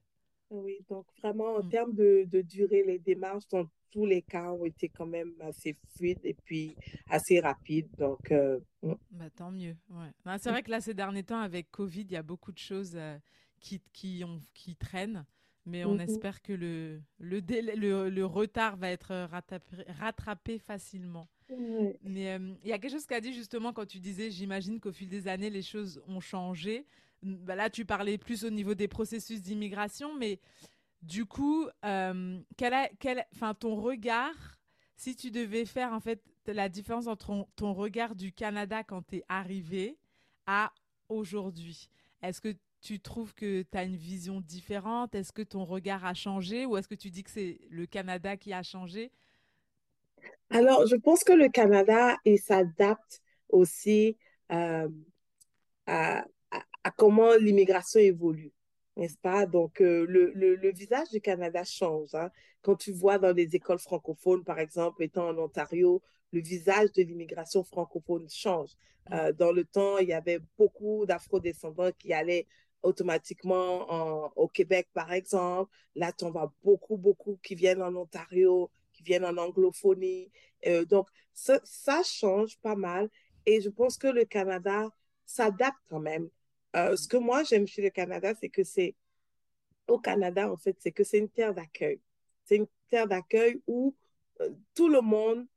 Oui, 0.49 0.79
donc 0.89 1.05
vraiment 1.21 1.57
en 1.57 1.63
mm. 1.63 1.69
termes 1.69 1.93
de, 1.93 2.25
de 2.27 2.41
durée, 2.41 2.83
les 2.83 2.97
démarches 2.97 3.47
dans 3.49 3.67
tous 3.91 4.05
les 4.05 4.21
cas 4.21 4.51
ont 4.51 4.65
été 4.65 4.89
quand 4.89 5.05
même 5.05 5.33
assez 5.41 5.75
fluides 5.95 6.19
et 6.23 6.33
puis 6.33 6.75
assez 7.09 7.39
rapides. 7.39 7.89
Donc, 7.97 8.31
euh, 8.31 8.59
mm. 8.81 8.93
bah, 9.11 9.29
tant 9.35 9.51
mieux. 9.51 9.75
Ouais. 9.89 10.11
Bah, 10.25 10.37
c'est 10.37 10.49
vrai 10.49 10.63
que 10.63 10.71
là, 10.71 10.81
ces 10.81 10.93
derniers 10.93 11.23
temps, 11.23 11.39
avec 11.39 11.71
Covid, 11.71 12.01
il 12.01 12.11
y 12.11 12.15
a 12.15 12.23
beaucoup 12.23 12.51
de 12.51 12.57
choses 12.57 12.93
euh, 12.95 13.17
qui, 13.59 13.81
qui, 13.93 14.23
ont, 14.25 14.41
qui 14.53 14.75
traînent. 14.75 15.25
Mais 15.69 15.85
on 15.85 15.95
mm-hmm. 15.95 16.09
espère 16.09 16.41
que 16.41 16.53
le, 16.53 17.01
le, 17.19 17.39
le, 17.39 18.09
le, 18.09 18.25
retard 18.25 18.77
va 18.77 18.89
être 18.89 19.27
rattrapé, 19.29 19.83
rattrapé 19.99 20.59
facilement. 20.59 21.27
Mais 22.03 22.33
euh, 22.33 22.53
il 22.63 22.69
y 22.69 22.73
a 22.73 22.77
quelque 22.77 22.91
chose 22.91 23.05
qu'a 23.05 23.21
dit 23.21 23.33
justement 23.33 23.73
quand 23.73 23.85
tu 23.85 23.99
disais, 23.99 24.29
j'imagine 24.29 24.79
qu'au 24.79 24.91
fil 24.91 25.09
des 25.09 25.27
années, 25.27 25.49
les 25.49 25.61
choses 25.61 26.01
ont 26.07 26.19
changé. 26.19 26.85
Bah, 27.23 27.55
là, 27.55 27.69
tu 27.69 27.85
parlais 27.85 28.17
plus 28.17 28.43
au 28.45 28.49
niveau 28.49 28.75
des 28.75 28.87
processus 28.87 29.41
d'immigration, 29.41 30.15
mais 30.15 30.39
du 31.01 31.25
coup, 31.25 31.67
euh, 31.85 32.39
quel, 32.57 32.73
quel, 32.99 33.25
ton 33.59 33.75
regard, 33.75 34.59
si 34.95 35.15
tu 35.15 35.31
devais 35.31 35.65
faire 35.65 35.93
en 35.93 35.99
fait 35.99 36.23
la 36.45 36.69
différence 36.69 37.07
entre 37.07 37.47
ton, 37.55 37.73
regard 37.73 38.15
du 38.15 38.31
Canada 38.31 38.83
quand 38.83 39.03
tu 39.03 39.17
es 39.17 39.23
arrivé 39.29 39.97
à 40.45 40.73
aujourd'hui, 41.09 41.89
est-ce 42.21 42.41
que 42.41 42.55
tu 42.81 42.99
trouves 42.99 43.33
que 43.33 43.63
tu 43.63 43.77
as 43.77 43.83
une 43.83 43.95
vision 43.95 44.41
différente? 44.41 45.15
Est-ce 45.15 45.31
que 45.31 45.41
ton 45.41 45.65
regard 45.65 46.05
a 46.05 46.13
changé 46.13 46.65
ou 46.65 46.77
est-ce 46.77 46.87
que 46.87 46.95
tu 46.95 47.09
dis 47.09 47.23
que 47.23 47.31
c'est 47.31 47.59
le 47.69 47.85
Canada 47.85 48.37
qui 48.37 48.53
a 48.53 48.63
changé? 48.63 49.11
Alors, 50.49 50.85
je 50.87 50.95
pense 50.95 51.23
que 51.23 51.33
le 51.33 51.49
Canada, 51.49 52.17
il 52.25 52.39
s'adapte 52.39 53.21
aussi 53.49 54.17
euh, 54.51 54.89
à, 55.85 56.25
à 56.83 56.91
comment 56.91 57.35
l'immigration 57.35 57.99
évolue, 57.99 58.51
n'est-ce 58.95 59.17
pas? 59.17 59.45
Donc, 59.45 59.81
euh, 59.81 60.05
le, 60.07 60.31
le, 60.33 60.71
visage 60.71 61.09
du 61.09 61.21
Canada 61.21 61.63
change. 61.63 62.15
Hein. 62.15 62.29
Quand 62.61 62.75
tu 62.75 62.91
vois 62.91 63.19
dans 63.19 63.33
les 63.35 63.55
écoles 63.55 63.79
francophones, 63.79 64.43
par 64.43 64.59
exemple, 64.59 65.03
étant 65.03 65.29
en 65.29 65.37
Ontario, 65.37 66.01
le 66.31 66.41
visage 66.41 66.91
de 66.93 67.03
l'immigration 67.03 67.63
francophone 67.63 68.27
change. 68.29 68.71
Mm. 69.09 69.13
Euh, 69.13 69.33
dans 69.33 69.51
le 69.51 69.65
temps, 69.65 69.97
il 69.97 70.09
y 70.09 70.13
avait 70.13 70.39
beaucoup 70.57 71.05
d'afro-descendants 71.05 71.91
qui 71.97 72.13
allaient 72.13 72.47
automatiquement 72.83 73.91
en, 73.91 74.31
au 74.35 74.47
Québec, 74.47 74.87
par 74.93 75.11
exemple. 75.11 75.71
Là, 75.95 76.11
en 76.21 76.31
vois 76.31 76.53
beaucoup, 76.63 76.97
beaucoup 76.97 77.39
qui 77.43 77.55
viennent 77.55 77.81
en 77.81 77.95
Ontario, 77.95 78.71
qui 78.93 79.03
viennent 79.03 79.25
en 79.25 79.37
anglophonie. 79.37 80.31
Euh, 80.67 80.85
donc, 80.85 81.07
ça, 81.33 82.03
change 82.03 82.57
pas 82.59 82.75
mal. 82.75 83.09
Et 83.45 83.61
je 83.61 83.69
pense 83.69 83.97
que 83.97 84.07
le 84.07 84.25
Canada 84.25 84.89
s'adapte 85.25 85.79
quand 85.89 85.99
même 85.99 86.29
euh, 86.75 86.95
ce 86.95 87.07
que 87.07 87.17
moi 87.17 87.43
j'aime 87.43 87.67
chez 87.67 87.81
le 87.81 87.89
Canada, 87.89 88.33
c'est 88.39 88.49
que 88.49 88.63
c'est 88.63 88.95
au 89.87 89.97
Canada, 89.99 90.51
en 90.51 90.57
fait, 90.57 90.75
c'est 90.79 90.91
que 90.91 91.03
c'est 91.03 91.17
une 91.17 91.29
terre 91.29 91.53
d'accueil. 91.53 91.99
C'est 92.45 92.57
une 92.57 92.67
terre 92.89 93.07
d'accueil 93.07 93.61
où 93.65 93.95
euh, 94.41 94.51
tout 94.75 94.89
le 94.89 95.01
monde 95.01 95.47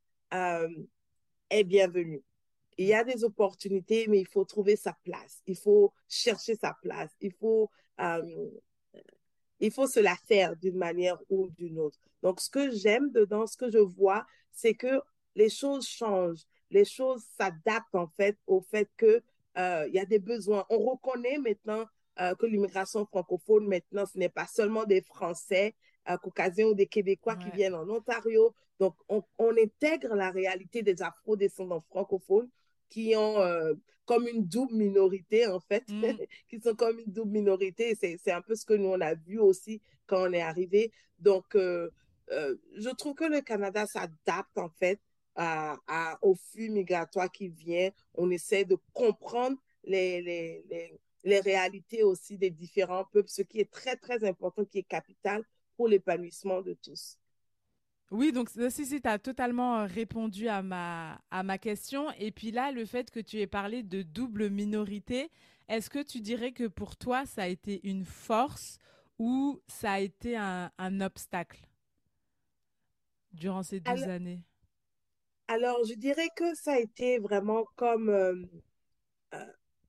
est 1.51 1.63
bienvenu. 1.63 2.23
Il 2.77 2.85
y 2.85 2.93
a 2.93 3.03
des 3.03 3.23
opportunités, 3.23 4.07
mais 4.07 4.19
il 4.19 4.27
faut 4.27 4.45
trouver 4.45 4.75
sa 4.75 4.93
place. 5.03 5.41
Il 5.47 5.57
faut 5.57 5.93
chercher 6.07 6.55
sa 6.55 6.75
place. 6.81 7.11
Il 7.21 7.33
faut, 7.33 7.69
euh, 7.99 8.49
il 9.59 9.71
faut 9.71 9.87
se 9.87 9.99
la 9.99 10.15
faire 10.27 10.55
d'une 10.55 10.77
manière 10.77 11.19
ou 11.29 11.49
d'une 11.49 11.79
autre. 11.79 11.99
Donc, 12.21 12.39
ce 12.39 12.49
que 12.49 12.71
j'aime 12.71 13.11
dedans, 13.11 13.47
ce 13.47 13.57
que 13.57 13.69
je 13.69 13.79
vois, 13.79 14.25
c'est 14.51 14.75
que 14.75 15.01
les 15.35 15.49
choses 15.49 15.87
changent. 15.87 16.43
Les 16.69 16.85
choses 16.85 17.23
s'adaptent, 17.37 17.95
en 17.95 18.07
fait, 18.07 18.37
au 18.47 18.61
fait 18.61 18.89
que 18.97 19.21
il 19.55 19.91
y 19.93 19.99
a 19.99 20.05
des 20.05 20.19
besoins. 20.19 20.65
On 20.69 20.79
reconnaît 20.79 21.37
maintenant 21.37 21.85
euh, 22.19 22.35
que 22.35 22.45
l'immigration 22.45 23.05
francophone, 23.07 23.67
maintenant, 23.67 24.05
ce 24.05 24.19
n'est 24.19 24.29
pas 24.29 24.45
seulement 24.45 24.85
des 24.85 25.01
Français, 25.01 25.75
euh, 26.09 26.17
caucasiens 26.17 26.67
ou 26.67 26.75
des 26.75 26.85
Québécois 26.85 27.35
qui 27.35 27.49
viennent 27.49 27.73
en 27.73 27.89
Ontario. 27.89 28.53
Donc, 28.79 28.95
on, 29.09 29.23
intègre 29.39 30.13
la 30.13 30.29
réalité 30.29 30.83
des 30.83 31.01
afro-descendants 31.01 31.83
francophones 31.89 32.49
qui 32.93 33.15
ont 33.15 33.39
euh, 33.39 33.73
comme 34.05 34.27
une 34.27 34.45
double 34.45 34.75
minorité, 34.75 35.47
en 35.47 35.59
fait, 35.59 35.83
mm. 35.89 36.17
qui 36.49 36.59
sont 36.59 36.75
comme 36.75 36.99
une 36.99 37.11
double 37.11 37.31
minorité. 37.31 37.95
C'est 37.95 38.31
un 38.31 38.41
peu 38.41 38.55
ce 38.55 38.65
que 38.65 38.73
nous, 38.73 38.89
on 38.89 39.01
a 39.01 39.15
vu 39.15 39.39
aussi 39.39 39.81
quand 40.05 40.29
on 40.29 40.33
est 40.33 40.41
arrivé. 40.41 40.91
Donc, 41.17 41.55
je 41.55 42.89
trouve 42.95 43.15
que 43.15 43.23
le 43.23 43.41
Canada 43.41 43.87
s'adapte, 43.87 44.57
en 44.57 44.69
fait, 44.69 44.99
à, 45.35 46.19
au 46.21 46.35
flux 46.35 46.69
migratoire 46.69 47.31
qui 47.31 47.47
vient. 47.49 47.89
On 48.13 48.29
essaie 48.29 48.65
de 48.65 48.77
comprendre 48.93 49.57
les, 49.83 50.21
les, 50.21 50.65
les, 50.69 50.99
les 51.23 51.39
réalités 51.39 52.03
aussi 52.03 52.37
des 52.37 52.51
différents 52.51 53.05
peuples, 53.05 53.29
ce 53.29 53.41
qui 53.41 53.59
est 53.59 53.71
très, 53.71 53.95
très 53.95 54.23
important, 54.23 54.65
qui 54.65 54.79
est 54.79 54.83
capital 54.83 55.43
pour 55.75 55.87
l'épanouissement 55.87 56.61
de 56.61 56.73
tous. 56.73 57.17
Oui, 58.13 58.31
donc 58.31 58.49
si, 58.49 58.85
si, 58.85 59.01
tu 59.01 59.07
as 59.07 59.17
totalement 59.17 59.79
euh, 59.79 59.85
répondu 59.85 60.47
à 60.47 60.61
ma, 60.61 61.19
à 61.31 61.41
ma 61.41 61.57
question. 61.57 62.11
Et 62.19 62.31
puis 62.31 62.51
là, 62.51 62.71
le 62.71 62.85
fait 62.85 63.09
que 63.09 63.19
tu 63.19 63.39
aies 63.39 63.47
parlé 63.47 63.81
de 63.81 64.03
double 64.03 64.51
minorité, 64.51 65.31
est-ce 65.67 65.89
que 65.89 66.03
tu 66.03 66.21
dirais 66.21 66.51
que 66.51 66.67
pour 66.67 66.95
toi, 66.95 67.25
ça 67.25 67.41
a 67.41 67.47
été 67.47 67.81
une 67.89 68.05
force 68.05 68.77
ou 69.17 69.59
ça 69.67 69.93
a 69.93 69.99
été 69.99 70.37
un, 70.37 70.71
un 70.77 71.01
obstacle 71.01 71.67
durant 73.31 73.63
ces 73.63 73.79
12 73.79 74.03
années? 74.03 74.43
Alors, 75.47 75.83
je 75.83 75.95
dirais 75.95 76.29
que 76.35 76.53
ça 76.53 76.73
a 76.73 76.79
été 76.79 77.17
vraiment 77.17 77.65
comme 77.75 78.09
euh, 78.09 78.35
euh, 79.33 79.45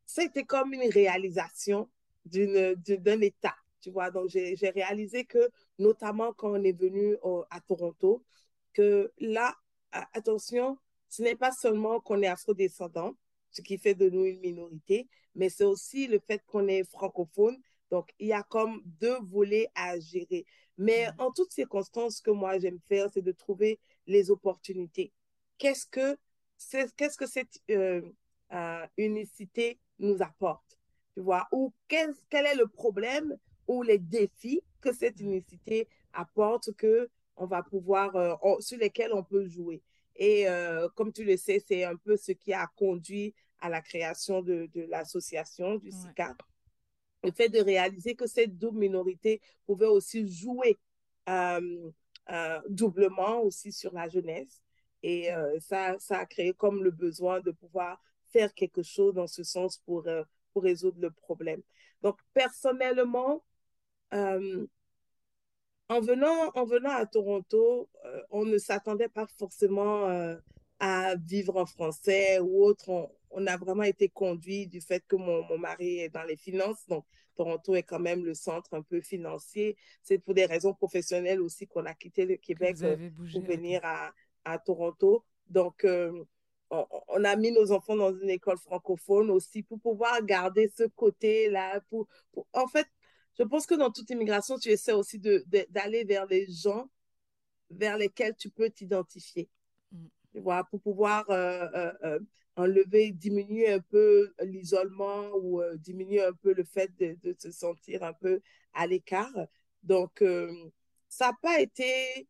c'était 0.07 0.45
comme 0.45 0.73
une 0.73 0.91
réalisation 0.91 1.91
d'un 2.25 3.21
état, 3.21 3.55
tu 3.85 3.91
vois. 3.91 4.11
Donc, 4.11 4.29
j'ai 4.31 4.71
réalisé 4.71 5.25
que, 5.25 5.51
notamment 5.79 6.33
quand 6.33 6.51
on 6.51 6.65
est 6.65 6.73
venu 6.73 7.17
à 7.51 7.61
Toronto, 7.61 8.25
que 8.73 9.13
là, 9.19 9.55
attention, 9.93 10.79
ce 11.11 11.23
n'est 11.23 11.37
pas 11.37 11.53
seulement 11.53 12.01
qu'on 12.01 12.23
est 12.23 12.27
afro-descendant, 12.27 13.15
ce 13.51 13.61
qui 13.61 13.77
fait 13.77 13.95
de 13.95 14.09
nous 14.09 14.25
une 14.25 14.41
minorité, 14.41 15.07
mais 15.35 15.51
c'est 15.51 15.65
aussi 15.65 16.07
le 16.07 16.19
fait 16.19 16.43
qu'on 16.47 16.67
est 16.67 16.83
francophone. 16.91 17.57
Donc, 17.91 18.11
il 18.19 18.29
y 18.29 18.33
a 18.33 18.43
comme 18.43 18.81
deux 18.85 19.19
volets 19.21 19.69
à 19.75 20.01
gérer. 20.01 20.47
Mais 20.79 21.09
mm. 21.09 21.15
en 21.19 21.31
toutes 21.31 21.53
circonstances, 21.53 22.17
ce 22.17 22.23
que 22.23 22.31
moi 22.31 22.59
j'aime 22.59 22.81
faire, 22.89 23.09
c'est 23.13 23.23
de 23.23 23.33
trouver 23.33 23.79
les 24.07 24.31
opportunités. 24.31 25.13
Qu'est-ce 25.59 25.87
que, 25.87 26.17
qu'est-ce 26.97 27.19
que 27.19 27.27
cette 27.27 27.61
euh, 27.71 28.01
euh, 28.53 28.87
unicité 28.97 29.79
nous 29.99 30.23
apporte, 30.23 30.79
tu 31.15 31.21
vois, 31.21 31.47
ou 31.53 31.73
quel 31.87 32.15
est 32.33 32.57
le 32.57 32.67
problème 32.67 33.37
ou 33.67 33.83
les 33.83 33.99
défis 33.99 34.63
que 34.81 34.93
cette 34.93 35.21
mm. 35.21 35.25
unicité 35.27 35.89
apporte 36.13 36.73
que 36.77 37.09
on 37.37 37.47
va 37.47 37.63
pouvoir, 37.63 38.15
euh, 38.17 38.35
sur 38.61 38.79
lesquels 38.79 39.13
on 39.13 39.25
peut 39.25 39.47
jouer. 39.49 39.83
Et 40.17 40.49
euh, 40.49 40.89
comme 40.95 41.13
tu 41.13 41.25
le 41.25 41.37
sais, 41.37 41.63
c'est 41.67 41.85
un 41.85 41.97
peu 41.97 42.17
ce 42.17 42.33
qui 42.33 42.53
a 42.53 42.67
conduit 42.77 43.35
à 43.61 43.69
la 43.69 43.81
création 43.81 44.43
de, 44.43 44.69
de 44.73 44.83
l'association 44.83 45.77
du 45.77 45.91
SICA. 45.91 46.37
Le 47.25 47.33
fait 47.33 47.49
de 47.49 47.59
réaliser 47.59 48.15
que 48.15 48.27
cette 48.27 48.57
double 48.59 48.79
minorité 48.79 49.41
pouvait 49.67 49.87
aussi 49.87 50.29
jouer 50.29 50.79
euh, 51.29 51.91
doublement 52.69 53.41
aussi 53.43 53.73
sur 53.73 53.93
la 53.93 54.09
jeunesse. 54.09 54.63
Et 55.03 55.29
ça, 55.61 55.99
ça 55.99 56.21
a 56.21 56.27
créé 56.27 56.55
comme 56.55 56.83
le 56.83 56.91
besoin 56.91 57.41
de 57.41 57.51
pouvoir 57.51 58.03
faire 58.29 58.55
quelque 58.55 58.83
chose 58.83 59.13
dans 59.13 59.27
ce 59.27 59.43
sens 59.43 59.77
pour, 59.85 60.07
pour 60.53 60.63
résoudre 60.63 60.99
le 60.99 61.11
problème. 61.11 61.61
Donc, 62.01 62.19
personnellement, 62.33 63.43
euh, 64.15 64.67
en, 65.89 66.01
venant, 66.01 66.51
en 66.55 66.65
venant 66.65 66.91
à 66.91 67.07
Toronto, 67.07 67.89
euh, 68.05 68.23
on 68.31 68.45
ne 68.45 68.59
s'attendait 68.59 69.09
pas 69.09 69.27
forcément 69.39 70.09
à 70.81 71.17
vivre 71.17 71.57
en 71.57 71.67
français 71.67 72.39
ou 72.41 72.65
autre. 72.65 73.11
On, 73.31 73.47
a 73.47 73.57
vraiment 73.57 73.83
été 73.83 74.09
conduit 74.09 74.67
du 74.67 74.81
fait 74.81 75.05
que 75.07 75.17
mon, 75.17 75.45
mon, 75.49 75.59
mari 75.59 75.99
est 75.99 76.09
dans 76.09 76.23
les 76.23 76.37
finances. 76.37 76.87
Donc, 76.89 77.05
Toronto 77.35 77.75
est 77.75 77.83
quand 77.83 77.99
même 77.99 78.25
le 78.25 78.35
centre 78.35 78.75
un 78.75 78.83
peu 78.83 79.01
financier. 79.01 79.77
C'est 80.03 80.19
pour 80.19 80.35
des 80.35 80.47
raisons 80.47 80.73
professionnelles 80.73 81.41
aussi 81.41 81.67
qu'on 81.67 81.85
a 81.85 81.95
quitté 81.95 82.27
le 82.27 82.37
Québec 82.37 82.77
pour 83.33 83.43
venir 83.43 83.81
à, 83.83 84.13
à, 84.45 84.59
Toronto. 84.59 85.25
Donc, 85.49 85.85
on, 86.71 87.25
a 87.25 87.37
mis 87.37 87.53
nos 87.53 87.73
enfants 87.73 87.97
dans 87.97 88.17
une 88.17 88.31
école 88.31 88.59
francophone 88.59 89.31
aussi 89.31 89.63
pour 89.63 89.81
pouvoir 89.81 90.25
garder 90.25 90.71
ce 90.77 90.85
côté-là. 90.85 91.81
Pour, 91.89 92.07
En 92.53 92.67
fait, 92.67 92.87
je 93.39 93.43
pense 93.45 93.67
que 93.67 93.75
dans 93.75 93.91
toute 93.91 94.11
immigration, 94.11 94.59
tu 94.59 94.69
essaies 94.71 94.93
aussi 94.93 95.19
d'aller 95.19 96.05
vers 96.05 96.27
les 96.27 96.47
gens 96.51 96.89
vers 97.71 97.99
lesquels 97.99 98.37
tu 98.37 98.51
peux 98.51 98.71
t'identifier. 98.71 99.49
Mm. 99.93 100.07
Tu 100.33 100.41
vois, 100.41 100.65
pour 100.65 100.81
pouvoir 100.81 101.29
euh, 101.31 101.69
euh, 101.75 101.93
euh, 102.05 102.21
enlever, 102.57 103.13
diminuer 103.13 103.71
un 103.71 103.81
peu 103.81 104.33
l'isolement 104.43 105.31
ou 105.37 105.63
diminuer 105.77 106.23
un 106.23 106.33
peu 106.33 106.53
le 106.55 106.65
fait 106.65 106.91
de, 106.99 107.17
de, 107.23 107.35
se 107.39 107.51
sentir 107.51 108.03
un 108.03 108.13
peu 108.13 108.41
à 108.73 108.87
l'écart. 108.87 109.35
Donc, 109.83 110.23
ça 111.09 111.29
n'a 111.29 111.37
pas 111.43 111.61
été... 111.61 112.29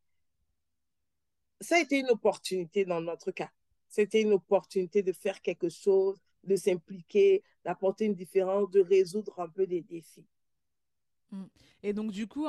Ça 1.61 1.77
a 1.77 1.81
été 1.81 1.99
une 1.99 2.11
opportunité 2.11 2.85
dans 2.85 3.01
notre 3.01 3.31
cas. 3.31 3.51
C'était 3.89 4.23
une 4.23 4.33
opportunité 4.33 5.03
de 5.03 5.13
faire 5.13 5.41
quelque 5.41 5.69
chose, 5.69 6.21
de 6.43 6.57
s'impliquer, 6.57 7.43
d'apporter 7.65 8.07
une 8.07 8.15
différence, 8.15 8.71
de 8.71 8.81
résoudre 8.81 9.39
un 9.41 9.49
peu 9.49 9.67
des 9.67 9.81
défis. 9.83 10.27
Mm. 11.31 11.45
Et 11.83 11.93
donc, 11.93 12.11
du 12.11 12.27
coup, 12.27 12.47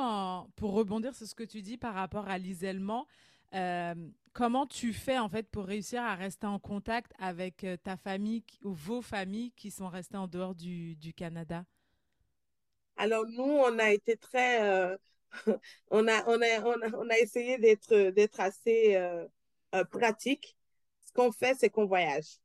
pour 0.56 0.72
rebondir 0.72 1.14
sur 1.14 1.26
ce 1.26 1.34
que 1.34 1.44
tu 1.44 1.62
dis 1.62 1.76
par 1.76 1.94
rapport 1.94 2.28
à 2.28 2.38
l'isolement, 2.38 3.06
euh, 3.54 3.94
comment 4.32 4.66
tu 4.66 4.92
fais 4.92 5.18
en 5.18 5.28
fait 5.28 5.48
pour 5.48 5.64
réussir 5.64 6.02
à 6.02 6.14
rester 6.14 6.46
en 6.46 6.58
contact 6.58 7.12
avec 7.18 7.64
euh, 7.64 7.76
ta 7.76 7.96
famille 7.96 8.42
ou 8.62 8.72
vos 8.72 9.02
familles 9.02 9.52
qui 9.52 9.70
sont 9.70 9.88
restées 9.88 10.16
en 10.16 10.26
dehors 10.26 10.54
du, 10.54 10.96
Canada? 11.16 11.64
Alors, 12.96 13.26
nous, 13.26 13.42
on 13.42 13.78
a 13.78 13.90
été 13.90 14.16
très. 14.16 14.62
Euh, 14.62 14.96
on, 15.90 16.08
a, 16.08 16.24
on, 16.26 16.40
a, 16.40 16.94
on, 16.96 17.10
a, 17.10 17.18
essayé 17.18 17.58
d'être 17.58 18.40
assez 18.40 18.96
pratique 19.90 20.56
qu'on 21.14 21.32
fait, 21.32 21.54
c'est 21.58 21.70
qu'on 21.70 21.86
voyage. 21.86 22.38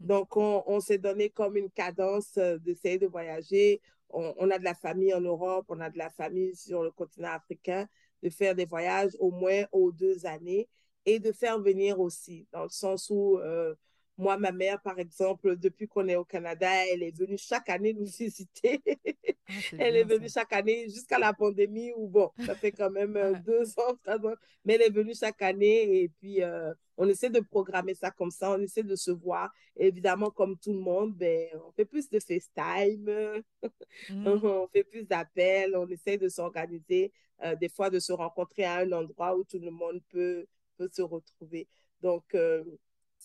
Mm. 0.00 0.06
Donc, 0.06 0.36
on, 0.36 0.80
s'est 0.80 0.98
donné 0.98 1.30
comme 1.30 1.56
une 1.56 1.70
cadence 1.70 2.36
euh, 2.38 2.58
d'essayer 2.58 2.98
de 2.98 3.06
voyager. 3.06 3.80
On, 4.10 4.50
a 4.50 4.58
de 4.58 4.64
la 4.64 4.74
famille 4.74 5.12
en 5.12 5.20
Europe, 5.20 5.66
on 5.68 5.80
a 5.80 5.90
de 5.90 5.98
la 5.98 6.08
famille 6.08 6.54
sur 6.54 6.84
le 6.84 6.92
continent 6.92 7.32
africain, 7.32 7.88
de 8.22 8.30
faire 8.30 8.54
des 8.54 8.64
voyages 8.64 9.16
au 9.18 9.32
moins 9.32 9.64
aux 9.72 9.90
deux 9.90 10.24
années 10.24 10.68
et 11.04 11.18
de 11.18 11.32
faire 11.32 11.58
venir 11.58 11.98
aussi, 11.98 12.46
dans 12.52 12.62
le 12.62 12.68
sens 12.68 13.10
où 13.10 13.38
euh, 13.38 13.74
moi, 14.16 14.38
ma 14.38 14.52
mère, 14.52 14.80
par 14.80 14.98
exemple, 14.98 15.56
depuis 15.56 15.88
qu'on 15.88 16.06
est 16.06 16.16
au 16.16 16.24
Canada, 16.24 16.68
elle 16.92 17.02
est 17.02 17.16
venue 17.16 17.36
chaque 17.36 17.68
année 17.68 17.92
nous 17.92 18.06
visiter. 18.18 18.80
Ah, 18.86 19.52
elle 19.78 19.96
est 19.96 20.04
venue 20.04 20.28
chaque 20.28 20.52
année 20.52 20.88
jusqu'à 20.88 21.18
la 21.18 21.32
pandémie, 21.32 21.92
où 21.96 22.08
bon, 22.08 22.30
ça 22.46 22.54
fait 22.54 22.72
quand 22.72 22.90
même 22.90 23.16
euh, 23.16 23.34
deux 23.44 23.78
ans, 23.78 23.94
trois 24.02 24.18
ans, 24.18 24.34
mais 24.64 24.74
elle 24.74 24.82
est 24.82 24.90
venue 24.90 25.14
chaque 25.14 25.42
année 25.42 26.02
et 26.02 26.08
puis 26.08 26.42
euh, 26.42 26.72
on 26.96 27.08
essaie 27.08 27.28
de 27.28 27.40
programmer 27.40 27.94
ça 27.94 28.10
comme 28.10 28.30
ça, 28.30 28.52
on 28.52 28.60
essaie 28.60 28.82
de 28.82 28.96
se 28.96 29.10
voir. 29.10 29.52
évidemment, 29.76 30.30
comme 30.30 30.56
tout 30.58 30.72
le 30.72 30.78
monde, 30.78 31.14
ben, 31.14 31.48
on 31.66 31.72
fait 31.72 31.84
plus 31.84 32.08
de 32.08 32.20
FaceTime, 32.20 33.42
mmh. 34.10 34.26
on 34.26 34.68
fait 34.68 34.84
plus 34.84 35.04
d'appels, 35.04 35.76
on 35.76 35.88
essaie 35.88 36.18
de 36.18 36.28
s'organiser, 36.28 37.12
euh, 37.42 37.56
des 37.56 37.68
fois 37.68 37.90
de 37.90 37.98
se 37.98 38.12
rencontrer 38.12 38.64
à 38.64 38.76
un 38.76 38.92
endroit 38.92 39.36
où 39.36 39.44
tout 39.44 39.58
le 39.58 39.70
monde 39.70 40.00
peut, 40.08 40.46
peut 40.78 40.88
se 40.92 41.02
retrouver. 41.02 41.68
Donc, 42.00 42.34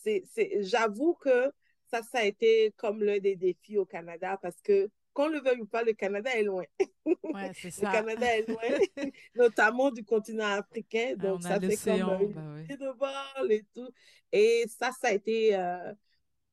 c'est, 0.04 0.24
j'avoue 0.62 1.14
que 1.16 1.52
ça, 1.90 2.02
ça 2.04 2.20
a 2.20 2.24
été 2.24 2.74
comme 2.78 3.04
l'un 3.04 3.20
des 3.20 3.36
défis 3.36 3.78
au 3.78 3.86
Canada 3.86 4.38
parce 4.42 4.62
que, 4.62 4.90
qu'on 5.14 5.28
le 5.28 5.42
veuille 5.42 5.62
ou 5.62 5.66
pas, 5.66 5.84
le 5.84 5.94
Canada 5.94 6.30
est 6.36 6.44
loin. 6.44 6.64
Ouais, 7.06 7.52
c'est 7.54 7.72
ça. 7.72 7.88
le 7.88 7.92
Canada 7.92 8.38
est 8.38 8.48
loin, 8.48 8.62
notamment 9.36 9.92
du 9.92 10.04
continent 10.04 10.46
africain. 10.46 11.14
Ah, 11.14 11.16
donc, 11.16 11.44
ça 11.44 11.60
fait 11.60 11.76
comme 11.76 12.22
une 12.22 12.34
bah 12.34 12.76
de 12.76 12.98
vol 12.98 13.52
et 13.52 13.66
tout. 13.74 13.90
Et 14.32 14.66
ça, 14.68 14.92
ça 15.00 15.08
a 15.08 15.14
été 15.14 15.56
euh, 15.56 15.94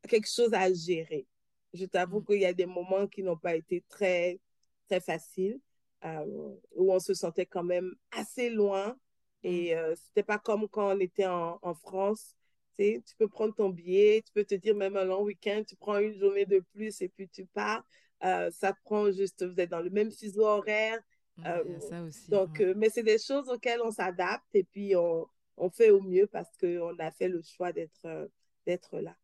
quelque 0.09 0.29
chose 0.29 0.55
à 0.55 0.73
gérer. 0.73 1.27
Je 1.75 1.85
t'avoue 1.85 2.21
mm. 2.21 2.25
qu'il 2.25 2.41
y 2.41 2.47
a 2.47 2.55
des 2.55 2.67
moments 2.67 3.07
qui 3.07 3.23
n'ont 3.23 3.37
pas 3.37 3.55
été 3.55 3.85
très, 3.89 4.41
très 4.89 5.01
faciles. 5.01 5.61
où 6.03 6.93
on 6.93 6.99
se 6.99 7.15
sentait 7.15 7.47
quand 7.47 7.65
même 7.65 7.95
assez 8.11 8.49
loin. 8.49 8.97
Et 9.43 9.75
ce 9.75 9.93
mm. 9.93 9.97
c'était 9.97 10.23
pas 10.23 10.39
comme 10.39 10.67
quand 10.69 10.97
on 10.97 10.99
était 10.99 11.27
en, 11.27 11.59
en 11.61 11.75
France. 11.75 12.35
Tu 12.79 13.17
peux 13.19 13.29
prendre 13.29 13.55
ton 13.55 13.71
billet, 13.71 14.23
tu 14.25 14.33
peux 14.33 14.45
te 14.45 14.55
dire 14.55 14.75
même 14.75 14.97
un 14.97 15.05
long 15.05 15.23
week-end, 15.23 15.63
tu 15.67 15.77
prends 15.77 15.99
une 15.99 16.19
journée 16.19 16.47
de 16.47 16.61
plus 16.75 17.01
et 17.01 17.09
puis 17.09 17.29
tu 17.29 17.47
pars. 17.47 17.85
ça 18.21 18.75
prend 18.85 19.11
juste, 19.11 19.45
vous 19.45 19.59
êtes 19.61 19.71
dans 19.71 19.81
le 19.81 19.91
même 19.91 20.11
fuseau 20.11 20.45
horaire. 20.45 20.99
ça 21.43 22.03
aussi. 22.03 22.31
Donc, 22.31 22.61
mais 22.77 22.91
c'est 22.91 23.03
des 23.03 23.19
choses 23.19 23.49
auxquelles 23.49 23.81
on 23.83 23.91
s'adapte 23.91 24.55
et 24.55 24.65
puis 24.65 24.95
on, 24.95 25.27
on 25.57 25.71
fait 25.71 25.91
au 25.91 26.01
mieux 26.01 26.27
parce 26.27 26.55
qu'on 26.59 26.99
a 26.99 27.11
fait 27.11 27.29
le 27.29 27.41
choix 27.43 27.73
d'être 27.73 28.29
d'être 28.67 28.99
là. 28.99 29.17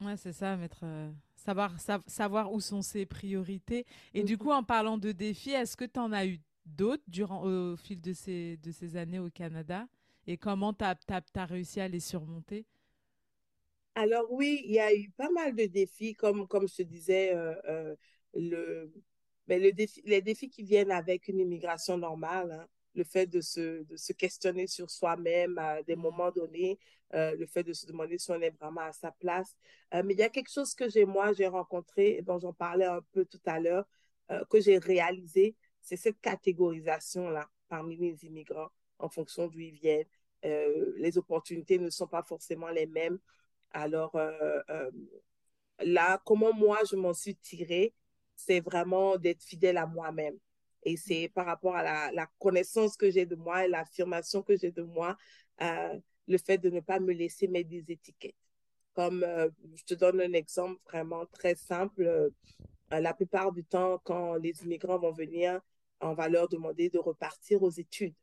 Ouais, 0.00 0.16
c'est 0.16 0.32
ça, 0.32 0.56
mettre, 0.56 0.80
euh, 0.84 1.10
savoir, 1.36 1.74
savoir 2.06 2.52
où 2.52 2.60
sont 2.60 2.82
ses 2.82 3.04
priorités. 3.04 3.86
Et 4.14 4.22
du 4.22 4.34
mhm. 4.34 4.38
coup, 4.38 4.50
en 4.50 4.62
parlant 4.62 4.96
de 4.96 5.12
défis, 5.12 5.50
est-ce 5.50 5.76
que 5.76 5.84
tu 5.84 6.00
en 6.00 6.12
as 6.12 6.26
eu 6.26 6.40
d'autres 6.64 7.02
durant 7.08 7.44
au 7.44 7.76
fil 7.76 8.00
de 8.00 8.12
ces, 8.12 8.56
de 8.58 8.70
ces 8.70 8.96
années 8.96 9.18
au 9.18 9.30
Canada? 9.30 9.86
Et 10.26 10.38
comment 10.38 10.72
tu 10.72 10.84
as, 10.84 10.96
as, 11.08 11.44
réussi 11.44 11.80
à 11.80 11.88
les 11.88 12.00
surmonter? 12.00 12.66
Alors 13.94 14.30
oui, 14.32 14.62
il 14.64 14.72
y 14.72 14.80
a 14.80 14.94
eu 14.94 15.10
pas 15.10 15.30
mal 15.30 15.54
de 15.54 15.66
défis, 15.66 16.14
comme, 16.14 16.46
comme 16.48 16.68
je 16.68 16.82
disais, 16.82 17.34
euh, 17.34 17.54
euh, 17.68 17.96
le, 18.34 18.92
ben, 19.46 19.60
le 19.60 19.72
défi, 19.72 20.02
les 20.04 20.22
défis 20.22 20.48
qui 20.48 20.62
viennent 20.62 20.92
avec 20.92 21.28
une 21.28 21.40
immigration 21.40 21.98
normale. 21.98 22.52
Hein 22.52 22.66
le 22.94 23.04
fait 23.04 23.26
de 23.26 23.40
se, 23.40 23.84
de 23.84 23.96
se 23.96 24.12
questionner 24.12 24.66
sur 24.66 24.90
soi-même 24.90 25.56
à 25.58 25.80
des 25.82 25.94
moments 25.94 26.32
donnés, 26.32 26.76
euh, 27.14 27.36
le 27.36 27.46
fait 27.46 27.62
de 27.62 27.72
se 27.72 27.86
demander 27.86 28.18
si 28.18 28.32
on 28.32 28.40
est 28.40 28.50
vraiment 28.50 28.80
à 28.80 28.92
sa 28.92 29.12
place. 29.12 29.54
Mais 29.92 30.14
il 30.14 30.18
y 30.18 30.24
a 30.24 30.28
quelque 30.28 30.50
chose 30.50 30.74
que 30.74 30.88
j'ai, 30.88 31.04
moi, 31.04 31.32
j'ai 31.32 31.46
rencontré, 31.46 32.20
dont 32.22 32.40
j'en 32.40 32.52
parlais 32.52 32.86
un 32.86 33.00
peu 33.12 33.24
tout 33.24 33.40
à 33.46 33.60
l'heure, 33.60 33.86
que 34.50 34.60
j'ai 34.60 34.78
réalisé, 34.78 35.56
c'est 35.80 35.96
cette 35.96 36.20
catégorisation-là 36.20 37.48
parmi 37.68 37.96
les 37.96 38.24
immigrants 38.24 38.70
en 38.98 39.08
fonction 39.08 39.46
d'où 39.48 39.60
ils 39.60 39.72
viennent. 39.72 40.06
les 40.42 41.18
opportunités 41.18 41.78
ne 41.78 41.90
sont 41.90 42.08
pas 42.08 42.22
forcément 42.22 42.70
les 42.70 42.86
mêmes. 42.86 43.18
Alors 43.72 44.16
là, 45.80 46.20
comment 46.24 46.52
moi, 46.52 46.78
je 46.90 46.96
m'en 46.96 47.14
suis 47.14 47.36
tirée, 47.36 47.94
c'est 48.36 48.60
vraiment 48.60 49.16
d'être 49.16 49.42
fidèle 49.42 49.76
à 49.76 49.86
moi-même 49.86 50.38
et 50.82 50.96
c'est 50.96 51.28
par 51.28 51.46
rapport 51.46 51.76
à 51.76 52.10
la, 52.12 52.26
connaissance 52.38 52.96
que 52.96 53.10
j'ai 53.10 53.26
de 53.26 53.36
moi 53.36 53.64
et 53.64 53.68
l'affirmation 53.68 54.42
que 54.42 54.56
j'ai 54.56 54.70
de 54.70 54.82
moi, 54.82 55.16
euh, 55.60 55.98
le 56.26 56.38
fait 56.38 56.58
de 56.58 56.70
ne 56.70 56.80
pas 56.80 57.00
me 57.00 57.12
laisser 57.12 57.48
mettre 57.48 57.68
des 57.68 57.84
étiquettes. 57.90 58.36
Comme 58.94 59.22
euh, 59.22 59.48
je 59.74 59.84
te 59.84 59.94
donne 59.94 60.20
un 60.20 60.32
exemple 60.32 60.80
vraiment 60.86 61.26
très 61.26 61.54
simple. 61.54 62.02
Euh, 62.02 62.30
la 62.90 63.14
plupart 63.14 63.52
du 63.52 63.64
temps, 63.64 64.00
quand 64.04 64.34
les 64.34 64.52
immigrants 64.62 64.98
vont 64.98 65.12
venir, 65.12 65.60
on 66.00 66.14
va 66.14 66.28
leur 66.28 66.48
demander 66.48 66.88
de 66.88 66.98
repartir 66.98 67.62
aux 67.62 67.70
études. 67.70 68.14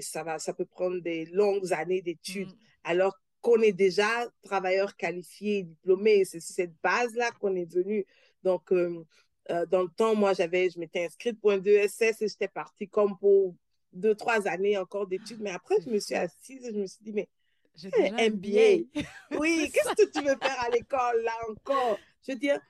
ça, 0.00 0.22
va, 0.22 0.38
ça 0.38 0.52
peut 0.52 0.66
prendre 0.66 1.00
des 1.00 1.26
longues 1.26 1.72
années 1.72 2.02
d'études. 2.02 2.52
Mm. 2.52 2.58
Alors 2.84 3.18
qu'on 3.40 3.60
est 3.62 3.72
déjà 3.72 4.08
travailleur 4.42 4.96
qualifié, 4.96 5.62
diplômé, 5.62 6.24
c'est 6.24 6.40
cette 6.40 6.74
base-là 6.82 7.30
qu'on 7.40 7.54
est 7.54 7.72
venu. 7.72 8.04
Donc, 8.42 8.72
euh, 8.72 9.04
dans 9.66 9.82
le 9.82 9.88
temps, 9.88 10.14
moi, 10.14 10.32
j'avais, 10.34 10.70
je 10.70 10.78
m'étais 10.78 11.06
inscrite 11.06 11.40
pour 11.40 11.52
un 11.52 11.58
2SS 11.58 12.16
et 12.20 12.28
j'étais 12.28 12.48
partie 12.48 12.88
comme 12.88 13.16
pour 13.18 13.54
deux, 13.92 14.14
trois 14.14 14.46
années 14.46 14.76
encore 14.76 15.06
d'études. 15.06 15.40
Mais 15.40 15.50
après, 15.50 15.76
je 15.84 15.90
me 15.90 15.98
suis 15.98 16.14
assise 16.14 16.64
et 16.64 16.72
je 16.72 16.78
me 16.78 16.86
suis 16.86 17.02
dit, 17.02 17.12
mais 17.12 17.28
j'ai 17.74 17.90
un 17.94 18.30
MBA. 18.30 18.84
oui, 19.38 19.70
qu'est-ce 19.72 19.94
que 19.94 20.10
tu 20.10 20.24
veux 20.24 20.36
faire 20.36 20.60
à 20.64 20.68
l'école 20.70 21.22
là 21.22 21.32
encore? 21.48 21.98
Je 22.26 22.32
veux 22.32 22.38
dire, 22.38 22.60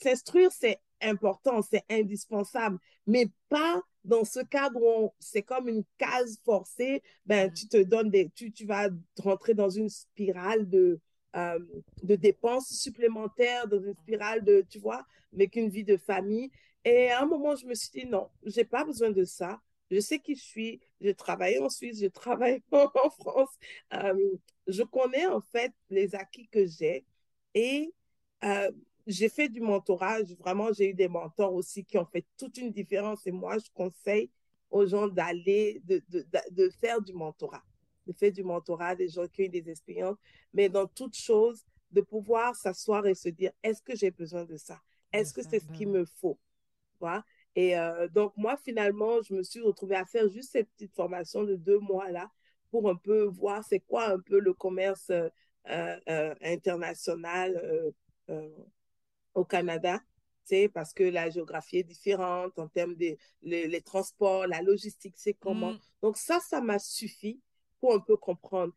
s'instruire, 0.00 0.50
c'est 0.52 0.80
important, 1.00 1.62
c'est 1.62 1.84
indispensable, 1.88 2.78
mais 3.06 3.26
pas 3.48 3.82
dans 4.04 4.24
ce 4.24 4.40
cadre 4.40 4.80
où 4.82 5.12
c'est 5.18 5.42
comme 5.42 5.68
une 5.68 5.84
case 5.98 6.40
forcée, 6.44 7.02
ben, 7.26 7.50
mm. 7.50 7.54
tu 7.54 7.68
te 7.68 7.82
donnes 7.82 8.10
des, 8.10 8.30
tu, 8.30 8.52
tu 8.52 8.66
vas 8.66 8.88
rentrer 9.18 9.54
dans 9.54 9.70
une 9.70 9.88
spirale 9.88 10.68
de, 10.68 11.00
euh, 11.36 11.58
de 12.02 12.16
dépenses 12.16 12.72
supplémentaires, 12.72 13.66
dans 13.68 13.80
une 13.82 13.94
spirale 13.94 14.44
de, 14.44 14.64
tu 14.68 14.78
vois, 14.78 15.04
avec 15.32 15.56
une 15.56 15.68
vie 15.68 15.84
de 15.84 15.96
famille. 15.96 16.50
Et 16.84 17.10
à 17.10 17.22
un 17.22 17.26
moment, 17.26 17.54
je 17.56 17.66
me 17.66 17.74
suis 17.74 17.90
dit, 17.90 18.06
non, 18.06 18.28
j'ai 18.44 18.64
pas 18.64 18.84
besoin 18.84 19.10
de 19.10 19.24
ça. 19.24 19.60
Je 19.90 20.00
sais 20.00 20.18
qui 20.18 20.34
je 20.34 20.42
suis. 20.42 20.80
J'ai 21.00 21.14
travaillé 21.14 21.58
en 21.60 21.68
Suisse, 21.68 22.00
je 22.00 22.06
travaille 22.06 22.62
en 22.72 23.10
France. 23.10 23.50
Euh, 23.92 24.14
je 24.66 24.82
connais 24.82 25.26
en 25.26 25.40
fait 25.40 25.72
les 25.90 26.14
acquis 26.14 26.48
que 26.48 26.66
j'ai 26.66 27.04
et 27.54 27.92
euh, 28.44 28.70
j'ai 29.06 29.28
fait 29.28 29.48
du 29.48 29.60
mentorat. 29.60 30.22
Vraiment, 30.38 30.72
j'ai 30.72 30.90
eu 30.90 30.94
des 30.94 31.08
mentors 31.08 31.54
aussi 31.54 31.84
qui 31.84 31.98
ont 31.98 32.06
fait 32.06 32.24
toute 32.36 32.56
une 32.58 32.70
différence. 32.70 33.26
Et 33.26 33.32
moi, 33.32 33.58
je 33.58 33.70
conseille 33.74 34.30
aux 34.70 34.86
gens 34.86 35.08
d'aller, 35.08 35.80
de, 35.84 36.02
de, 36.08 36.24
de 36.50 36.70
faire 36.70 37.00
du 37.00 37.12
mentorat 37.12 37.62
de 38.06 38.12
faire 38.12 38.32
du 38.32 38.42
mentorat, 38.42 38.96
des 38.96 39.08
gens 39.08 39.26
qui 39.28 39.44
ont 39.46 39.48
des 39.48 39.68
expériences, 39.68 40.18
mais 40.52 40.68
dans 40.68 40.86
toute 40.86 41.14
chose, 41.16 41.64
de 41.90 42.00
pouvoir 42.00 42.56
s'asseoir 42.56 43.06
et 43.06 43.14
se 43.14 43.28
dire, 43.28 43.52
est-ce 43.62 43.82
que 43.82 43.94
j'ai 43.94 44.10
besoin 44.10 44.44
de 44.44 44.56
ça? 44.56 44.80
Est-ce 45.12 45.34
que 45.34 45.42
c'est 45.42 45.60
ce 45.60 45.70
qu'il 45.72 45.88
me 45.88 46.06
faut? 46.06 46.38
Voilà. 47.00 47.22
Et 47.54 47.78
euh, 47.78 48.08
donc, 48.08 48.32
moi, 48.36 48.56
finalement, 48.56 49.20
je 49.20 49.34
me 49.34 49.42
suis 49.42 49.60
retrouvée 49.60 49.96
à 49.96 50.06
faire 50.06 50.26
juste 50.28 50.52
cette 50.52 50.70
petite 50.70 50.94
formation 50.94 51.44
de 51.44 51.54
deux 51.54 51.78
mois-là 51.78 52.30
pour 52.70 52.88
un 52.88 52.96
peu 52.96 53.24
voir 53.24 53.62
c'est 53.62 53.80
quoi 53.80 54.08
un 54.08 54.18
peu 54.18 54.38
le 54.38 54.54
commerce 54.54 55.10
euh, 55.10 55.28
euh, 55.68 56.34
international 56.40 57.92
au 59.34 59.44
Canada. 59.44 60.00
Parce 60.74 60.92
que 60.92 61.04
la 61.04 61.30
géographie 61.30 61.78
est 61.78 61.82
différente 61.82 62.58
en 62.58 62.68
termes 62.68 62.94
de 62.94 63.16
les, 63.42 63.80
transports, 63.80 64.46
la 64.46 64.60
logistique, 64.60 65.14
c'est 65.16 65.32
comment. 65.32 65.72
Mm. 65.72 65.78
Donc 66.02 66.16
ça, 66.18 66.40
ça 66.40 66.60
m'a 66.60 66.78
suffi 66.78 67.40
pour 67.80 67.94
un 67.94 68.00
peu 68.00 68.16
comprendre. 68.16 68.74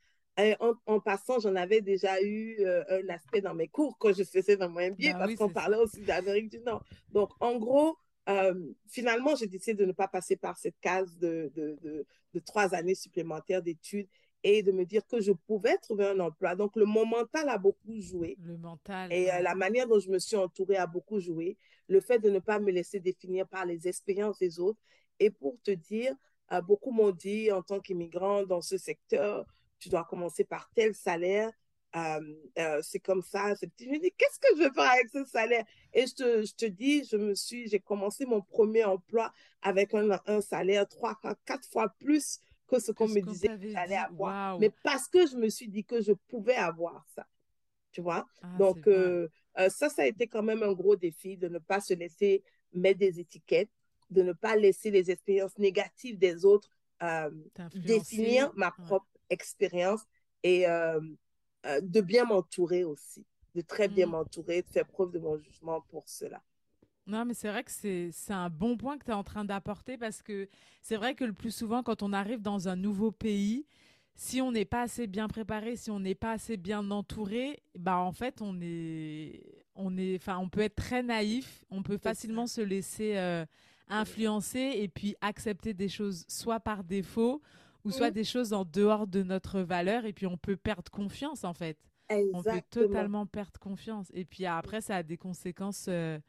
en, 0.85 0.99
passant, 1.01 1.39
j'en 1.39 1.55
avais 1.55 1.81
déjà 1.81 2.21
eu 2.21 2.57
euh, 2.59 2.83
un 2.89 3.09
aspect 3.09 3.41
dans 3.41 3.53
mes 3.53 3.67
cours 3.67 3.97
quand 3.97 4.13
je 4.13 4.23
faisais 4.23 4.55
dans 4.55 4.69
mon 4.69 4.79
MBA 4.79 5.13
bah 5.13 5.19
parce 5.19 5.35
qu'on 5.35 5.49
parlait 5.49 5.77
aussi 5.77 6.01
d'Amérique 6.01 6.49
du 6.49 6.59
Nord. 6.59 6.83
Donc, 7.11 7.31
en 7.41 7.57
gros, 7.57 7.97
euh, 8.29 8.73
finalement, 8.87 9.35
j'ai 9.35 9.47
décidé 9.47 9.73
de 9.73 9.85
ne 9.85 9.91
pas 9.91 10.07
passer 10.07 10.35
par 10.35 10.57
cette 10.57 10.79
case 10.79 11.17
de, 11.17 11.51
de, 11.55 11.77
de, 12.33 12.39
trois 12.39 12.73
années 12.73 12.95
supplémentaires 12.95 13.61
d'études 13.61 14.07
et 14.47 14.62
de 14.62 14.71
me 14.71 14.86
dire 14.86 15.01
que 15.08 15.19
je 15.19 15.31
pouvais 15.31 15.75
trouver 15.79 16.05
un 16.05 16.19
emploi. 16.19 16.55
Donc, 16.55 16.75
le, 16.75 16.86
mon 16.86 17.03
mental 17.03 17.49
a 17.49 17.58
beaucoup 17.58 17.99
joué. 17.99 18.38
Le 18.43 18.55
mental. 18.58 19.12
Et 19.12 19.31
euh, 19.31 19.39
la 19.39 19.55
manière 19.55 19.88
dont 19.88 19.99
je 19.99 20.08
me 20.12 20.19
suis 20.19 20.36
entourée 20.36 20.77
a 20.77 20.86
beaucoup 20.86 21.19
joué. 21.19 21.58
Le 21.88 21.99
fait 21.99 22.19
de 22.19 22.29
ne 22.29 22.38
pas 22.38 22.60
me 22.60 22.69
laisser 22.69 22.99
définir 22.99 23.47
par 23.47 23.65
les 23.65 23.88
expériences 23.88 24.38
des 24.38 24.60
autres. 24.60 24.79
Et 25.19 25.31
pour 25.31 25.60
te 25.63 25.71
dire, 25.71 26.13
euh, 26.51 26.62
beaucoup 26.62 26.91
m'ont 26.91 27.10
dit, 27.10 27.51
en 27.51 27.63
tant 27.63 27.79
qu'immigrant 27.79 28.43
dans 28.43 28.62
ce 28.62 28.77
secteur, 28.77 29.47
tu 29.79 29.89
dois 29.89 30.03
commencer 30.03 30.43
par 30.43 30.69
tel 30.75 30.93
salaire. 30.93 31.51
Euh, 31.95 32.81
c'est 32.84 32.99
comme 32.99 33.23
ça. 33.23 33.55
Je 33.55 33.88
me 33.88 33.97
dis, 33.97 34.13
qu'est-ce 34.15 34.38
que 34.38 34.55
je 34.58 34.63
vais 34.63 34.73
faire 34.75 34.91
avec 34.91 35.10
ce 35.10 35.25
salaire? 35.25 35.65
Et 35.91 36.05
je 36.05 36.13
te, 36.13 36.45
je 36.45 36.53
te 36.53 36.65
dis, 36.67 37.03
je 37.03 37.17
me 37.17 37.34
suis, 37.34 37.67
j'ai 37.67 37.79
commencé 37.79 38.27
mon 38.27 38.41
premier 38.41 38.84
emploi 38.84 39.34
avec 39.63 39.95
un, 39.95 40.19
un 40.27 40.41
salaire 40.41 40.88
trois, 40.88 41.19
quatre 41.45 41.67
fois 41.67 41.89
plus 41.97 42.41
que 42.67 42.80
ce 42.80 42.91
qu'on 42.91 43.08
me 43.08 43.21
disait 43.21 43.47
que 43.47 43.69
j'allais 43.69 43.97
avoir. 43.97 44.60
Mais 44.60 44.71
parce 44.84 45.08
que 45.08 45.28
je 45.28 45.36
me 45.36 45.49
suis 45.49 45.67
dit 45.67 45.84
que 45.84 46.01
je 46.01 46.13
pouvais 46.13 46.56
avoir 46.56 47.06
ça. 47.15 47.28
Tu 47.91 48.01
vois? 48.01 48.28
Ah, 48.41 48.56
Donc, 48.58 48.89
ça, 49.69 49.89
ça 49.89 50.01
a 50.01 50.06
été 50.06 50.28
quand 50.28 50.43
même 50.43 50.63
un 50.63 50.73
gros 50.73 50.95
défi 50.95 51.38
de 51.38 51.47
ne 51.47 51.60
pas 51.60 51.80
se 51.80 51.93
laisser 51.93 52.43
mettre 52.73 52.99
des 52.99 53.19
étiquettes 53.19 53.69
de 54.10 54.21
ne 54.21 54.34
pas 54.34 54.56
laisser 54.56 54.91
les 54.91 55.12
expériences 55.12 55.58
négatives 55.58 56.17
des 56.17 56.45
autres 56.45 56.69
euh, 57.04 57.30
définir 57.73 58.51
ma 58.56 58.71
propre 58.71 59.08
expérience 59.30 60.01
et 60.43 60.67
euh, 60.67 60.99
euh, 61.65 61.82
de 61.82 62.01
bien 62.01 62.25
m'entourer 62.25 62.84
aussi, 62.84 63.25
de 63.56 63.62
très 63.62 63.88
bien 63.88 64.08
mm. 64.08 64.12
m'entourer, 64.12 64.62
de 64.62 64.69
faire 64.69 64.86
preuve 64.86 65.12
de 65.12 65.19
mon 65.19 65.38
jugement 65.38 65.82
pour 65.89 66.08
cela. 66.08 66.41
Non, 67.07 67.23
mais 67.23 67.35
c'est 67.35 67.49
vrai 67.49 67.63
que 67.63 67.71
c'est 67.71 68.11
un 68.33 68.49
bon 68.49 68.77
point 68.77 68.97
que 68.97 69.05
tu 69.05 69.11
es 69.11 69.13
en 69.13 69.23
train 69.23 69.45
d'apporter 69.45 69.97
parce 69.97 70.23
que 70.23 70.47
c'est 70.81 70.95
vrai 70.97 71.13
que 71.13 71.23
le 71.23 71.33
plus 71.33 71.53
souvent, 71.55 71.83
quand 71.83 72.01
on 72.01 72.13
arrive 72.13 72.41
dans 72.41 72.67
un 72.67 72.75
nouveau 72.75 73.11
pays, 73.11 73.67
si 74.15 74.41
on 74.41 74.51
n'est 74.51 74.65
pas 74.65 74.81
assez 74.83 75.05
bien 75.07 75.27
préparé, 75.27 75.75
si 75.75 75.91
on 75.91 75.99
n'est 75.99 76.15
pas 76.15 76.31
assez 76.31 76.57
bien 76.57 76.89
entouré, 76.89 77.61
bah 77.77 77.97
en 77.97 78.11
fait 78.11 78.41
on 78.41 78.59
est, 78.61 79.43
on 79.75 79.97
est, 79.97 80.15
enfin 80.15 80.37
on 80.39 80.49
peut 80.49 80.61
être 80.61 80.75
très 80.75 81.03
naïf, 81.03 81.63
on 81.69 81.83
peut 81.83 81.97
facilement 81.97 82.47
se 82.47 82.61
laisser 82.61 83.15
influencer 83.87 84.59
et 84.77 84.87
puis 84.87 85.15
accepter 85.21 85.73
des 85.73 85.89
choses 85.89 86.25
soit 86.27 86.59
par 86.59 86.83
défaut 86.83 87.41
ou 87.83 87.91
soit 87.91 88.09
des 88.11 88.23
choses 88.23 88.53
en 88.53 88.65
dehors 88.65 89.05
de 89.07 89.21
notre 89.21 89.61
valeur 89.61 90.05
et 90.05 90.13
puis 90.13 90.25
on 90.27 90.37
peut 90.37 90.57
perdre 90.57 90.91
confiance 90.91 91.43
en 91.43 91.53
fait. 91.53 91.77
On 92.31 92.43
peut 92.43 92.61
totalement 92.61 93.25
perdre 93.27 93.59
confiance 93.59 94.09
et 94.13 94.25
puis 94.25 94.45
après 94.45 94.81
ça 94.81 94.97
a 94.97 95.03
des 95.03 95.17
conséquences 95.17 95.85
euh, 95.89 96.19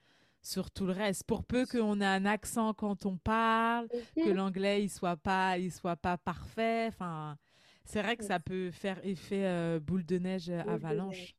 sur 0.46 0.70
tout 0.70 0.86
le 0.86 0.92
reste. 0.92 1.24
Pour 1.24 1.44
peu 1.44 1.66
qu'on 1.66 2.00
ait 2.00 2.06
un 2.06 2.24
accent 2.24 2.72
quand 2.72 3.04
on 3.04 3.16
parle, 3.16 3.88
que 4.14 4.30
l'anglais 4.30 4.84
il 4.84 4.88
soit 4.88 5.16
pas 5.16 5.58
il 5.58 5.72
soit 5.72 5.96
pas 5.96 6.16
parfait, 6.16 6.86
enfin 6.88 7.36
c'est 7.84 8.02
vrai 8.02 8.16
que 8.16 8.24
ça 8.24 8.40
peut 8.40 8.70
faire 8.70 8.98
effet 9.04 9.46
euh, 9.46 9.80
boule 9.80 10.04
de 10.04 10.18
neige 10.18 10.50
avalanche. 10.50 11.34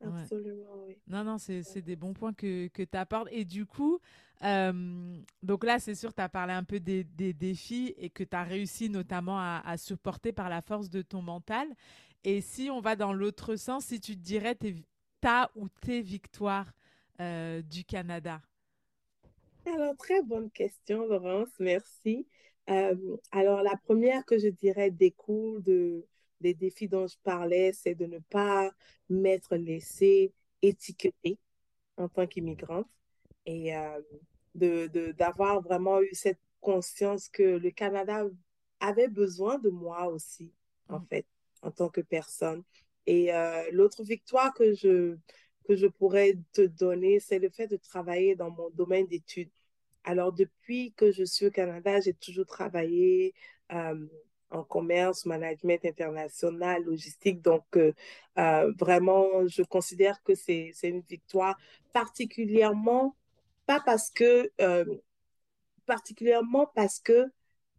Absolument, 0.00 0.84
oui. 0.86 0.98
Non, 1.06 1.24
non, 1.24 1.38
c'est 1.38 1.80
des 1.80 1.96
bons 1.96 2.12
points 2.12 2.34
que, 2.34 2.68
que 2.68 2.82
tu 2.82 2.96
apportes. 2.98 3.28
Et 3.30 3.46
du 3.46 3.64
coup, 3.64 4.00
euh, 4.42 5.16
donc 5.42 5.64
là, 5.64 5.78
c'est 5.78 5.94
sûr, 5.94 6.12
tu 6.12 6.20
as 6.20 6.28
parlé 6.28 6.52
un 6.52 6.64
peu 6.64 6.78
des, 6.78 7.04
des, 7.04 7.32
défis 7.32 7.94
et 7.96 8.10
que 8.10 8.22
tu 8.22 8.36
as 8.36 8.42
réussi 8.42 8.90
notamment 8.90 9.38
à, 9.38 9.62
à, 9.64 9.78
supporter 9.78 10.32
par 10.32 10.50
la 10.50 10.60
force 10.60 10.90
de 10.90 11.00
ton 11.00 11.22
mental. 11.22 11.66
Et 12.22 12.42
si 12.42 12.68
on 12.70 12.80
va 12.80 12.96
dans 12.96 13.14
l'autre 13.14 13.56
sens, 13.56 13.86
si 13.86 14.00
tu 14.00 14.14
te 14.14 14.22
dirais 14.22 14.58
ta 15.20 15.50
ou 15.54 15.68
tes 15.68 16.02
victoires 16.02 16.70
euh, 17.20 17.62
du 17.62 17.84
Canada? 17.84 18.40
Alors, 19.66 19.96
très 19.96 20.22
bonne 20.22 20.50
question, 20.50 21.06
Laurence. 21.06 21.48
Merci. 21.58 22.26
Euh, 22.70 22.94
alors, 23.30 23.62
la 23.62 23.76
première 23.76 24.24
que 24.24 24.38
je 24.38 24.48
dirais 24.48 24.90
découle 24.90 25.62
de, 25.62 26.06
des 26.40 26.54
défis 26.54 26.88
dont 26.88 27.06
je 27.06 27.16
parlais, 27.22 27.72
c'est 27.72 27.94
de 27.94 28.06
ne 28.06 28.18
pas 28.18 28.70
m'être 29.08 29.56
laissé 29.56 30.32
étiqueter 30.62 31.38
en 31.96 32.08
tant 32.08 32.26
qu'immigrante 32.26 32.88
et 33.46 33.76
euh, 33.76 34.00
de, 34.54 35.12
d'avoir 35.12 35.60
vraiment 35.60 36.00
eu 36.00 36.10
cette 36.12 36.40
conscience 36.60 37.28
que 37.28 37.42
le 37.42 37.70
Canada 37.70 38.24
avait 38.80 39.08
besoin 39.08 39.58
de 39.58 39.68
moi 39.70 40.08
aussi, 40.08 40.52
en 40.88 41.00
mm. 41.00 41.06
fait, 41.08 41.26
en 41.62 41.70
tant 41.70 41.88
que 41.88 42.00
personne. 42.00 42.62
Et 43.06 43.34
euh, 43.34 43.62
l'autre 43.72 44.02
victoire 44.02 44.54
que 44.54 44.72
je, 44.74 45.16
que 45.66 45.76
je 45.76 45.86
pourrais 45.86 46.36
te 46.52 46.62
donner, 46.62 47.20
c'est 47.20 47.38
le 47.38 47.48
fait 47.50 47.66
de 47.66 47.76
travailler 47.76 48.36
dans 48.36 48.50
mon 48.50 48.70
domaine 48.70 49.06
d'études. 49.06 49.50
Alors, 50.04 50.32
depuis 50.32 50.92
que 50.92 51.12
je 51.12 51.24
suis 51.24 51.46
au 51.46 51.50
Canada, 51.50 52.00
j'ai 52.00 52.14
toujours 52.14 52.46
travaillé 52.46 53.34
euh, 53.72 54.06
en 54.50 54.62
commerce, 54.62 55.26
management 55.26 55.84
international, 55.84 56.84
logistique. 56.84 57.40
Donc, 57.42 57.64
euh, 57.76 57.92
vraiment, 58.78 59.46
je 59.48 59.62
considère 59.62 60.22
que 60.22 60.34
c'est 60.34 60.72
une 60.82 61.00
victoire 61.00 61.58
particulièrement 61.92 63.16
pas 63.66 63.80
parce 63.80 64.10
que, 64.10 64.50
euh, 64.60 64.84
particulièrement 65.86 66.70
parce 66.74 66.98
que 66.98 67.30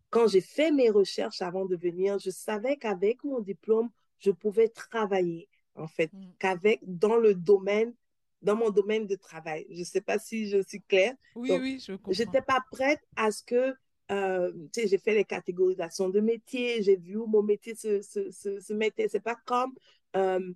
quand 0.09 0.27
j'ai 0.27 0.41
fait 0.41 0.71
mes 0.71 0.89
recherches 0.89 1.41
avant 1.41 1.65
de 1.65 1.75
venir, 1.75 2.19
je 2.19 2.29
savais 2.29 2.77
qu'avec 2.77 3.23
mon 3.23 3.39
diplôme, 3.39 3.89
je 4.19 4.31
pouvais 4.31 4.69
travailler, 4.69 5.47
en 5.75 5.87
fait, 5.87 6.11
mm. 6.13 6.25
qu'avec, 6.39 6.79
dans 6.83 7.17
le 7.17 7.35
domaine, 7.35 7.93
dans 8.41 8.55
mon 8.55 8.69
domaine 8.69 9.07
de 9.07 9.15
travail. 9.15 9.65
Je 9.69 9.79
ne 9.79 9.83
sais 9.83 10.01
pas 10.01 10.19
si 10.19 10.47
je 10.47 10.61
suis 10.61 10.81
claire. 10.81 11.13
Oui, 11.35 11.51
oui, 11.51 11.79
je 11.79 11.93
comprends. 11.93 12.11
J'étais 12.11 12.41
pas 12.41 12.59
prête 12.71 13.01
à 13.15 13.31
ce 13.31 13.43
que, 13.43 13.73
euh, 14.11 14.51
tu 14.71 14.81
sais, 14.81 14.87
j'ai 14.87 14.97
fait 14.97 15.15
les 15.15 15.25
catégorisations 15.25 16.09
de 16.09 16.19
métiers, 16.19 16.83
j'ai 16.83 16.95
vu 16.95 17.17
où 17.17 17.25
mon 17.25 17.41
métier 17.41 17.75
se, 17.75 18.01
se, 18.01 18.31
se, 18.31 18.59
se 18.59 18.73
mettait. 18.73 19.07
C'est 19.07 19.19
pas 19.19 19.37
comme, 19.45 19.73
euh, 20.15 20.51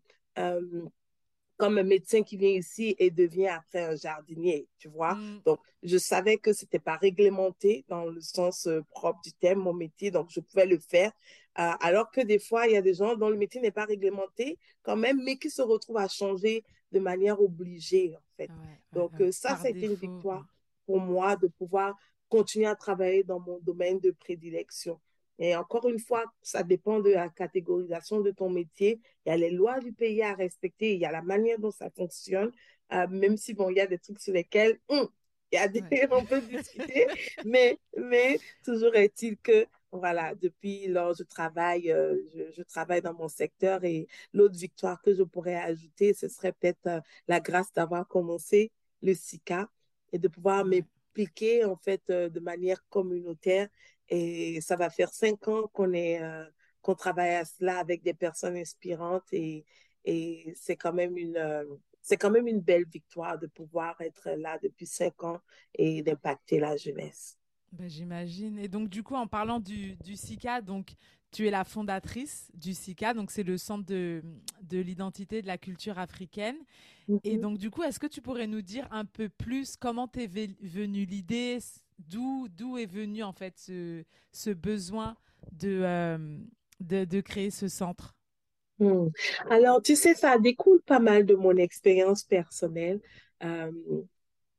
comme 1.60 1.78
un 1.78 1.84
médecin 1.84 2.24
qui 2.24 2.38
vient 2.38 2.50
ici 2.50 2.95
et 3.00 3.12
devient 3.12 3.50
après 3.50 3.84
un 3.84 3.95
jardinier, 3.98 4.69
tu 4.78 4.88
vois? 4.88 5.15
Mm. 5.15 5.41
Donc, 5.45 5.60
je 5.84 5.98
savais 5.98 6.38
que 6.38 6.54
c'était 6.54 6.80
pas 6.80 6.95
réglementé 6.95 7.84
dans 7.89 8.06
le 8.06 8.22
sens 8.22 8.65
euh, 8.67 8.82
propre 8.91 9.19
du 9.22 9.34
terme, 9.34 9.60
mon 9.60 9.74
métier, 9.74 10.10
donc 10.10 10.30
je 10.30 10.39
pouvais 10.39 10.65
le 10.65 10.80
faire. 10.80 11.12
Euh, 11.60 11.72
alors 11.82 12.12
que 12.12 12.22
des 12.22 12.39
fois, 12.39 12.67
il 12.67 12.74
y 12.74 12.78
a 12.78 12.82
des 12.82 12.93
gens 12.93 13.17
dont 13.17 13.28
le 13.28 13.36
métier 13.36 13.60
n'est 13.60 13.72
pas 13.72 13.84
réglementé 13.84 14.58
quand 14.84 14.95
même, 14.95 15.22
mais 15.22 15.36
qui 15.36 15.50
se 15.50 15.62
retrouvent 15.62 15.98
à 15.98 16.08
changer 16.08 16.63
de 16.93 17.00
manière 17.00 17.41
obligée, 17.41 18.15
en 18.15 18.36
fait. 18.38 18.50
donc, 18.93 19.12
euh, 19.19 19.30
ça, 19.34 19.58
c'était 19.62 19.86
une 19.86 19.95
victoire 19.95 20.45
pour 20.86 21.02
moi 21.02 21.36
de 21.36 21.48
pouvoir 21.48 21.93
continuer 22.30 22.67
à 22.67 22.76
travailler 22.76 23.24
dans 23.24 23.41
mon 23.41 23.60
domaine 23.60 24.00
de 24.00 24.12
prédilection. 24.12 24.98
Et 25.39 25.56
encore 25.56 25.88
une 25.88 25.99
fois, 25.99 26.25
ça 26.41 26.63
dépend 26.63 26.99
de 26.99 27.12
la 27.12 27.30
catégorisation 27.30 28.19
de 28.19 28.32
ton 28.32 28.49
métier. 28.49 28.99
Il 29.25 29.30
y 29.30 29.32
a 29.32 29.38
les 29.38 29.52
lois 29.52 29.80
du 29.80 29.93
pays 29.93 30.21
à 30.21 30.34
respecter, 30.36 30.93
il 30.93 30.99
y 30.99 31.06
a 31.06 31.12
la 31.12 31.21
manière 31.21 31.58
dont 31.58 31.71
ça 31.71 31.89
fonctionne, 31.89 32.52
euh, 32.91 33.08
même 33.08 33.38
si, 33.38 33.54
bon, 33.54 33.69
il 33.69 33.78
y 33.78 33.82
a 33.82 33.88
des 33.88 33.99
trucs 33.99 34.19
sur 34.19 34.34
lesquels 34.34 34.80
hum, 34.89 35.08
il 35.52 35.56
y 35.56 35.60
a 35.60 35.67
des, 35.69 35.82
on 36.12 36.25
peut 36.25 36.41
discuter, 36.41 37.08
mais, 37.45 37.80
mais 37.97 38.38
toujours 38.63 38.93
est-il 38.95 39.38
que, 39.38 39.65
voilà, 39.91 40.36
depuis 40.36 40.88
lors, 40.88 41.15
je 41.15 41.23
travaille, 41.23 41.91
euh, 41.91 42.17
je, 42.56 42.62
travaille 42.63 43.02
dans 43.02 43.13
mon 43.13 43.30
secteur 43.30 43.84
et 43.86 44.08
l'autre 44.34 44.58
victoire 44.58 45.02
que 45.02 45.15
je 45.15 45.23
pourrais 45.23 45.56
ajouter, 45.56 46.13
ce 46.13 46.28
serait 46.28 46.52
peut-être 46.52 46.86
euh, 46.88 46.99
la 47.28 47.39
grâce 47.39 47.71
d'avoir 47.73 48.08
commencé 48.08 48.71
le 49.02 49.13
SICA 49.13 49.69
et 50.12 50.19
de 50.19 50.28
pouvoir 50.28 50.65
m'impliquer, 50.65 51.63
en 51.63 51.78
fait, 51.78 52.04
de 52.10 52.39
manière 52.39 52.86
communautaire 52.89 53.69
et 54.10 54.62
ça 54.62 54.76
va 54.76 54.89
faire 54.89 55.10
cinq 55.13 55.48
ans 55.48 55.67
qu'on 55.74 55.93
est 55.93 56.22
euh, 56.22 56.45
qu'on 56.82 56.95
travaille 56.95 57.36
à 57.36 57.45
cela 57.45 57.80
avec 57.80 58.04
des 58.04 58.13
personnes 58.13 58.56
inspirantes 58.56 59.28
et, 59.32 59.65
et 60.06 60.54
c'est 60.56 60.76
quand 60.76 60.93
même 60.93 61.17
une 61.17 61.38
euh, 61.38 61.65
c'est 62.02 62.17
quand 62.17 62.32
même 62.32 62.48
une 62.48 62.62
belle 62.62 62.86
victoire 62.86 63.38
de 63.38 63.48
pouvoir 63.48 64.00
être 64.02 64.30
là 64.38 64.58
depuis 64.63 64.88
cinq 64.88 65.24
ans 65.24 65.39
et 65.76 66.02
d'impacter 66.02 66.60
la 66.60 66.76
jeunesse. 66.76 67.38
Ben, 67.72 67.88
J'imagine. 67.88 68.58
Et 68.58 68.67
donc, 68.67 68.89
du 68.89 69.04
coup, 69.04 69.15
en 69.15 69.28
parlant 69.28 69.60
du, 69.60 69.95
du 69.98 70.15
SICA, 70.15 70.62
donc, 70.62 70.95
tu 71.32 71.48
es 71.48 71.52
la 71.52 71.63
fondatrice 71.63 72.50
du 72.56 72.74
SICA, 72.74 73.13
donc 73.13 73.30
c'est 73.30 73.43
le 73.43 73.58
centre 73.58 73.86
de, 73.86 74.24
de 74.63 74.80
l'identité 74.80 75.43
de 75.43 75.48
la 75.48 75.60
culture 75.60 76.00
africaine. 76.00 76.58
Et 77.24 77.38
mm-hmm. 77.38 77.39
donc, 77.39 77.58
du 77.60 77.69
coup, 77.69 77.84
est-ce 77.84 78.00
que 78.00 78.08
tu 78.08 78.22
pourrais 78.22 78.48
nous 78.48 78.63
dire 78.63 78.88
un 78.89 79.06
peu 79.06 79.30
plus 79.30 79.76
comment 79.76 80.08
t'es 80.08 80.26
venue 80.26 81.06
l'idée, 81.06 81.60
d'où 82.00 82.48
d'où 82.50 82.78
est 82.78 82.92
venu 82.92 83.24
en 83.24 83.34
fait 83.34 83.58
ce, 83.58 84.04
ce 84.32 84.50
besoin 84.50 85.16
de, 85.52 85.82
euh, 85.84 86.38
de, 86.80 87.22
créer 87.22 87.52
ce 87.52 87.68
centre? 87.68 88.16
Hmm. 88.80 89.10
Alors, 89.50 89.82
tu 89.82 89.96
sais, 89.96 90.16
ça 90.16 90.38
découle 90.38 90.82
pas 90.82 91.00
mal 91.00 91.26
de 91.26 91.36
mon 91.36 91.56
expérience 91.58 92.24
personnelle. 92.24 93.02
Euh, 93.44 93.72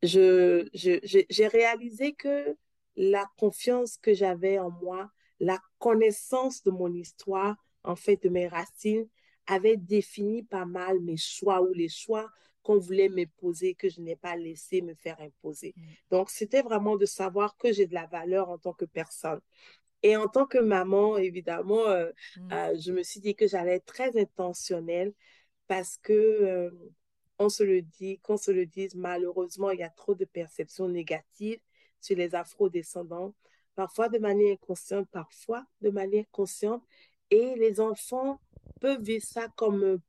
je, 0.02 0.68
j'ai 0.72 1.46
réalisé 1.46 2.12
que 2.12 2.56
la 2.96 3.26
confiance 3.38 3.96
que 3.96 4.14
j'avais 4.14 4.58
en 4.58 4.70
moi, 4.70 5.10
la 5.38 5.58
connaissance 5.78 6.62
de 6.62 6.70
mon 6.70 6.92
histoire, 6.92 7.56
en 7.84 7.96
fait, 7.96 8.22
de 8.22 8.28
mes 8.28 8.48
racines, 8.48 9.08
avait 9.46 9.76
défini 9.76 10.42
pas 10.42 10.66
mal 10.66 11.00
mes 11.00 11.16
choix 11.16 11.62
ou 11.62 11.72
les 11.72 11.88
choix 11.88 12.28
qu'on 12.62 12.78
voulait 12.78 13.08
m'imposer, 13.08 13.74
que 13.74 13.88
je 13.88 14.00
n'ai 14.00 14.16
pas 14.16 14.36
laissé 14.36 14.82
me 14.82 14.94
faire 14.94 15.20
imposer. 15.20 15.74
Mm. 15.76 15.82
Donc, 16.10 16.30
c'était 16.30 16.62
vraiment 16.62 16.96
de 16.96 17.06
savoir 17.06 17.56
que 17.56 17.72
j'ai 17.72 17.86
de 17.86 17.94
la 17.94 18.06
valeur 18.06 18.50
en 18.50 18.58
tant 18.58 18.72
que 18.72 18.84
personne. 18.84 19.40
Et 20.02 20.16
en 20.16 20.28
tant 20.28 20.46
que 20.46 20.58
maman, 20.58 21.18
évidemment, 21.18 21.86
euh, 21.86 22.10
mm. 22.36 22.52
euh, 22.52 22.78
je 22.78 22.92
me 22.92 23.02
suis 23.02 23.20
dit 23.20 23.34
que 23.34 23.46
j'allais 23.46 23.76
être 23.76 23.86
très 23.86 24.18
intentionnelle 24.20 25.12
parce 25.66 25.96
que, 25.98 26.12
euh, 26.12 26.70
on 27.40 27.48
se 27.48 27.62
le 27.62 27.80
dit, 27.80 28.18
qu'on 28.18 28.36
se 28.36 28.50
le 28.50 28.66
dise, 28.66 28.94
malheureusement, 28.94 29.70
il 29.70 29.80
y 29.80 29.82
a 29.82 29.88
trop 29.88 30.14
de 30.14 30.26
perceptions 30.26 30.88
négatives 30.88 31.60
sur 32.00 32.14
les 32.16 32.34
afro-descendants, 32.34 33.34
parfois 33.74 34.10
de 34.10 34.18
manière 34.18 34.52
inconsciente, 34.52 35.08
parfois 35.10 35.64
de 35.80 35.88
manière 35.88 36.26
consciente. 36.32 36.82
Et 37.30 37.54
les 37.56 37.80
enfants 37.80 38.40
peuvent 38.80 39.02
vivre 39.02 39.24
ça 39.24 39.48
comme 39.56 40.00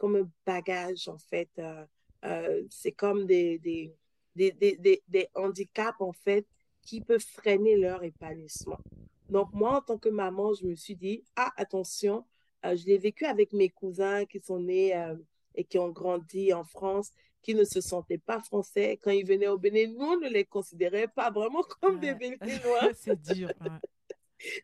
comme 0.00 0.16
un 0.16 0.30
bagage, 0.46 1.08
en 1.08 1.18
fait. 1.18 1.50
Euh, 1.58 1.84
euh, 2.24 2.62
c'est 2.70 2.92
comme 2.92 3.26
des, 3.26 3.58
des, 3.58 3.94
des, 4.34 4.50
des, 4.50 5.02
des 5.06 5.28
handicaps, 5.34 6.00
en 6.00 6.12
fait, 6.12 6.46
qui 6.82 7.02
peuvent 7.02 7.20
freiner 7.20 7.76
leur 7.76 8.02
épanouissement. 8.02 8.78
Donc, 9.28 9.52
moi, 9.52 9.76
en 9.76 9.80
tant 9.82 9.98
que 9.98 10.08
maman, 10.08 10.54
je 10.54 10.64
me 10.64 10.74
suis 10.74 10.96
dit, 10.96 11.22
ah, 11.36 11.52
attention, 11.56 12.24
euh, 12.64 12.74
je 12.74 12.86
l'ai 12.86 12.96
vécu 12.96 13.26
avec 13.26 13.52
mes 13.52 13.68
cousins 13.68 14.24
qui 14.24 14.40
sont 14.40 14.58
nés 14.58 14.94
et 15.54 15.64
qui 15.64 15.78
ont 15.78 15.90
grandi 15.90 16.52
en 16.54 16.64
France, 16.64 17.12
qui 17.42 17.54
ne 17.54 17.64
se 17.64 17.82
sentaient 17.82 18.18
pas 18.18 18.40
français. 18.40 18.98
Quand 19.02 19.10
ils 19.10 19.26
venaient 19.26 19.48
au 19.48 19.58
Bénin, 19.58 19.92
nous, 19.92 20.06
on 20.06 20.18
ne 20.18 20.30
les 20.30 20.46
considérait 20.46 21.08
pas 21.08 21.30
vraiment 21.30 21.62
comme 21.80 22.00
des 22.00 22.14
Béninois. 22.14 22.88
C'est 22.94 23.20
dur. 23.20 23.52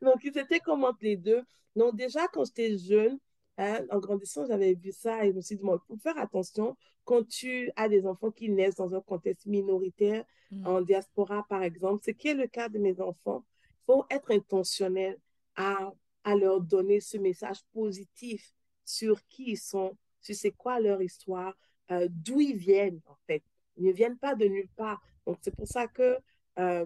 Donc, 0.01 0.25
ils 0.25 0.39
étaient 0.39 0.61
comme 0.61 0.85
entre 0.85 1.03
les 1.03 1.19
deux. 1.19 1.43
Donc, 1.75 1.95
déjà, 1.95 2.27
quand 2.29 2.47
j'étais 2.47 2.79
jeune, 2.79 3.19
Hein, 3.59 3.81
en 3.91 3.99
grandissant, 3.99 4.45
j'avais 4.47 4.75
vu 4.75 4.93
ça 4.93 5.25
et 5.25 5.31
je 5.31 5.37
me 5.37 5.41
suis 5.41 5.57
dit, 5.57 5.63
il 5.65 5.79
faut 5.89 5.97
faire 5.97 6.19
attention 6.19 6.77
quand 7.05 7.27
tu 7.27 7.71
as 7.77 7.89
des 7.89 8.07
enfants 8.07 8.31
qui 8.31 8.51
naissent 8.51 8.75
dans 8.75 8.95
un 8.95 9.01
contexte 9.01 9.47
minoritaire, 9.47 10.25
mm. 10.51 10.67
en 10.67 10.83
diaspora 10.83 11.47
par 11.49 11.63
exemple, 11.63 12.05
ce 12.05 12.11
qui 12.11 12.29
est 12.29 12.35
le 12.35 12.49
cas 12.49 12.69
de 12.69 12.79
mes 12.79 13.01
enfants, 13.01 13.45
il 13.65 13.85
faut 13.87 14.05
être 14.11 14.31
intentionnel 14.33 15.17
à, 15.55 15.93
à 16.25 16.35
leur 16.35 16.61
donner 16.61 17.01
ce 17.01 17.17
message 17.17 17.59
positif 17.73 18.53
sur 18.85 19.25
qui 19.27 19.53
ils 19.53 19.59
sont, 19.59 19.97
sur 20.21 20.35
c'est 20.35 20.51
quoi 20.51 20.81
leur 20.81 21.01
histoire, 21.01 21.57
euh, 21.91 22.09
d'où 22.11 22.41
ils 22.41 22.57
viennent 22.57 23.01
en 23.07 23.17
fait. 23.27 23.43
Ils 23.77 23.87
ne 23.87 23.93
viennent 23.93 24.19
pas 24.19 24.35
de 24.35 24.45
nulle 24.47 24.69
part. 24.77 25.01
Donc 25.27 25.39
c'est 25.41 25.55
pour 25.55 25.69
ça 25.69 25.87
que 25.87 26.19
euh, 26.59 26.85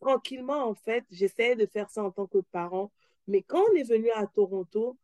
tranquillement 0.00 0.64
en 0.64 0.74
fait, 0.74 1.04
j'essaie 1.10 1.54
de 1.54 1.66
faire 1.66 1.90
ça 1.90 2.02
en 2.02 2.10
tant 2.10 2.26
que 2.26 2.38
parent. 2.50 2.90
Mais 3.26 3.42
quand 3.42 3.62
on 3.70 3.74
est 3.74 3.88
venu 3.88 4.10
à 4.12 4.26
Toronto, 4.26 4.96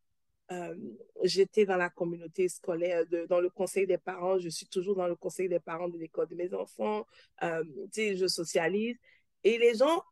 euh, 0.53 0.75
j'étais 1.23 1.65
dans 1.65 1.77
la 1.77 1.89
communauté 1.89 2.49
scolaire, 2.49 3.07
de, 3.07 3.27
dans 3.27 3.41
le 3.41 3.51
conseil 3.51 3.87
des 3.87 3.99
parents. 3.99 4.39
Je 4.39 4.49
suis 4.49 4.67
toujours 4.67 4.97
dans 4.97 5.09
le 5.09 5.17
conseil 5.17 5.49
des 5.49 5.61
parents 5.61 5.89
de 5.89 5.99
l'école 5.99 6.29
de 6.29 6.35
mes 6.35 6.53
enfants. 6.55 7.07
Euh, 7.43 7.65
je 7.97 8.27
socialise. 8.27 8.97
Et 9.43 9.59
les 9.59 9.75
gens 9.75 10.03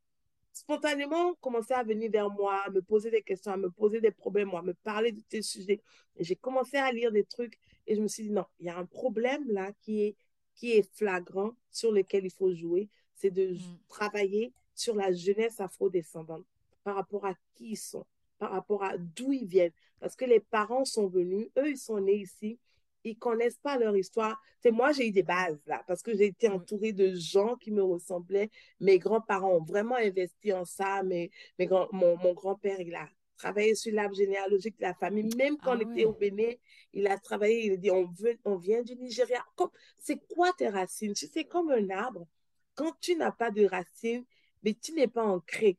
spontanément 0.53 1.35
commencé 1.35 1.73
à 1.75 1.83
venir 1.83 2.11
vers 2.11 2.31
moi, 2.31 2.63
à 2.67 2.71
me 2.71 2.83
poser 2.83 3.11
des 3.11 3.23
questions, 3.23 3.53
à 3.53 3.57
me 3.57 3.71
poser 3.71 4.01
des 4.01 4.11
problèmes, 4.11 4.55
à 4.55 4.63
me 4.63 4.75
parler 4.75 5.13
de 5.13 5.21
tes 5.21 5.43
sujets. 5.43 5.83
Et 6.17 6.25
j'ai 6.25 6.37
commencé 6.37 6.77
à 6.77 6.93
lire 6.93 7.13
des 7.13 7.25
trucs 7.25 7.59
et 7.87 7.95
je 7.95 8.01
me 8.01 8.09
suis 8.09 8.25
dit, 8.25 8.31
non, 8.31 8.45
il 8.61 8.67
y 8.67 8.71
a 8.71 8.77
un 8.77 8.87
problème 8.87 9.45
là 9.51 9.73
qui 9.81 10.03
est, 10.03 10.17
qui 10.55 10.73
est 10.73 10.89
flagrant 10.95 11.53
sur 11.71 11.91
lequel 11.93 12.25
il 12.25 12.31
faut 12.31 12.55
jouer. 12.55 12.89
C'est 13.15 13.31
de 13.31 13.55
mm. 13.55 13.79
travailler 13.89 14.53
sur 14.75 14.95
la 14.95 15.13
jeunesse 15.13 15.61
afro-descendante 15.61 16.45
par 16.85 16.97
rapport 16.97 17.25
à 17.25 17.35
qui 17.55 17.71
ils 17.73 17.77
sont, 17.77 18.07
par 18.43 18.51
rapport 18.51 18.83
à 18.83 18.99
d'où 18.99 19.33
ils 19.33 19.47
viennent. 19.47 19.71
Parce 20.01 20.17
que 20.17 20.25
les 20.25 20.41
parents 20.41 20.85
sont 20.85 21.07
venus, 21.07 21.49
eux, 21.57 21.71
ils 21.71 21.79
sont 21.79 22.01
nés 22.01 22.17
ici, 22.17 22.59
ils 23.05 23.17
connaissent 23.17 23.61
pas 23.63 23.79
leur 23.79 23.97
histoire. 23.97 24.37
C'est 24.61 24.73
moi, 24.73 24.91
j'ai 24.91 25.07
eu 25.07 25.13
des 25.13 25.23
bases 25.23 25.61
là, 25.65 25.85
parce 25.87 26.03
que 26.03 26.13
j'ai 26.13 26.27
été 26.27 26.49
entourée 26.49 26.93
de 26.93 27.15
gens 27.15 27.55
qui 27.55 27.71
me 27.71 27.85
ressemblaient. 27.85 28.51
Mes 28.81 28.99
grands-parents 28.99 29.59
ont 29.59 29.63
vraiment 29.63 29.95
investi 29.95 30.53
en 30.53 30.65
ça. 30.65 31.05
Mes 31.05 31.31
grands, 31.61 31.87
mon, 31.93 32.17
mon 32.17 32.33
grand-père, 32.33 32.81
il 32.81 32.97
a 32.97 33.09
travaillé 33.37 33.77
sur 33.77 33.95
l'arbre 33.95 34.17
généalogique 34.17 34.77
de 34.77 34.87
la 34.87 34.95
famille. 34.95 35.31
Même 35.37 35.57
quand 35.57 35.77
on 35.77 35.79
ah 35.79 35.93
était 35.93 36.05
au 36.05 36.13
Bénin, 36.13 36.53
il 36.93 37.07
a 37.07 37.19
travaillé, 37.21 37.67
il 37.67 37.73
a 37.75 37.77
dit, 37.77 37.93
on, 37.93 38.07
veut, 38.07 38.37
on 38.45 38.57
vient 38.57 38.83
du 38.83 38.97
Nigeria. 38.97 39.45
C'est 39.99 40.19
quoi 40.35 40.53
tes 40.59 40.69
racines? 40.69 41.15
Tu 41.15 41.29
sais, 41.29 41.45
comme 41.45 41.71
un 41.71 41.91
arbre, 41.91 42.27
quand 42.75 42.93
tu 43.01 43.15
n'as 43.15 43.31
pas 43.31 43.53
de 43.53 43.65
racines, 43.67 44.25
mais 44.65 44.75
tu 44.75 44.95
n'es 44.95 45.07
pas 45.07 45.23
ancré. 45.25 45.79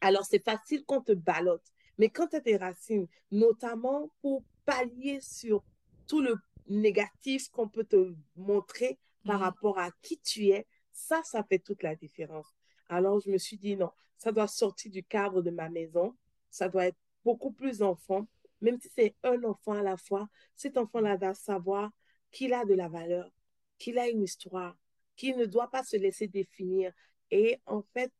Alors, 0.00 0.24
c'est 0.24 0.42
facile 0.42 0.84
qu'on 0.84 1.00
te 1.00 1.12
ballotte. 1.12 1.66
Mais 2.00 2.08
quand 2.08 2.28
tu 2.28 2.36
as 2.36 2.40
des 2.40 2.56
racines, 2.56 3.06
notamment 3.30 4.10
pour 4.22 4.42
pallier 4.64 5.20
sur 5.20 5.62
tout 6.06 6.22
le 6.22 6.34
négatif 6.66 7.50
qu'on 7.50 7.68
peut 7.68 7.84
te 7.84 8.14
montrer 8.36 8.98
par 9.26 9.40
mm. 9.40 9.42
rapport 9.42 9.78
à 9.78 9.90
qui 10.00 10.18
tu 10.18 10.48
es, 10.48 10.66
ça, 10.92 11.20
ça 11.24 11.44
fait 11.44 11.58
toute 11.58 11.82
la 11.82 11.94
différence. 11.94 12.46
Alors, 12.88 13.20
je 13.20 13.30
me 13.30 13.36
suis 13.36 13.58
dit, 13.58 13.76
non, 13.76 13.90
ça 14.16 14.32
doit 14.32 14.46
sortir 14.46 14.90
du 14.90 15.04
cadre 15.04 15.42
de 15.42 15.50
ma 15.50 15.68
maison. 15.68 16.16
Ça 16.48 16.70
doit 16.70 16.86
être 16.86 16.96
beaucoup 17.22 17.50
plus 17.50 17.82
enfant. 17.82 18.26
Même 18.62 18.80
si 18.80 18.88
c'est 18.96 19.14
un 19.22 19.44
enfant 19.44 19.72
à 19.72 19.82
la 19.82 19.98
fois, 19.98 20.26
cet 20.56 20.78
enfant-là 20.78 21.18
doit 21.18 21.34
savoir 21.34 21.90
qu'il 22.30 22.54
a 22.54 22.64
de 22.64 22.72
la 22.72 22.88
valeur, 22.88 23.30
qu'il 23.76 23.98
a 23.98 24.08
une 24.08 24.22
histoire, 24.22 24.74
qu'il 25.16 25.36
ne 25.36 25.44
doit 25.44 25.70
pas 25.70 25.84
se 25.84 25.98
laisser 25.98 26.28
définir. 26.28 26.94
Et 27.30 27.60
en 27.66 27.82
fait, 27.92 28.10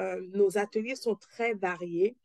euh, 0.00 0.26
nos 0.32 0.56
ateliers 0.56 0.96
sont 0.96 1.16
très 1.16 1.52
variés. 1.52 2.16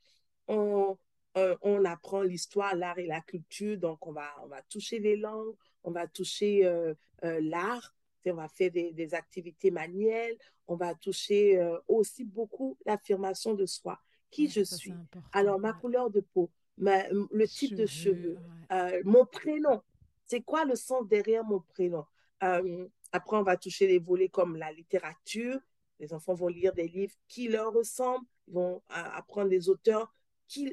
On, 0.47 0.97
euh, 1.37 1.55
on 1.61 1.85
apprend 1.85 2.23
l'histoire, 2.23 2.75
l'art 2.75 2.99
et 2.99 3.07
la 3.07 3.21
culture. 3.21 3.77
Donc, 3.77 4.05
on 4.05 4.11
va, 4.11 4.29
on 4.43 4.47
va 4.47 4.61
toucher 4.63 4.99
les 4.99 5.15
langues, 5.15 5.55
on 5.83 5.91
va 5.91 6.07
toucher 6.07 6.65
euh, 6.65 6.93
euh, 7.23 7.39
l'art, 7.41 7.95
on 8.25 8.33
va 8.33 8.47
faire 8.49 8.71
des, 8.71 9.13
activités 9.13 9.71
manuelles, 9.71 10.37
on 10.67 10.75
va 10.75 10.93
toucher 10.93 11.59
aussi 11.87 12.23
beaucoup 12.23 12.77
l'affirmation 12.85 13.55
de 13.55 13.65
soi. 13.65 13.99
Qui 14.29 14.47
je 14.47 14.61
suis 14.61 14.93
Alors, 15.33 15.59
ma 15.59 15.73
couleur 15.73 16.11
de 16.11 16.21
peau, 16.21 16.51
le 16.77 17.45
type 17.45 17.75
de 17.75 17.85
cheveux, 17.85 18.37
mon 19.03 19.25
prénom. 19.25 19.81
C'est 20.23 20.41
quoi 20.41 20.63
le 20.65 20.75
sens 20.75 21.07
derrière 21.07 21.43
mon 21.43 21.61
prénom? 21.61 22.05
Après, 22.39 23.37
on 23.37 23.43
va 23.43 23.57
toucher 23.57 23.87
les 23.87 23.97
volets 23.97 24.29
comme 24.29 24.55
la 24.55 24.71
littérature. 24.71 25.59
Les 25.99 26.13
enfants 26.13 26.35
vont 26.35 26.47
lire 26.47 26.73
des 26.73 26.87
livres 26.87 27.15
qui 27.27 27.47
leur 27.47 27.73
ressemblent, 27.73 28.25
ils 28.47 28.53
vont 28.53 28.83
apprendre 28.89 29.49
des 29.49 29.67
auteurs 29.67 30.13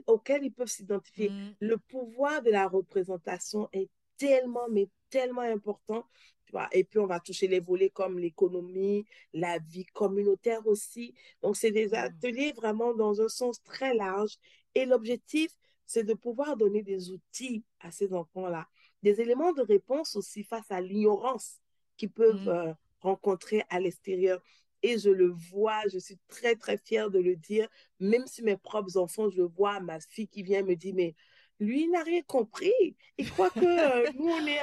auxquels 0.06 0.44
ils 0.44 0.52
peuvent 0.52 0.68
s'identifier. 0.68 1.30
Mm. 1.30 1.54
Le 1.60 1.76
pouvoir 1.78 2.42
de 2.42 2.50
la 2.50 2.68
représentation 2.68 3.68
est 3.72 3.88
tellement, 4.16 4.68
mais 4.70 4.88
tellement 5.10 5.42
important. 5.42 6.04
Tu 6.46 6.52
vois? 6.52 6.68
Et 6.72 6.84
puis, 6.84 6.98
on 6.98 7.06
va 7.06 7.20
toucher 7.20 7.46
les 7.46 7.60
volets 7.60 7.90
comme 7.90 8.18
l'économie, 8.18 9.04
la 9.32 9.58
vie 9.58 9.84
communautaire 9.86 10.66
aussi. 10.66 11.14
Donc, 11.42 11.56
c'est 11.56 11.70
des 11.70 11.88
mm. 11.88 11.94
ateliers 11.94 12.52
vraiment 12.52 12.94
dans 12.94 13.20
un 13.20 13.28
sens 13.28 13.62
très 13.62 13.94
large. 13.94 14.36
Et 14.74 14.84
l'objectif, 14.84 15.50
c'est 15.86 16.04
de 16.04 16.14
pouvoir 16.14 16.56
donner 16.56 16.82
des 16.82 17.10
outils 17.10 17.64
à 17.80 17.90
ces 17.90 18.12
enfants-là, 18.12 18.68
des 19.02 19.20
éléments 19.20 19.52
de 19.52 19.62
réponse 19.62 20.16
aussi 20.16 20.44
face 20.44 20.70
à 20.70 20.80
l'ignorance 20.80 21.60
qu'ils 21.96 22.10
peuvent 22.10 22.46
mm. 22.46 22.48
euh, 22.48 22.72
rencontrer 23.00 23.64
à 23.70 23.80
l'extérieur 23.80 24.40
et 24.82 24.98
je 24.98 25.10
le 25.10 25.28
vois, 25.28 25.82
je 25.92 25.98
suis 25.98 26.18
très, 26.28 26.54
très 26.54 26.78
fière 26.78 27.10
de 27.10 27.18
le 27.18 27.36
dire, 27.36 27.68
même 28.00 28.26
si 28.26 28.42
mes 28.42 28.56
propres 28.56 28.96
enfants, 28.96 29.28
je 29.30 29.38
le 29.38 29.48
vois, 29.48 29.80
ma 29.80 30.00
fille 30.00 30.28
qui 30.28 30.42
vient 30.42 30.62
me 30.62 30.74
dire, 30.74 30.94
mais 30.94 31.14
lui, 31.60 31.84
il 31.84 31.90
n'a 31.90 32.02
rien 32.02 32.22
compris. 32.22 32.96
Il 33.16 33.30
croit 33.30 33.50
que 33.50 33.58
euh, 33.58 34.10
nous, 34.18 34.28
on 34.28 34.46
est... 34.46 34.58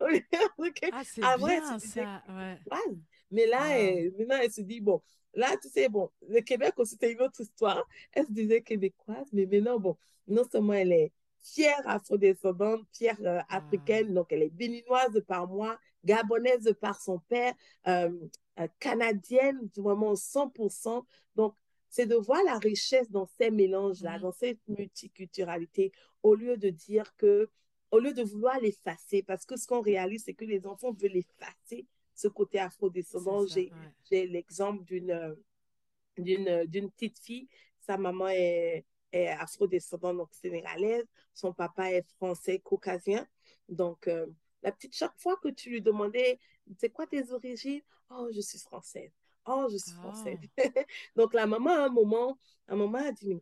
ah, 0.92 1.02
c'est 1.04 1.22
ah, 1.22 1.36
bien 1.36 1.78
ça, 1.78 2.22
Mais 3.30 3.46
là, 3.46 3.78
elle, 3.78 4.12
maintenant, 4.16 4.38
elle 4.40 4.52
se 4.52 4.60
dit, 4.60 4.80
bon, 4.80 5.02
là, 5.34 5.56
tu 5.60 5.68
sais, 5.68 5.88
bon, 5.88 6.10
le 6.28 6.40
Québec 6.40 6.74
aussi, 6.76 6.92
c'était 6.92 7.12
une 7.12 7.22
autre 7.22 7.40
histoire. 7.40 7.84
Elle 8.12 8.26
se 8.26 8.32
disait 8.32 8.62
québécoise, 8.62 9.26
mais 9.32 9.46
maintenant, 9.46 9.80
bon, 9.80 9.96
non 10.28 10.44
seulement 10.50 10.74
elle 10.74 10.92
est 10.92 11.12
fière 11.40 11.82
afrodescendante, 11.86 12.82
fière 12.92 13.18
euh, 13.20 13.40
ah. 13.48 13.58
africaine, 13.58 14.12
donc 14.14 14.32
elle 14.32 14.42
est 14.42 14.50
béninoise 14.50 15.12
de 15.12 15.20
par 15.20 15.46
moi, 15.46 15.78
gabonaise 16.04 16.62
de 16.62 16.72
par 16.72 17.00
son 17.00 17.18
père, 17.28 17.54
euh, 17.86 18.10
euh, 18.58 18.68
canadienne, 18.78 19.68
vraiment 19.76 20.14
100%. 20.14 21.04
Donc, 21.34 21.54
c'est 21.88 22.06
de 22.06 22.16
voir 22.16 22.42
la 22.44 22.58
richesse 22.58 23.10
dans 23.10 23.26
ces 23.38 23.50
mélanges-là, 23.50 24.18
mm. 24.18 24.22
dans 24.22 24.32
cette 24.32 24.60
multiculturalité, 24.68 25.92
au 26.22 26.34
lieu 26.34 26.56
de 26.56 26.70
dire 26.70 27.14
que, 27.16 27.48
au 27.90 27.98
lieu 27.98 28.12
de 28.12 28.22
vouloir 28.22 28.58
l'effacer, 28.60 29.22
parce 29.22 29.44
que 29.44 29.56
ce 29.56 29.66
qu'on 29.66 29.80
réalise, 29.80 30.24
c'est 30.24 30.34
que 30.34 30.44
les 30.44 30.66
enfants 30.66 30.92
veulent 30.92 31.16
effacer 31.16 31.86
ce 32.14 32.28
côté 32.28 32.58
afrodescendant. 32.58 33.46
J'ai 33.46 34.26
l'exemple 34.26 34.84
d'une 34.84 35.36
d'une 36.18 36.90
petite 36.90 37.18
fille, 37.18 37.46
sa 37.80 37.98
maman 37.98 38.28
est, 38.28 38.86
est 39.12 39.28
afrodescendante, 39.28 40.16
donc 40.16 40.28
sénégalaise, 40.32 41.04
son 41.34 41.52
papa 41.52 41.92
est 41.92 42.06
français, 42.16 42.58
caucasien. 42.58 43.26
Donc, 43.68 44.08
euh, 44.08 44.26
la 44.62 44.72
petite, 44.72 44.94
chaque 44.94 45.18
fois 45.18 45.36
que 45.36 45.48
tu 45.48 45.70
lui 45.70 45.82
demandais, 45.82 46.38
c'est 46.78 46.90
quoi 46.90 47.06
tes 47.06 47.32
origines? 47.32 47.82
Oh, 48.10 48.28
je 48.34 48.40
suis 48.40 48.58
française. 48.58 49.10
Oh, 49.46 49.68
je 49.70 49.76
suis 49.76 49.92
française. 49.92 50.38
Ah. 50.58 50.62
Donc, 51.16 51.34
la 51.34 51.46
maman, 51.46 51.70
à 51.70 51.86
un 51.86 51.88
moment, 51.88 52.38
un 52.68 52.76
moment, 52.76 52.98
a 52.98 53.12
dit, 53.12 53.40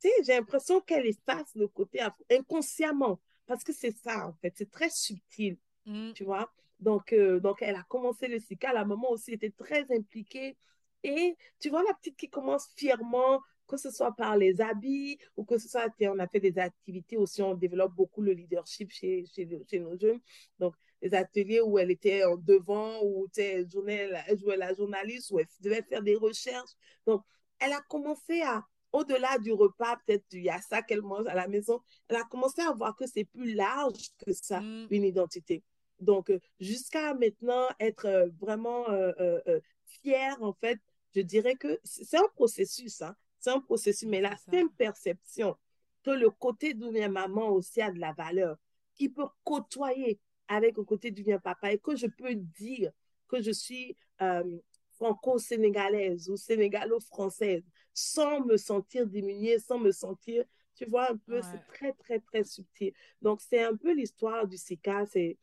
tu 0.00 0.08
sais, 0.08 0.12
j'ai 0.24 0.34
l'impression 0.34 0.80
qu'elle 0.80 1.06
efface 1.06 1.54
le 1.54 1.68
côté 1.68 2.00
inconsciemment, 2.30 3.20
parce 3.46 3.62
que 3.62 3.72
c'est 3.72 3.96
ça, 3.96 4.26
en 4.26 4.32
fait, 4.34 4.54
c'est 4.56 4.70
très 4.70 4.90
subtil, 4.90 5.58
mmh. 5.86 6.12
tu 6.12 6.24
vois. 6.24 6.50
Donc, 6.80 7.12
euh, 7.12 7.40
donc, 7.40 7.62
elle 7.62 7.76
a 7.76 7.82
commencé 7.84 8.26
le 8.26 8.38
SICA, 8.38 8.72
la 8.72 8.84
maman 8.84 9.10
aussi 9.10 9.32
était 9.32 9.50
très 9.50 9.86
impliquée. 9.94 10.56
Et 11.02 11.36
tu 11.58 11.70
vois 11.70 11.82
la 11.82 11.94
petite 11.94 12.16
qui 12.16 12.28
commence 12.28 12.68
fièrement, 12.76 13.40
que 13.66 13.76
ce 13.76 13.90
soit 13.90 14.12
par 14.12 14.36
les 14.36 14.60
habits 14.60 15.18
ou 15.36 15.44
que 15.44 15.56
ce 15.58 15.68
soit, 15.68 15.86
on 16.00 16.18
a 16.18 16.26
fait 16.26 16.40
des 16.40 16.58
activités 16.58 17.16
aussi, 17.16 17.40
on 17.40 17.54
développe 17.54 17.94
beaucoup 17.94 18.20
le 18.20 18.32
leadership 18.32 18.90
chez, 18.90 19.24
chez, 19.26 19.48
chez 19.68 19.78
nos 19.78 19.96
jeunes. 19.96 20.20
Donc, 20.58 20.74
des 21.02 21.14
ateliers 21.14 21.60
où 21.60 21.78
elle 21.78 21.90
était 21.90 22.24
en 22.24 22.36
devant, 22.36 23.02
où 23.02 23.26
elle 23.36 23.68
jouait, 23.70 24.10
elle 24.26 24.38
jouait 24.38 24.56
la 24.56 24.74
journaliste, 24.74 25.30
où 25.30 25.38
elle 25.38 25.46
devait 25.60 25.82
faire 25.82 26.02
des 26.02 26.16
recherches. 26.16 26.72
Donc, 27.06 27.22
elle 27.58 27.72
a 27.72 27.80
commencé 27.88 28.42
à, 28.42 28.64
au-delà 28.92 29.38
du 29.38 29.52
repas, 29.52 29.96
peut-être 30.06 30.24
il 30.32 30.44
y 30.44 30.50
a 30.50 30.60
ça 30.60 30.82
qu'elle 30.82 31.02
mange 31.02 31.26
à 31.26 31.34
la 31.34 31.48
maison, 31.48 31.80
elle 32.08 32.16
a 32.16 32.24
commencé 32.24 32.62
à 32.62 32.72
voir 32.72 32.96
que 32.96 33.06
c'est 33.06 33.24
plus 33.24 33.54
large 33.54 34.10
que 34.24 34.32
ça, 34.32 34.60
mm. 34.60 34.88
une 34.90 35.04
identité. 35.04 35.62
Donc, 36.00 36.30
euh, 36.30 36.40
jusqu'à 36.58 37.14
maintenant, 37.14 37.66
être 37.78 38.06
euh, 38.06 38.28
vraiment 38.40 38.88
euh, 38.90 39.60
fière, 39.84 40.42
en 40.42 40.52
fait, 40.54 40.78
je 41.14 41.20
dirais 41.20 41.56
que 41.56 41.78
c'est 41.84 42.16
un 42.16 42.28
processus. 42.34 43.02
Hein. 43.02 43.14
C'est 43.38 43.50
un 43.50 43.60
processus, 43.60 44.08
mais 44.08 44.20
la 44.20 44.36
simple 44.36 44.72
perception 44.76 45.56
que 46.02 46.10
le 46.10 46.30
côté 46.30 46.74
d'où 46.74 46.90
vient 46.90 47.08
maman 47.08 47.48
aussi 47.50 47.82
a 47.82 47.90
de 47.90 47.98
la 47.98 48.12
valeur, 48.12 48.56
qui 48.94 49.08
peut 49.08 49.26
côtoyer 49.44 50.20
avec 50.50 50.76
le 50.76 50.84
côté 50.84 51.10
d'où 51.10 51.22
vient 51.22 51.38
papa 51.38 51.72
et 51.72 51.78
que 51.78 51.96
je 51.96 52.06
peux 52.06 52.34
dire 52.34 52.92
que 53.28 53.40
je 53.40 53.52
suis 53.52 53.96
euh, 54.20 54.58
franco-sénégalaise 54.90 56.28
ou 56.28 56.36
sénégalo-française 56.36 57.62
sans 57.94 58.44
me 58.44 58.56
sentir 58.56 59.06
diminuée, 59.06 59.58
sans 59.58 59.78
me 59.78 59.92
sentir, 59.92 60.44
tu 60.74 60.84
vois, 60.86 61.10
un 61.10 61.16
peu, 61.16 61.40
c'est 61.42 61.64
très, 61.68 61.92
très, 61.92 62.18
très 62.18 62.44
subtil. 62.44 62.92
Donc, 63.22 63.40
c'est 63.40 63.62
un 63.62 63.76
peu 63.76 63.92
l'histoire 63.94 64.46
du 64.46 64.56
SICA. 64.56 65.06
C'est 65.06 65.38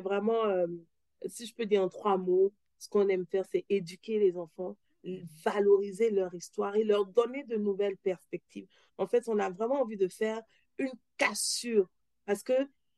vraiment, 0.00 0.44
euh, 0.44 0.66
si 1.26 1.46
je 1.46 1.54
peux 1.54 1.66
dire 1.66 1.82
en 1.82 1.88
trois 1.88 2.16
mots, 2.16 2.52
ce 2.78 2.88
qu'on 2.88 3.08
aime 3.08 3.26
faire, 3.26 3.44
c'est 3.46 3.64
éduquer 3.68 4.18
les 4.18 4.36
enfants 4.36 4.76
valoriser 5.44 6.10
leur 6.10 6.34
histoire 6.34 6.76
et 6.76 6.84
leur 6.84 7.06
donner 7.06 7.44
de 7.44 7.56
nouvelles 7.56 7.96
perspectives. 7.96 8.66
En 8.98 9.06
fait, 9.06 9.28
on 9.28 9.38
a 9.38 9.50
vraiment 9.50 9.80
envie 9.82 9.96
de 9.96 10.08
faire 10.08 10.40
une 10.78 10.92
cassure 11.16 11.88
parce 12.24 12.42
que 12.42 12.52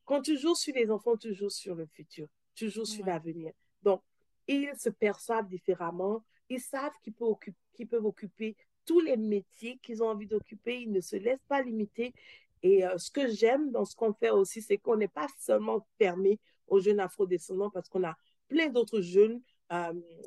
quand 0.05 0.21
tu 0.21 0.37
joues 0.37 0.55
sur 0.55 0.73
les 0.73 0.89
enfants, 0.89 1.17
tu 1.17 1.33
joues 1.33 1.49
sur 1.49 1.75
le 1.75 1.85
futur, 1.87 2.27
tu 2.53 2.69
joues 2.69 2.85
sur 2.85 3.05
l'avenir. 3.05 3.51
Donc, 3.81 4.01
ils 4.47 4.71
se 4.77 4.89
perçoivent 4.89 5.47
différemment, 5.47 6.23
ils 6.49 6.61
savent 6.61 6.93
qu'ils 7.01 7.13
peuvent, 7.13 7.29
occuper, 7.29 7.57
qu'ils 7.73 7.87
peuvent 7.87 8.05
occuper 8.05 8.55
tous 8.85 8.99
les 8.99 9.17
métiers 9.17 9.79
qu'ils 9.81 10.03
ont 10.03 10.09
envie 10.09 10.27
d'occuper, 10.27 10.81
ils 10.81 10.91
ne 10.91 11.01
se 11.01 11.15
laissent 11.15 11.43
pas 11.47 11.61
limiter. 11.61 12.13
Et 12.61 12.85
euh, 12.85 12.97
ce 12.97 13.09
que 13.09 13.27
j'aime 13.27 13.71
dans 13.71 13.85
ce 13.85 13.95
qu'on 13.95 14.13
fait 14.13 14.29
aussi, 14.29 14.61
c'est 14.61 14.77
qu'on 14.77 14.95
n'est 14.95 15.07
pas 15.07 15.27
seulement 15.39 15.85
fermé 15.97 16.39
aux 16.67 16.79
jeunes 16.79 16.99
afrodescendants 16.99 17.71
parce 17.71 17.89
qu'on 17.89 18.03
a 18.03 18.15
plein 18.47 18.69
d'autres 18.69 19.01
jeunes 19.01 19.41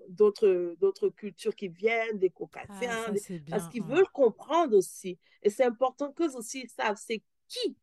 d'autres 0.09 0.75
d'autres 0.81 1.11
cultures 1.11 1.55
qui 1.55 1.69
viennent, 1.69 2.19
des 2.19 2.31
caucasiens, 2.31 3.07
ah, 3.07 3.13
parce 3.49 3.69
qu'ils 3.69 3.85
veulent 3.85 4.09
comprendre 4.13 4.77
aussi. 4.77 5.17
Et 5.43 5.51
c'est 5.51 5.65
important 5.65 6.13
qu'eux 6.13 6.35
aussi 6.35 6.69
savent 6.69 7.01
c'est 7.01 7.23
qui 7.47 7.77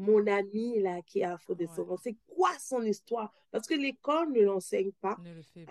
mon 0.00 0.26
ami 0.26 0.80
là 0.80 1.02
qui 1.02 1.22
a 1.22 1.34
afro-descendant, 1.34 1.98
c'est 1.98 2.16
quoi 2.26 2.50
son 2.58 2.82
histoire? 2.82 3.32
Parce 3.50 3.66
que 3.66 3.74
l'école 3.74 4.32
ne 4.32 4.40
l'enseigne 4.40 4.92
pas. 5.00 5.18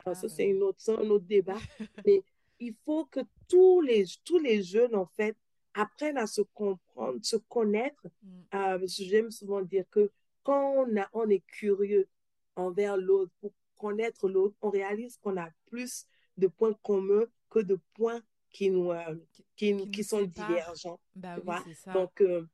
pas 0.05 0.13
ça, 0.13 0.30
c'est 0.30 0.47
une 0.47 0.61
autre, 0.61 0.80
un 0.88 1.09
autre 1.09 1.25
débat. 1.25 1.57
mais 2.05 2.21
il 2.59 2.75
faut 2.86 3.05
que 3.05 3.21
tous 3.47 3.82
les, 3.82 4.05
tous 4.23 4.38
les 4.38 4.61
jeunes, 4.61 4.95
en 4.95 5.07
fait, 5.07 5.36
apprennent 5.73 6.17
à 6.17 6.27
se 6.27 6.41
comprendre, 6.53 7.17
se 7.23 7.38
connaître. 7.38 8.07
Mm. 8.21 8.39
Euh, 8.53 8.80
j'aime 8.86 9.32
souvent 9.32 9.61
dire 9.61 9.86
que 9.89 10.11
quand 10.43 10.75
on, 10.77 10.97
a, 10.97 11.09
on 11.13 11.27
est 11.30 11.43
curieux 11.47 12.07
envers 12.55 12.97
l'autre, 12.97 13.32
pour 13.41 13.51
connaître 13.77 14.30
l'autre, 14.30 14.55
on 14.61 14.69
réalise 14.69 15.17
qu'on 15.17 15.38
a 15.38 15.49
plus 15.65 16.05
de 16.38 16.47
points 16.47 16.75
communs 16.84 17.25
que 17.49 17.59
de 17.59 17.80
points 17.95 18.21
qui 18.51 18.69
nous, 18.69 18.91
euh, 18.91 19.15
qui, 19.55 19.89
qui, 19.89 20.03
sont 20.03 20.21
divergents. 20.21 20.99
Bah 21.15 21.38
oui, 21.43 21.73
ça. 21.75 21.93
Donc, 21.93 22.21
euh, 22.21 22.45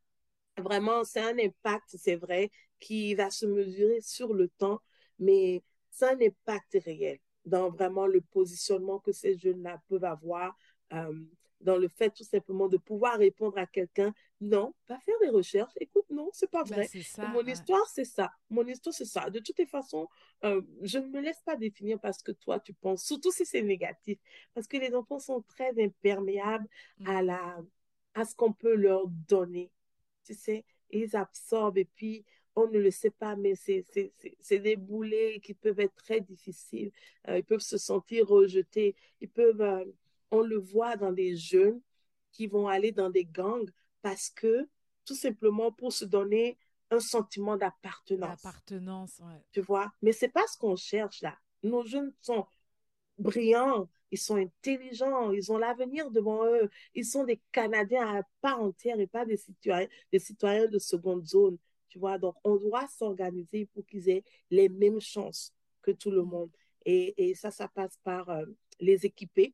vraiment, 0.58 1.04
c'est 1.04 1.22
un 1.22 1.38
impact, 1.38 1.96
c'est 1.98 2.16
vrai, 2.16 2.50
qui 2.80 3.16
va 3.16 3.30
se 3.30 3.46
mesurer 3.46 4.02
sur 4.02 4.34
le 4.34 4.48
temps, 4.50 4.82
mais 5.20 5.64
c'est 5.92 6.08
un 6.08 6.20
impact 6.22 6.78
réel 6.86 7.20
dans 7.46 7.70
vraiment 7.70 8.08
le 8.08 8.22
positionnement 8.22 9.00
que 9.00 9.12
ces 9.12 9.38
jeunes-là 9.38 9.82
peuvent 9.88 10.04
avoir, 10.04 10.58
euh, 10.94 11.14
dans 11.62 11.78
le 11.78 11.88
fait 11.88 12.10
tout 12.10 12.24
simplement 12.24 12.68
de 12.68 12.78
pouvoir 12.78 13.18
répondre 13.18 13.58
à 13.58 13.66
quelqu'un, 13.66 14.14
non, 14.42 14.74
pas 14.88 15.00
faire 15.00 15.16
des 15.22 15.30
recherches, 15.30 15.74
écoute, 15.80 16.06
non, 16.10 16.30
c'est 16.34 16.50
pas 16.50 16.64
ben, 16.64 16.76
vrai. 16.76 16.90
mon 17.30 17.44
histoire, 17.46 17.88
c'est 17.88 18.06
ça. 18.06 18.32
Mon 18.50 18.66
histoire, 18.68 18.94
c'est 18.94 19.06
ça. 19.06 19.30
De 19.30 19.40
toutes 19.40 19.58
les 19.58 19.66
façons, 19.66 20.08
euh, 20.44 20.62
je 20.82 21.00
ne 21.00 21.08
me 21.08 21.22
laisse 21.22 21.42
pas 21.46 21.56
définir 21.56 22.00
parce 22.00 22.22
que 22.22 22.32
toi, 22.32 22.60
tu 22.60 22.74
penses, 22.74 23.04
surtout 23.04 23.32
si 23.32 23.46
c'est 23.46 23.64
négatif, 23.64 24.20
parce 24.54 24.68
que 24.68 24.78
les 24.78 24.94
enfants 24.94 25.20
sont 25.20 25.42
très 25.42 25.72
imperméables 25.82 26.68
à, 27.06 27.22
mm. 27.22 27.26
la, 27.26 27.58
à 28.16 28.26
ce 28.26 28.36
qu'on 28.36 28.54
peut 28.54 28.76
leur 28.76 29.08
donner. 29.08 29.72
Tu 30.26 30.34
sais, 30.34 30.66
ils 30.90 31.16
absorbent 31.16 31.78
et 31.78 31.86
puis 31.86 32.26
on 32.56 32.68
ne 32.68 32.80
le 32.80 32.92
sait 32.92 33.12
pas, 33.12 33.36
mais 33.36 33.54
c'est 33.56 34.60
des 34.60 34.76
boulets 34.76 35.40
qui 35.44 35.54
peuvent 35.54 35.80
être 35.80 35.96
très 35.96 36.22
difficiles. 36.22 36.92
Euh, 37.28 37.40
ils 37.40 37.44
peuvent 37.44 37.60
se 37.60 37.78
sentir 37.78 38.28
rejetés. 38.28 38.96
Ils 39.20 39.30
peuvent, 39.30 39.62
euh, 39.62 39.84
on 40.32 40.42
le 40.42 40.58
voit 40.58 40.96
dans 40.96 41.12
des 41.12 41.36
jeunes 41.36 41.82
qui 42.32 42.48
vont 42.48 42.68
aller 42.68 42.92
dans 42.92 43.10
des 43.10 43.26
gangs 43.26 43.70
parce 44.02 44.30
que, 44.30 44.68
tout 45.04 45.16
simplement 45.16 45.72
pour 45.72 45.92
se 45.92 46.06
donner 46.06 46.58
un 46.92 47.00
sentiment 47.00 47.58
d'appartenance. 47.58 48.42
D'appartenance, 48.42 49.20
ouais. 49.20 49.42
Tu 49.52 49.62
vois, 49.62 49.92
mais 50.02 50.12
c'est 50.12 50.30
pas 50.30 50.46
ce 50.48 50.58
qu'on 50.58 50.76
cherche 50.76 51.22
là. 51.22 51.38
Nos 51.64 51.84
jeunes 51.84 52.14
sont 52.22 52.46
brillants, 53.18 53.90
ils 54.16 54.18
sont 54.18 54.38
intelligents, 54.38 55.32
ils 55.32 55.52
ont 55.52 55.58
l'avenir 55.58 56.10
devant 56.10 56.46
eux. 56.46 56.70
Ils 56.94 57.06
sont 57.06 57.26
des 57.26 57.42
Canadiens 57.52 58.20
à 58.20 58.24
part 58.40 58.62
entière 58.62 58.98
et 58.98 59.08
pas 59.08 59.26
des 59.26 59.38
citoyens, 59.38 60.68
de 60.68 60.80
seconde 60.80 61.26
zone. 61.26 61.58
Tu 61.90 62.00
vois, 62.00 62.18
donc 62.18 62.36
on 62.46 62.56
doit 62.56 62.88
s'organiser 62.88 63.66
pour 63.74 63.86
qu'ils 63.86 64.10
aient 64.10 64.24
les 64.50 64.70
mêmes 64.70 65.02
chances 65.02 65.54
que 65.82 65.92
tout 65.92 66.12
le 66.12 66.24
monde. 66.24 66.50
Et, 66.86 67.34
ça, 67.36 67.52
ça 67.52 67.68
passe 67.68 67.98
par 68.04 68.30
euh, 68.30 68.46
les 68.80 69.06
équiper 69.06 69.54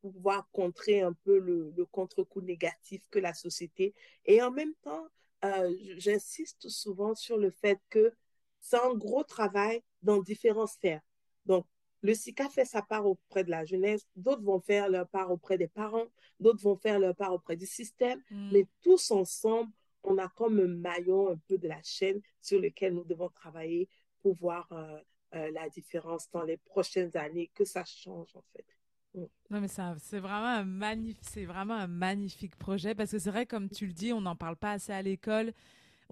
pour 0.00 0.12
pouvoir 0.12 0.48
contrer 0.50 1.02
un 1.02 1.12
peu 1.12 1.38
le, 1.38 1.72
le 1.76 1.86
contre-coup 1.86 2.40
négatif 2.40 3.02
que 3.08 3.20
la 3.20 3.34
société. 3.34 3.94
Et 4.24 4.42
en 4.42 4.50
même 4.50 4.74
temps, 4.82 5.06
euh, 5.44 5.72
j'insiste 5.96 6.68
souvent 6.68 7.14
sur 7.14 7.36
le 7.36 7.50
fait 7.50 7.78
que 7.88 8.12
c'est 8.60 8.78
un 8.78 8.94
gros 8.94 9.22
travail 9.22 9.82
dans 10.02 10.20
différentes 10.20 10.70
sphères. 10.70 11.02
Donc, 11.46 11.66
le 12.02 12.14
SICA 12.14 12.48
fait 12.48 12.64
sa 12.64 12.82
part 12.82 13.06
auprès 13.06 13.44
de 13.44 13.50
la 13.50 13.64
jeunesse, 13.64 14.06
d'autres 14.16 14.42
vont 14.42 14.60
faire 14.60 14.88
leur 14.88 15.08
part 15.08 15.30
auprès 15.30 15.56
des 15.56 15.68
parents, 15.68 16.06
d'autres 16.40 16.62
vont 16.62 16.76
faire 16.76 16.98
leur 16.98 17.14
part 17.14 17.32
auprès 17.32 17.56
du 17.56 17.66
système, 17.66 18.20
mm. 18.30 18.50
mais 18.52 18.66
tous 18.82 19.10
ensemble, 19.10 19.70
on 20.02 20.18
a 20.18 20.28
comme 20.28 20.58
un 20.58 20.66
maillon 20.66 21.30
un 21.30 21.36
peu 21.48 21.58
de 21.58 21.68
la 21.68 21.80
chaîne 21.82 22.20
sur 22.40 22.60
lequel 22.60 22.94
nous 22.94 23.04
devons 23.04 23.28
travailler 23.28 23.88
pour 24.20 24.34
voir 24.34 24.66
euh, 24.72 24.98
euh, 25.34 25.50
la 25.52 25.68
différence 25.68 26.28
dans 26.32 26.42
les 26.42 26.56
prochaines 26.56 27.16
années, 27.16 27.50
que 27.54 27.64
ça 27.64 27.84
change 27.84 28.34
en 28.34 28.42
fait. 28.52 28.66
Mm. 29.14 29.26
Non 29.50 29.60
mais 29.60 29.68
c'est 29.68 30.18
vraiment 30.18 30.46
un 30.46 30.64
magnifique, 30.64 31.22
c'est 31.22 31.44
vraiment 31.44 31.74
un 31.74 31.86
magnifique 31.86 32.56
projet 32.56 32.94
parce 32.96 33.12
que 33.12 33.18
c'est 33.18 33.30
vrai 33.30 33.46
comme 33.46 33.68
tu 33.68 33.86
le 33.86 33.92
dis, 33.92 34.12
on 34.12 34.20
n'en 34.20 34.36
parle 34.36 34.56
pas 34.56 34.72
assez 34.72 34.92
à 34.92 35.02
l'école. 35.02 35.52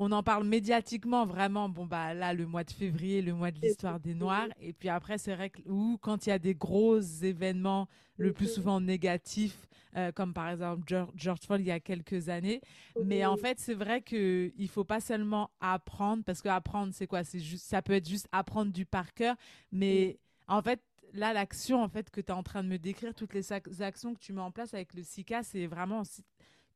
On 0.02 0.12
en 0.12 0.22
parle 0.22 0.44
médiatiquement 0.44 1.26
vraiment. 1.26 1.68
Bon 1.68 1.84
bah 1.84 2.14
là 2.14 2.32
le 2.32 2.46
mois 2.46 2.64
de 2.64 2.70
février, 2.70 3.20
le 3.20 3.34
mois 3.34 3.50
de 3.50 3.60
l'histoire 3.60 4.00
des 4.00 4.14
Noirs, 4.14 4.48
et 4.58 4.72
puis 4.72 4.88
après 4.88 5.18
c'est 5.18 5.34
vrai 5.34 5.50
que 5.50 5.60
ou 5.66 5.98
quand 6.00 6.26
il 6.26 6.30
y 6.30 6.32
a 6.32 6.38
des 6.38 6.54
gros 6.54 6.98
événements, 6.98 7.86
le 8.16 8.32
plus 8.32 8.50
souvent 8.50 8.80
négatifs, 8.80 9.68
euh, 9.96 10.10
comme 10.10 10.32
par 10.32 10.48
exemple 10.48 10.84
George, 10.86 11.40
Floyd 11.44 11.60
il 11.60 11.68
y 11.68 11.70
a 11.70 11.80
quelques 11.80 12.30
années. 12.30 12.62
Mais 13.04 13.26
en 13.26 13.36
fait, 13.36 13.60
c'est 13.60 13.74
vrai 13.74 14.00
que 14.00 14.50
il 14.56 14.68
faut 14.68 14.84
pas 14.84 15.00
seulement 15.00 15.50
apprendre, 15.60 16.24
parce 16.24 16.40
que 16.40 16.48
apprendre, 16.48 16.94
c'est 16.94 17.06
quoi? 17.06 17.22
C'est 17.22 17.38
juste, 17.38 17.66
ça 17.66 17.82
peut 17.82 17.92
être 17.92 18.08
juste 18.08 18.28
apprendre 18.32 18.72
du 18.72 18.86
par 18.86 19.12
cœur, 19.12 19.36
mais 19.70 20.18
en 20.48 20.62
fait, 20.62 20.80
là, 21.12 21.34
l'action 21.34 21.82
en 21.82 21.90
fait 21.90 22.08
que 22.08 22.22
tu 22.22 22.28
es 22.28 22.32
en 22.32 22.42
train 22.42 22.62
de 22.62 22.68
me 22.68 22.78
décrire, 22.78 23.14
toutes 23.14 23.34
les 23.34 23.52
actions 23.82 24.14
que 24.14 24.20
tu 24.20 24.32
mets 24.32 24.40
en 24.40 24.50
place 24.50 24.72
avec 24.72 24.94
le 24.94 25.02
SICA, 25.02 25.42
c'est 25.42 25.66
vraiment 25.66 26.04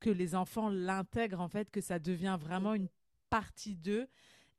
que 0.01 0.11
les 0.11 0.35
enfants 0.35 0.69
l'intègrent 0.69 1.41
en 1.41 1.49
fait, 1.49 1.71
que 1.71 1.81
ça 1.81 1.99
devient 1.99 2.37
vraiment 2.39 2.75
une 2.75 2.89
partie 3.39 3.77
d'eux 3.77 4.07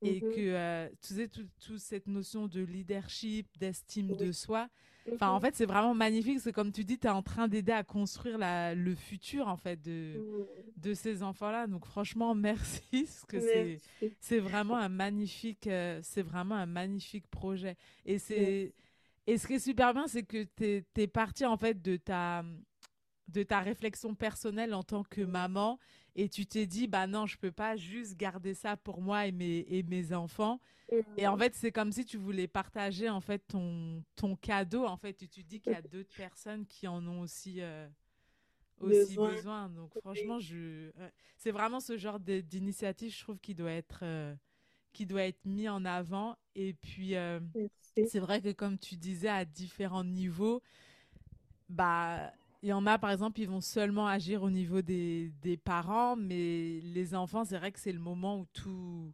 et 0.02 0.20
que 0.20 0.28
euh, 0.38 0.90
tu 1.02 1.16
sais 1.16 1.28
toute 1.28 1.80
cette 1.80 2.08
notion 2.08 2.48
de 2.48 2.62
leadership, 2.62 3.48
d'estime 3.58 4.16
de 4.16 4.32
soi, 4.32 4.70
Enfin, 5.14 5.30
en 5.30 5.36
mhm. 5.36 5.42
fait, 5.42 5.56
c'est 5.56 5.66
vraiment 5.66 5.94
magnifique. 5.94 6.40
C'est 6.40 6.52
comme 6.52 6.72
tu 6.72 6.84
dis, 6.84 6.98
tu 6.98 7.08
es 7.08 7.12
en 7.12 7.22
train 7.22 7.48
d'aider 7.48 7.72
à 7.72 7.84
construire 7.84 8.38
la, 8.38 8.74
le 8.74 8.96
futur, 8.96 9.48
en 9.48 9.58
fait, 9.58 9.80
de, 9.82 10.16
mhm. 10.18 10.46
de 10.78 10.94
ces 10.94 11.22
enfants-là. 11.22 11.68
Donc, 11.68 11.86
franchement, 11.86 12.34
merci. 12.36 12.82
Parce 12.92 13.26
que 13.26 13.78
c'est, 14.20 14.40
vraiment 14.40 14.78
un 14.78 14.90
magnifique, 14.90 15.68
euh, 15.68 16.00
c'est 16.02 16.24
vraiment 16.24 16.56
un 16.56 16.66
magnifique 16.66 17.28
projet. 17.28 17.78
Et 18.06 18.18
c'est, 18.18 18.74
et 19.28 19.38
ce 19.38 19.48
qui 19.48 19.54
est 19.54 19.60
super 19.60 19.94
bien, 19.94 20.08
c'est 20.08 20.24
que 20.24 20.44
tu 20.56 20.84
es, 21.02 21.08
parti, 21.08 21.46
en 21.46 21.58
fait, 21.58 21.82
de 21.82 21.98
ta, 21.98 22.44
de 23.28 23.44
ta 23.44 23.60
réflexion 23.60 24.16
personnelle 24.16 24.74
en 24.74 24.84
tant 24.84 25.04
que 25.04 25.22
maman 25.22 25.78
et 26.16 26.30
tu 26.30 26.46
t'es 26.46 26.66
dit 26.66 26.88
bah 26.88 27.08
non 27.08 27.26
je 27.26 27.38
peux 27.38 27.52
pas 27.52 27.76
juste 27.76 28.16
garder 28.18 28.54
ça 28.54 28.78
pour 28.78 29.02
moi 29.02 29.28
et 29.28 29.32
mes 29.32 29.66
et 29.70 29.84
mes 29.84 30.14
enfants. 30.14 30.60
Et 31.18 31.28
en 31.28 31.38
fait 31.38 31.56
c'est 31.56 31.72
comme 31.72 31.92
si 31.92 32.06
tu 32.06 32.18
voulais 32.18 32.48
partager 32.48 33.10
en 33.10 33.22
fait 33.22 33.40
ton 33.48 34.04
ton 34.16 34.36
cadeau 34.36 34.86
en 34.86 34.98
fait 34.98 35.22
et 35.24 35.28
tu 35.28 35.44
dis 35.44 35.60
qu'il 35.60 35.74
y 35.74 35.76
a 35.76 35.82
d'autres 35.82 36.16
personnes 36.16 36.66
qui 36.66 36.88
en 36.88 37.06
ont 37.08 37.22
aussi 37.22 37.58
euh, 37.60 37.88
aussi 38.80 39.16
besoin. 39.16 39.70
donc 39.70 39.92
franchement 40.00 40.40
je 40.40 40.92
c'est 41.38 41.52
vraiment 41.52 41.80
ce 41.80 41.98
genre 41.98 42.20
d'initiative 42.20 43.14
je 43.14 43.20
trouve 43.22 43.40
qui 43.40 43.56
doit 43.56 43.72
être 43.72 44.00
euh, 44.04 44.34
qui 44.94 45.06
doit 45.06 45.24
être 45.24 45.46
mis 45.46 45.68
en 45.68 45.84
avant. 45.84 46.38
Et 46.56 46.74
puis 46.74 47.16
euh, 47.16 47.42
c'est 48.08 48.20
vrai 48.20 48.42
que 48.42 48.54
comme 48.54 48.80
tu 48.80 48.96
disais 48.96 49.28
à 49.28 49.44
différents 49.44 50.06
niveaux 50.06 50.62
bah 51.68 52.32
il 52.66 52.70
y 52.70 52.74
en 52.74 52.88
a, 52.88 52.98
par 52.98 53.12
exemple, 53.12 53.40
ils 53.40 53.48
vont 53.48 53.62
seulement 53.62 54.08
agir 54.08 54.42
au 54.42 54.50
niveau 54.50 54.82
des, 54.82 55.32
des 55.44 55.56
parents, 55.56 56.16
mais 56.16 56.80
les 56.82 57.14
enfants, 57.14 57.46
c'est 57.46 57.60
vrai 57.60 57.72
que 57.72 57.78
c'est 57.78 57.92
le 57.92 58.00
moment 58.00 58.40
où 58.40 58.48
tout, 58.54 59.14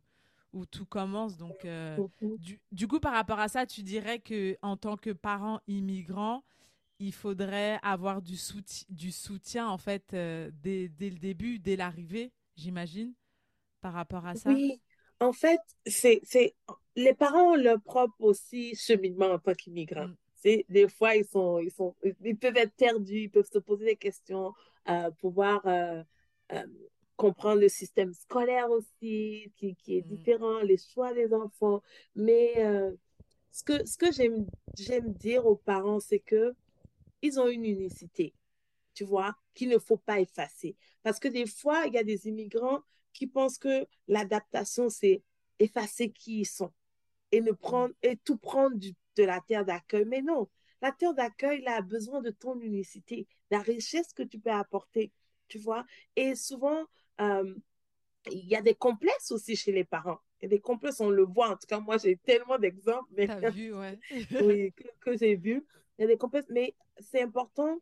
où 0.53 0.65
tout 0.65 0.85
commence. 0.85 1.35
Donc, 1.35 1.65
euh, 1.65 1.97
du, 2.39 2.61
du, 2.71 2.87
coup, 2.87 3.01
par 3.01 3.11
rapport 3.11 3.39
à 3.39 3.49
ça, 3.49 3.65
tu 3.65 3.83
dirais 3.83 4.19
que 4.19 4.57
en 4.61 4.77
tant 4.77 4.95
que 4.95 5.09
parent 5.09 5.59
immigrant, 5.67 6.45
il 6.99 7.11
faudrait 7.11 7.77
avoir 7.83 8.21
du, 8.21 8.37
soutien, 8.37 8.85
du 8.87 9.11
soutien, 9.11 9.67
en 9.67 9.77
fait, 9.77 10.13
euh, 10.13 10.49
dès, 10.63 10.87
dès, 10.87 11.09
le 11.09 11.19
début, 11.19 11.59
dès 11.59 11.75
l'arrivée, 11.75 12.31
j'imagine, 12.55 13.13
par 13.81 13.91
rapport 13.91 14.25
à 14.25 14.35
ça? 14.35 14.49
Oui, 14.49 14.79
en 15.19 15.33
fait, 15.33 15.59
c'est 15.85 16.21
les 16.95 17.13
parents 17.13 17.51
ont 17.51 17.55
leur 17.55 17.81
propre 17.81 18.15
aussi 18.21 18.75
cheminement 18.75 19.31
en 19.31 19.39
tant 19.39 19.53
qu'immigrants. 19.53 20.07
Mm 20.07 20.15
des 20.43 20.87
fois, 20.89 21.15
ils, 21.15 21.25
sont, 21.25 21.59
ils, 21.59 21.71
sont, 21.71 21.95
ils 22.23 22.37
peuvent 22.37 22.57
être 22.57 22.73
perdus, 22.75 23.23
ils 23.23 23.29
peuvent 23.29 23.49
se 23.51 23.59
poser 23.59 23.85
des 23.85 23.95
questions, 23.95 24.53
euh, 24.89 25.11
pouvoir 25.11 25.65
euh, 25.65 26.03
euh, 26.53 26.65
comprendre 27.15 27.61
le 27.61 27.69
système 27.69 28.13
scolaire 28.13 28.69
aussi, 28.71 29.51
qui, 29.55 29.75
qui 29.75 29.97
est 29.97 30.05
mm. 30.05 30.09
différent, 30.09 30.59
les 30.61 30.77
choix 30.77 31.13
des 31.13 31.33
enfants. 31.33 31.81
Mais 32.15 32.53
euh, 32.57 32.91
ce 33.51 33.63
que, 33.63 33.85
ce 33.85 33.97
que 33.97 34.11
j'aime, 34.11 34.47
j'aime 34.77 35.13
dire 35.13 35.45
aux 35.45 35.55
parents, 35.55 35.99
c'est 35.99 36.19
que 36.19 36.53
ils 37.21 37.39
ont 37.39 37.47
une 37.47 37.65
unicité, 37.65 38.33
tu 38.95 39.03
vois, 39.03 39.35
qu'il 39.53 39.69
ne 39.69 39.77
faut 39.77 39.97
pas 39.97 40.19
effacer. 40.19 40.75
Parce 41.03 41.19
que 41.19 41.27
des 41.27 41.45
fois, 41.45 41.85
il 41.85 41.93
y 41.93 41.99
a 41.99 42.03
des 42.03 42.27
immigrants 42.27 42.79
qui 43.13 43.27
pensent 43.27 43.59
que 43.59 43.85
l'adaptation, 44.07 44.89
c'est 44.89 45.21
effacer 45.59 46.09
qui 46.11 46.39
ils 46.39 46.45
sont 46.45 46.71
et 47.31 47.41
ne 47.41 47.51
prendre 47.51 47.93
et 48.01 48.17
tout 48.17 48.37
prendre 48.37 48.75
du 48.77 48.95
de 49.15 49.23
la 49.23 49.41
terre 49.41 49.65
d'accueil. 49.65 50.05
Mais 50.05 50.21
non, 50.21 50.47
la 50.81 50.91
terre 50.91 51.13
d'accueil 51.13 51.65
a 51.67 51.81
besoin 51.81 52.21
de 52.21 52.31
ton 52.31 52.59
unicité, 52.59 53.27
de 53.51 53.57
la 53.57 53.61
richesse 53.61 54.13
que 54.13 54.23
tu 54.23 54.39
peux 54.39 54.51
apporter, 54.51 55.11
tu 55.47 55.59
vois. 55.59 55.85
Et 56.15 56.35
souvent, 56.35 56.85
euh, 57.19 57.53
il 58.29 58.45
y 58.47 58.55
a 58.55 58.61
des 58.61 58.75
complexes 58.75 59.31
aussi 59.31 59.55
chez 59.55 59.71
les 59.71 59.83
parents. 59.83 60.19
Et 60.41 60.47
des 60.47 60.59
complexes, 60.59 60.99
on 60.99 61.09
le 61.09 61.23
voit. 61.23 61.49
En 61.49 61.55
tout 61.55 61.67
cas, 61.67 61.79
moi, 61.79 61.97
j'ai 61.97 62.17
tellement 62.17 62.57
d'exemples. 62.57 63.09
Mais... 63.11 63.27
vu, 63.51 63.73
ouais. 63.73 63.99
oui, 64.41 64.73
que, 64.99 65.15
j'ai 65.17 65.35
vu. 65.35 65.65
il 65.97 66.01
y 66.01 66.05
a 66.05 66.07
des 66.07 66.17
complexes, 66.17 66.49
mais 66.49 66.75
c'est 66.99 67.21
important, 67.21 67.79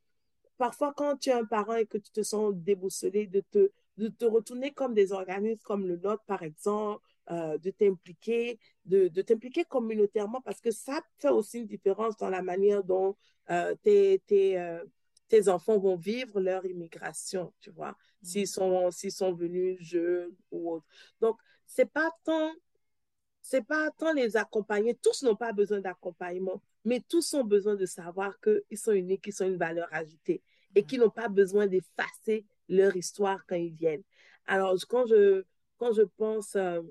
parfois 0.58 0.94
quand 0.94 1.18
tu 1.18 1.30
es 1.30 1.34
un 1.34 1.46
parent 1.46 1.76
et 1.76 1.86
que 1.86 1.98
tu 1.98 2.12
te 2.12 2.22
sens 2.22 2.54
déboussolé, 2.54 3.28
de 3.28 3.42
te, 3.52 3.72
de 3.98 4.08
te 4.10 4.26
retourner 4.26 4.72
comme 4.72 4.94
des 4.94 5.14
organismes 5.14 5.64
comme 5.64 5.88
le 5.88 5.98
nôtre, 5.98 6.24
par 6.26 6.44
exemple, 6.44 7.02
euh, 7.32 7.58
de 7.58 7.72
t'impliquer, 7.72 8.60
de, 8.86 9.08
de 9.08 9.22
t'impliquer 9.22 9.64
communautairement, 9.66 10.42
parce 10.42 10.62
que 10.62 10.72
ça 10.72 11.02
fait 11.18 11.30
aussi 11.30 11.60
une 11.60 11.68
différence 11.68 12.18
dans 12.18 12.30
la 12.30 12.42
manière 12.42 12.84
dont 12.84 13.16
euh, 13.50 13.76
tes, 13.84 14.22
tes, 14.26 14.60
euh, 14.60 14.84
tes 15.28 15.48
enfants 15.48 15.78
vont 15.78 15.96
vivre 15.96 16.40
leur 16.40 16.66
immigration, 16.66 17.54
tu 17.60 17.72
vois, 17.72 17.92
mm. 17.92 18.26
s'ils 18.26 18.48
sont, 18.48 18.92
s'ils 18.92 19.12
sont 19.12 19.34
venus 19.34 19.78
jeunes 19.80 20.36
ou 20.52 20.74
autres. 20.74 20.88
Donc, 21.22 21.38
c'est 21.66 21.92
pas 21.92 22.12
tant 22.24 22.52
c'est 23.42 23.66
pas 23.66 23.90
tant 23.98 24.14
les 24.14 24.38
accompagner. 24.38 24.96
Tous 24.96 25.24
n'ont 25.24 25.36
pas 25.36 25.54
besoin 25.54 25.80
d'accompagnement, 25.80 26.62
mais 26.86 27.02
tous 27.08 27.34
ont 27.34 27.44
besoin 27.44 27.76
de 27.76 27.86
savoir 27.86 28.40
qu'ils 28.42 28.78
sont 28.78 28.92
uniques, 28.92 29.24
qu'ils 29.24 29.34
sont 29.34 29.48
une 29.48 29.58
valeur 29.58 29.88
ajoutée 29.92 30.44
et 30.76 30.84
qu'ils 30.84 31.00
n'ont 31.00 31.10
pas 31.10 31.30
besoin 31.30 31.66
d'effacer 31.68 32.46
leur 32.68 32.96
histoire 32.96 33.44
quand 33.48 33.56
ils 33.56 33.74
viennent. 33.74 34.04
Alors, 34.46 34.76
quand 34.88 35.08
je, 35.08 35.44
quand 35.78 35.94
je 35.94 36.04
pense 36.04 36.56
euh, 36.56 36.82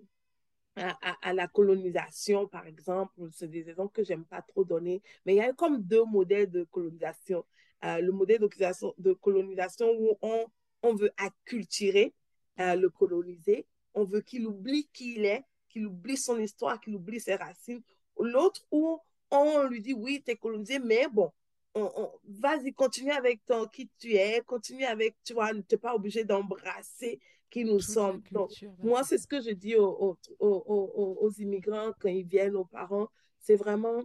à, 0.78 1.32
la 1.32 1.48
colonisation, 1.48 2.46
par 2.46 2.66
exemple, 2.66 3.12
c'est 3.32 3.48
des 3.48 3.68
exemples 3.68 3.92
que 3.92 4.04
j'aime 4.04 4.24
pas 4.24 4.42
trop 4.42 4.64
donner, 4.64 5.02
mais 5.24 5.34
il 5.34 5.38
y 5.38 5.40
a 5.40 5.52
comme 5.52 5.82
deux 5.82 6.04
modèles 6.04 6.50
de 6.50 6.64
colonisation. 6.64 7.44
Euh, 7.84 8.00
le 8.00 8.12
modèle 8.12 8.40
de, 8.40 9.12
colonisation 9.12 9.90
où 9.98 10.18
on, 10.22 10.46
on 10.82 10.94
veut 10.94 11.10
acculturer 11.16 12.14
euh, 12.60 12.74
le 12.74 12.90
colonisé, 12.90 13.66
on 13.94 14.04
veut 14.04 14.20
qu'il 14.20 14.46
oublie 14.46 14.88
qui 14.92 15.14
il 15.14 15.24
est, 15.24 15.44
qu'il 15.68 15.86
oublie 15.86 16.16
son 16.16 16.38
histoire, 16.38 16.80
qu'il 16.80 16.94
oublie 16.94 17.20
ses 17.20 17.36
racines. 17.36 17.82
L'autre 18.18 18.66
où 18.70 19.00
on 19.30 19.64
lui 19.64 19.80
dit 19.80 19.94
oui, 19.94 20.22
tu 20.24 20.32
es 20.32 20.36
colonisé, 20.36 20.78
mais 20.78 21.06
bon, 21.08 21.30
on, 21.74 22.10
vas-y, 22.24 22.72
continue 22.72 23.12
avec 23.12 23.44
ton 23.46 23.66
qui 23.66 23.88
tu 23.98 24.14
es, 24.14 24.40
continue 24.42 24.84
avec, 24.84 25.16
tu 25.22 25.34
vois, 25.34 25.52
tu 25.52 25.62
n'es 25.70 25.78
pas 25.78 25.94
obligé 25.94 26.24
d'embrasser 26.24 27.20
qui 27.50 27.64
nous 27.64 27.80
sommes. 27.80 28.22
Donc, 28.32 28.50
moi, 28.78 29.04
c'est 29.04 29.18
ce 29.18 29.26
que 29.26 29.40
je 29.40 29.50
dis 29.50 29.76
aux, 29.76 30.16
aux, 30.38 31.16
aux, 31.20 31.30
immigrants 31.38 31.92
quand 32.00 32.08
ils 32.08 32.26
viennent, 32.26 32.56
aux 32.56 32.64
parents, 32.64 33.08
c'est 33.38 33.56
vraiment, 33.56 34.02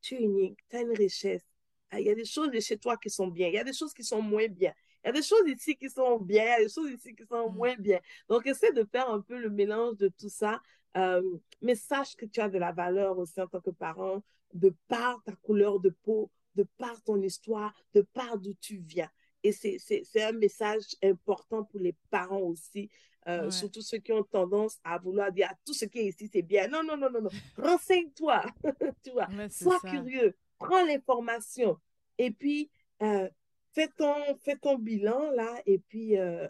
tu 0.00 0.14
es 0.14 0.22
unique, 0.22 0.58
tu 0.68 0.76
as 0.76 0.80
une 0.82 0.92
richesse. 0.96 1.42
Ah, 1.90 2.00
il 2.00 2.06
y 2.06 2.10
a 2.10 2.14
des 2.14 2.24
choses 2.24 2.50
de 2.50 2.60
chez 2.60 2.78
toi 2.78 2.96
qui 2.96 3.10
sont 3.10 3.28
bien, 3.28 3.48
il 3.48 3.54
y 3.54 3.58
a 3.58 3.64
des 3.64 3.72
choses 3.72 3.92
qui 3.92 4.04
sont 4.04 4.22
moins 4.22 4.48
bien. 4.48 4.72
Il 5.04 5.08
y 5.08 5.10
a 5.10 5.12
des 5.12 5.22
choses 5.22 5.46
ici 5.46 5.76
qui 5.76 5.90
sont 5.90 6.18
bien, 6.18 6.44
il 6.44 6.48
y 6.48 6.52
a 6.52 6.64
des 6.64 6.72
choses 6.72 6.90
ici 6.90 7.14
qui 7.14 7.24
sont 7.26 7.50
mm. 7.50 7.54
moins 7.54 7.76
bien. 7.76 8.00
Donc, 8.28 8.46
essaie 8.46 8.72
de 8.72 8.84
faire 8.84 9.10
un 9.10 9.20
peu 9.20 9.38
le 9.38 9.50
mélange 9.50 9.96
de 9.98 10.08
tout 10.08 10.30
ça. 10.30 10.60
Euh, 10.96 11.22
mais 11.60 11.74
sache 11.74 12.14
que 12.14 12.24
tu 12.24 12.40
as 12.40 12.48
de 12.48 12.58
la 12.58 12.72
valeur 12.72 13.18
aussi 13.18 13.40
en 13.40 13.48
tant 13.48 13.60
que 13.60 13.70
parent, 13.70 14.22
de 14.52 14.72
par 14.86 15.20
ta 15.24 15.32
couleur 15.32 15.80
de 15.80 15.90
peau, 15.90 16.30
de 16.54 16.64
par 16.78 17.02
ton 17.02 17.20
histoire, 17.20 17.74
de 17.94 18.02
par 18.02 18.38
d'où 18.38 18.54
tu 18.60 18.78
viens. 18.78 19.10
Et 19.44 19.52
c'est 19.52 20.22
un 20.22 20.32
message 20.32 20.84
important 21.02 21.64
pour 21.64 21.78
les 21.78 21.94
parents 22.10 22.40
aussi, 22.40 22.90
euh, 23.28 23.50
surtout 23.50 23.82
ceux 23.82 23.98
qui 23.98 24.10
ont 24.12 24.22
tendance 24.22 24.78
à 24.84 24.98
vouloir 24.98 25.30
dire 25.30 25.48
ah, 25.50 25.56
tout 25.66 25.74
ce 25.74 25.84
qui 25.84 25.98
est 25.98 26.06
ici, 26.08 26.30
c'est 26.32 26.42
bien. 26.42 26.66
Non, 26.68 26.82
non, 26.82 26.96
non, 26.96 27.10
non, 27.10 27.20
non. 27.20 27.30
Renseigne-toi, 27.58 28.42
tu 29.04 29.10
vois. 29.10 29.28
Sois 29.50 29.80
curieux, 29.80 30.34
prends 30.58 30.84
l'information. 30.84 31.78
Et 32.16 32.30
puis, 32.30 32.70
euh, 33.02 33.28
fais, 33.72 33.88
ton, 33.88 34.14
fais 34.42 34.56
ton 34.56 34.78
bilan 34.78 35.30
là. 35.32 35.60
Et 35.66 35.78
puis, 35.78 36.16
euh, 36.16 36.48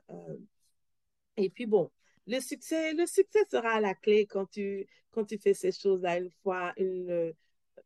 et 1.37 1.51
puis 1.51 1.67
bon, 1.67 1.91
le 2.29 2.39
succès, 2.39 2.93
le 2.95 3.07
succès 3.07 3.45
sera 3.51 3.81
la 3.81 3.95
clé 3.95 4.27
quand 4.27 4.47
tu, 4.47 4.87
quand 5.11 5.25
tu 5.25 5.37
fais 5.39 5.55
ces 5.55 5.73
choses-là 5.73 6.19
une 6.19 6.31
fois, 6.43 6.73
une, 6.77 7.35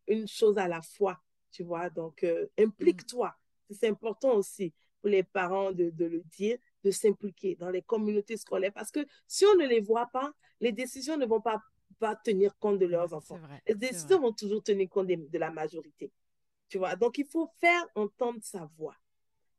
une 0.06 0.28
chose 0.28 0.58
à 0.58 0.68
la 0.68 0.82
fois, 0.82 1.18
tu 1.50 1.62
vois. 1.62 1.88
Donc, 1.88 2.24
euh, 2.24 2.46
implique-toi. 2.58 3.34
C'est 3.70 3.88
important 3.88 4.34
aussi 4.34 4.74
pour 5.00 5.10
les 5.10 5.22
parents 5.22 5.72
de, 5.72 5.90
de 5.90 6.04
le 6.04 6.22
dire, 6.36 6.58
de 6.84 6.90
s'impliquer 6.90 7.56
dans 7.56 7.70
les 7.70 7.82
communautés 7.82 8.36
scolaires 8.36 8.72
parce 8.72 8.90
que 8.90 9.00
si 9.26 9.44
on 9.46 9.54
ne 9.56 9.66
les 9.66 9.80
voit 9.80 10.06
pas, 10.06 10.32
les 10.60 10.72
décisions 10.72 11.16
ne 11.16 11.26
vont 11.26 11.40
pas, 11.40 11.62
pas 11.98 12.16
tenir 12.16 12.56
compte 12.58 12.78
de 12.78 12.86
leurs 12.86 13.12
enfants. 13.12 13.40
les 13.66 13.74
décisions 13.74 14.20
vont 14.20 14.32
toujours 14.32 14.62
tenir 14.62 14.88
compte 14.88 15.08
de, 15.08 15.38
la 15.38 15.50
majorité. 15.50 16.10
Tu 16.68 16.78
vois, 16.78 16.96
donc 16.96 17.18
il 17.18 17.26
faut 17.26 17.48
faire 17.60 17.86
entendre 17.94 18.40
sa 18.42 18.68
voix. 18.76 18.96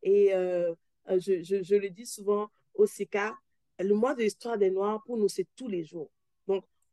Et 0.03 0.33
euh, 0.33 0.73
je, 1.09 1.41
je, 1.43 1.63
je, 1.63 1.75
le 1.75 1.89
dis 1.89 2.05
souvent 2.05 2.49
au 2.73 2.85
SICA, 2.85 3.35
le 3.79 3.93
mois 3.93 4.13
de 4.13 4.21
l'histoire 4.21 4.57
des 4.57 4.69
Noirs, 4.69 5.01
pour 5.05 5.17
nous, 5.17 5.29
c'est 5.29 5.47
tous 5.55 5.67
les 5.67 5.83
jours. 5.83 6.11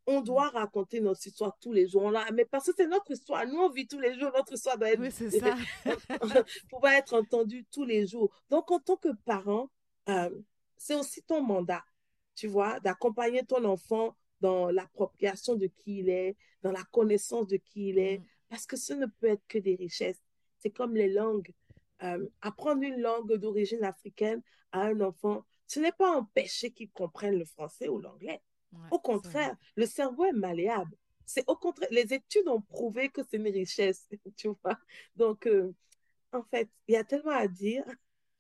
On 0.07 0.21
mm. 0.21 0.25
doit 0.25 0.49
raconter 0.51 1.01
notre 1.01 1.27
histoire 1.27 1.57
tous 1.61 1.73
les 1.73 1.89
jours. 1.89 2.11
Là, 2.11 2.27
mais 2.33 2.45
parce 2.45 2.67
que 2.67 2.73
c'est 2.77 2.87
notre 2.87 3.11
histoire. 3.11 3.47
Nous, 3.47 3.59
on 3.59 3.71
vit 3.71 3.87
tous 3.87 3.99
les 3.99 4.19
jours. 4.19 4.31
Notre 4.35 4.53
histoire 4.53 4.79
doit 4.79 4.91
être, 4.91 5.01
oui, 5.01 5.11
c'est 5.11 5.31
ça. 5.41 5.57
pouvoir 6.71 6.93
être 6.93 7.15
entendue 7.15 7.65
tous 7.73 7.85
les 7.85 8.07
jours. 8.07 8.31
Donc, 8.51 8.71
en 8.71 8.79
tant 8.79 8.97
que 8.97 9.09
parent, 9.25 9.71
euh, 10.09 10.31
c'est 10.77 10.95
aussi 10.95 11.23
ton 11.23 11.43
mandat, 11.43 11.85
tu 12.35 12.47
vois, 12.47 12.81
d'accompagner 12.81 13.45
ton 13.45 13.65
enfant 13.65 14.17
dans 14.41 14.71
l'appropriation 14.71 15.55
de 15.55 15.67
qui 15.67 15.99
il 15.99 16.09
est, 16.09 16.37
dans 16.63 16.73
la 16.73 16.85
connaissance 16.93 17.47
de 17.47 17.57
qui 17.57 17.89
il 17.89 17.99
est, 17.99 18.19
mm. 18.19 18.25
parce 18.49 18.67
que 18.67 18.77
ce 18.77 18.93
ne 18.93 19.07
peut 19.07 19.29
être 19.29 19.47
que 19.49 19.59
des 19.59 19.75
richesses. 19.75 20.23
C'est 20.59 20.71
comme 20.71 20.95
les 20.95 21.09
langues. 21.09 21.53
Euh, 22.03 22.27
apprendre 22.43 22.83
une 22.83 23.01
langue 23.01 23.33
d'origine 23.37 23.83
africaine 23.83 24.43
à 24.71 24.83
un 24.83 25.01
enfant, 25.01 25.47
ce 25.67 25.81
n'est 25.81 25.93
pas 25.93 26.11
empêcher 26.15 26.71
qu'ils 26.71 26.91
comprennent 26.91 27.39
le 27.39 27.47
français 27.47 27.89
ou 27.89 27.99
l'anglais. 27.99 28.43
Au 28.91 28.99
contraire, 28.99 29.57
le 29.77 29.87
cerveau 29.87 30.25
est 30.25 30.33
malléable. 30.33 30.97
C'est 31.25 31.45
au 31.49 31.57
contraire, 31.57 31.89
les 31.91 32.15
études 32.15 32.47
ont 32.49 32.61
prouvé 32.61 33.09
que 33.09 33.23
c'est 33.29 33.37
une 33.37 33.49
richesse, 33.49 34.09
tu 34.37 34.49
vois. 34.63 34.79
Donc, 35.17 35.47
euh, 35.47 35.75
en 36.33 36.43
fait, 36.43 36.69
il 36.87 36.95
y 36.95 36.97
a 36.97 37.05
tellement 37.05 37.33
à 37.33 37.49
dire. 37.49 37.85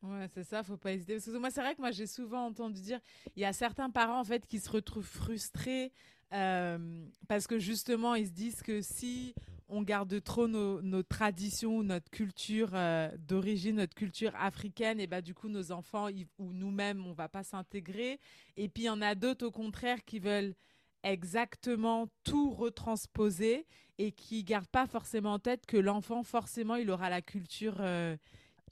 Ouais, 0.03 0.28
c'est 0.32 0.45
ça, 0.45 0.62
faut 0.62 0.76
pas 0.76 0.93
hésiter. 0.93 1.14
Parce 1.14 1.26
que 1.26 1.37
moi, 1.39 1.51
c'est 1.51 1.61
vrai 1.61 1.74
que 1.74 1.80
moi, 1.80 1.91
j'ai 1.91 2.07
souvent 2.07 2.47
entendu 2.47 2.80
dire, 2.80 3.01
il 3.34 3.43
y 3.43 3.45
a 3.45 3.53
certains 3.53 3.91
parents, 3.91 4.20
en 4.20 4.24
fait, 4.24 4.47
qui 4.47 4.61
se 4.61 4.70
retrouvent 4.70 5.05
frustrés 5.05 5.93
euh, 6.32 7.07
parce 7.28 7.47
que 7.47 7.59
justement, 7.59 8.14
ils 8.14 8.26
se 8.26 8.32
disent 8.32 8.62
que 8.62 8.80
si 8.82 9.34
on 9.69 9.83
garde 9.83 10.23
trop 10.23 10.47
nos, 10.49 11.03
traditions, 11.03 11.83
notre 11.83 12.11
culture 12.11 12.71
euh, 12.75 13.11
d'origine, 13.19 13.77
notre 13.77 13.95
culture 13.95 14.33
africaine, 14.37 15.01
et 15.01 15.07
bah 15.07 15.21
du 15.21 15.35
coup 15.35 15.49
nos 15.49 15.73
enfants 15.73 16.09
ou 16.39 16.53
nous-mêmes 16.53 17.05
on 17.07 17.12
va 17.12 17.29
pas 17.29 17.43
s'intégrer. 17.43 18.21
Et 18.57 18.69
puis 18.69 18.85
il 18.85 18.87
y 18.87 18.91
en 18.91 19.03
a 19.03 19.14
d'autres 19.14 19.47
au 19.47 19.51
contraire 19.51 20.05
qui 20.05 20.19
veulent 20.19 20.55
exactement 21.03 22.09
tout 22.25 22.51
retransposer 22.51 23.67
et 23.99 24.12
qui 24.12 24.45
gardent 24.45 24.69
pas 24.69 24.87
forcément 24.87 25.35
en 25.35 25.39
tête 25.39 25.67
que 25.67 25.77
l'enfant 25.77 26.23
forcément 26.23 26.77
il 26.77 26.91
aura 26.91 27.11
la 27.11 27.23
culture 27.23 27.77
euh, 27.81 28.17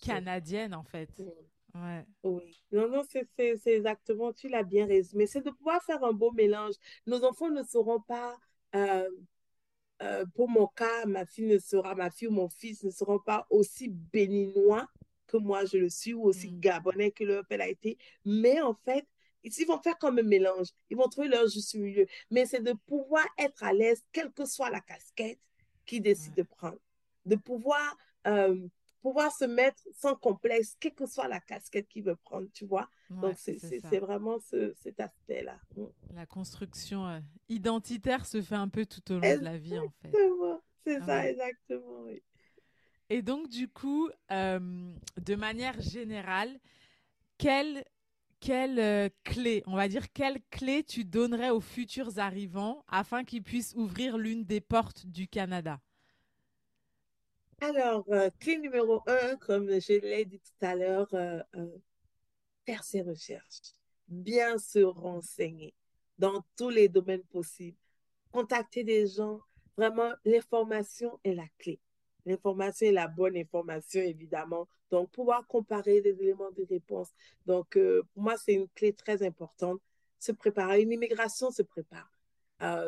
canadienne 0.01 0.75
en 0.75 0.85
fait. 0.85 1.11
Ouais. 1.75 2.07
Oui, 2.23 2.63
non, 2.71 2.89
non, 2.89 3.03
c'est 3.11 3.27
exactement, 3.67 4.33
tu 4.33 4.49
l'as 4.49 4.63
bien 4.63 4.87
résumé. 4.87 5.27
C'est 5.27 5.45
de 5.45 5.51
pouvoir 5.51 5.83
faire 5.83 6.05
un 6.05 6.13
beau 6.13 6.31
mélange. 6.31 6.75
Nos 7.07 7.25
enfants 7.25 7.51
ne 7.51 7.65
seront 7.65 8.01
pas 8.01 8.37
euh, 8.77 9.09
euh, 10.03 10.25
pour 10.35 10.49
mon 10.49 10.67
cas, 10.67 11.07
ma 11.07 11.25
fille 11.25 11.47
ne 11.47 11.59
sera, 11.59 11.95
ma 11.95 12.11
fille 12.11 12.29
ou 12.29 12.33
mon 12.33 12.49
fils 12.49 12.83
ne 12.83 12.91
seront 12.91 13.19
pas 13.19 13.47
aussi 13.51 13.89
béninois 13.89 14.89
que 15.27 15.37
moi 15.37 15.65
je 15.65 15.79
le 15.79 15.89
suis 15.89 16.15
ou 16.15 16.25
aussi 16.25 16.51
mm. 16.51 16.61
gabonais 16.61 17.11
que 17.11 17.25
leur 17.25 17.47
père 17.47 17.61
a 17.61 17.69
été. 17.69 17.99
Mais 18.25 18.61
en 18.61 18.75
fait, 18.75 19.07
ils 19.43 19.67
vont 19.67 19.81
faire 19.81 19.99
comme 19.99 20.19
un 20.19 20.23
mélange. 20.23 20.69
Ils 20.91 20.97
vont 20.97 21.09
trouver 21.09 21.29
leur 21.29 21.47
juste 21.49 21.75
milieu. 21.75 22.07
Mais 22.31 22.47
c'est 22.47 22.63
de 22.63 22.73
pouvoir 22.87 23.27
être 23.39 23.63
à 23.63 23.73
l'aise, 23.73 24.03
quelle 24.13 24.33
que 24.33 24.47
soit 24.47 24.71
la 24.71 24.81
casquette 24.81 25.41
qu'ils 25.87 26.03
décident 26.03 26.35
de 26.37 26.43
prendre. 26.43 26.79
De 27.27 27.37
pouvoir 27.37 27.97
euh, 28.27 28.69
pouvoir 29.05 29.31
se 29.31 29.45
mettre 29.45 29.83
sans 29.93 30.17
complexe, 30.17 30.77
quelle 30.81 30.95
que 30.95 31.07
soit 31.07 31.29
la 31.29 31.39
casquette 31.39 31.87
qu'il 31.89 32.05
veut 32.05 32.17
prendre, 32.17 32.49
tu 32.55 32.65
vois. 32.65 32.89
Donc, 33.11 33.35
c'est 33.37 33.99
vraiment 33.99 34.39
ce, 34.39 34.73
cet 34.75 35.01
aspect-là. 35.01 35.59
Mm. 35.77 35.85
La 36.15 36.27
construction 36.27 37.07
euh, 37.07 37.21
identitaire 37.49 38.27
se 38.27 38.41
fait 38.41 38.55
un 38.55 38.69
peu 38.69 38.87
tout 38.87 39.13
au 39.13 39.15
long 39.15 39.39
de 39.39 39.45
la 39.45 39.59
vie, 39.59 39.79
en 39.79 39.91
fait. 40.03 40.13
C'est 40.87 40.99
ah 41.01 41.07
ça, 41.07 41.31
exactement, 41.31 42.03
oui. 42.05 42.23
Et 43.11 43.23
donc, 43.23 43.49
du 43.49 43.69
coup, 43.69 44.11
euh, 44.31 44.95
de 45.21 45.35
manière 45.35 45.81
générale, 45.81 46.59
quelle, 47.39 47.85
quelle 48.41 48.79
euh, 48.79 49.09
clé, 49.25 49.63
on 49.67 49.77
va 49.77 49.89
dire, 49.89 50.13
quelle 50.13 50.39
clé 50.51 50.83
tu 50.83 51.05
donnerais 51.05 51.51
aux 51.51 51.61
futurs 51.61 52.19
arrivants 52.19 52.85
afin 52.89 53.25
qu'ils 53.25 53.43
puissent 53.43 53.75
ouvrir 53.77 54.19
l'une 54.19 54.45
des 54.45 54.61
portes 54.61 55.07
du 55.07 55.29
Canada? 55.29 55.81
Alors, 57.61 58.05
clé 58.41 58.59
numéro 58.59 59.03
un, 59.07 59.37
comme 59.37 59.69
je 59.69 60.01
l'ai 60.01 60.25
dit 60.27 60.41
tout 60.41 60.67
à 60.67 60.75
l'heure, 60.75 61.09
faire 62.65 62.85
ses 62.85 63.03
recherches, 63.03 63.75
bien 64.09 64.59
se 64.59 64.81
renseigner 64.81 65.75
dans 66.19 66.45
tous 66.57 66.71
les 66.71 66.89
domaines 66.89 67.25
possibles, 67.25 67.79
contacter 68.31 68.85
des 68.85 69.07
gens. 69.07 69.41
Vraiment, 69.77 70.12
l'information 70.25 71.19
est 71.25 71.35
la 71.35 71.49
clé. 71.59 71.81
L'information 72.27 72.87
est 72.87 72.93
la 72.93 73.09
bonne 73.09 73.37
information, 73.37 74.01
évidemment. 74.01 74.69
Donc, 74.91 75.11
pouvoir 75.11 75.47
comparer 75.47 76.01
des 76.01 76.17
éléments 76.23 76.53
de 76.53 76.65
réponse. 76.65 77.09
Donc, 77.45 77.77
pour 78.12 78.23
moi, 78.23 78.37
c'est 78.39 78.55
une 78.55 78.69
clé 78.69 78.93
très 78.93 79.23
importante. 79.23 79.81
Se 80.21 80.33
préparer. 80.33 80.83
Une 80.83 80.93
immigration 80.93 81.51
se 81.51 81.62
prépare. 81.62 82.09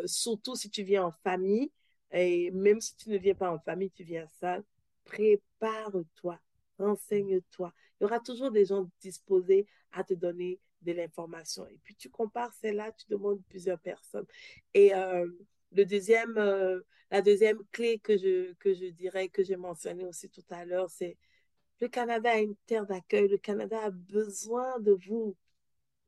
surtout 0.06 0.54
si 0.54 0.70
tu 0.70 0.82
viens 0.82 1.04
en 1.06 1.12
famille, 1.12 1.70
et 2.12 2.50
même 2.52 2.80
si 2.80 2.96
tu 2.96 3.10
ne 3.10 3.18
viens 3.18 3.34
pas 3.34 3.50
en 3.50 3.58
famille, 3.58 3.90
tu 3.90 4.04
viens 4.04 4.26
seul, 4.40 4.62
prépare-toi, 5.04 6.38
renseigne-toi. 6.78 7.72
Il 8.00 8.04
y 8.04 8.06
aura 8.06 8.20
toujours 8.20 8.50
des 8.50 8.64
gens 8.64 8.88
disposés 9.00 9.66
à 9.92 10.04
te 10.04 10.14
donner 10.14 10.60
de 10.82 10.92
l'information. 10.92 11.66
Et 11.66 11.78
puis 11.82 11.94
tu 11.94 12.10
compares 12.10 12.52
celle-là, 12.54 12.92
tu 12.92 13.06
demandes 13.08 13.42
plusieurs 13.48 13.78
personnes. 13.78 14.26
Et 14.74 14.94
euh, 14.94 15.26
le 15.72 15.84
deuxième, 15.84 16.36
euh, 16.38 16.80
la 17.10 17.22
deuxième 17.22 17.58
clé 17.72 17.98
que 17.98 18.16
je, 18.16 18.52
que 18.54 18.74
je 18.74 18.86
dirais, 18.86 19.28
que 19.28 19.42
j'ai 19.42 19.56
mentionné 19.56 20.04
aussi 20.04 20.28
tout 20.30 20.44
à 20.50 20.64
l'heure, 20.64 20.90
c'est 20.90 21.16
le 21.80 21.88
Canada 21.88 22.30
a 22.30 22.38
une 22.38 22.56
terre 22.66 22.86
d'accueil. 22.86 23.28
Le 23.28 23.38
Canada 23.38 23.78
a 23.84 23.90
besoin 23.90 24.78
de 24.80 24.92
vous. 25.06 25.36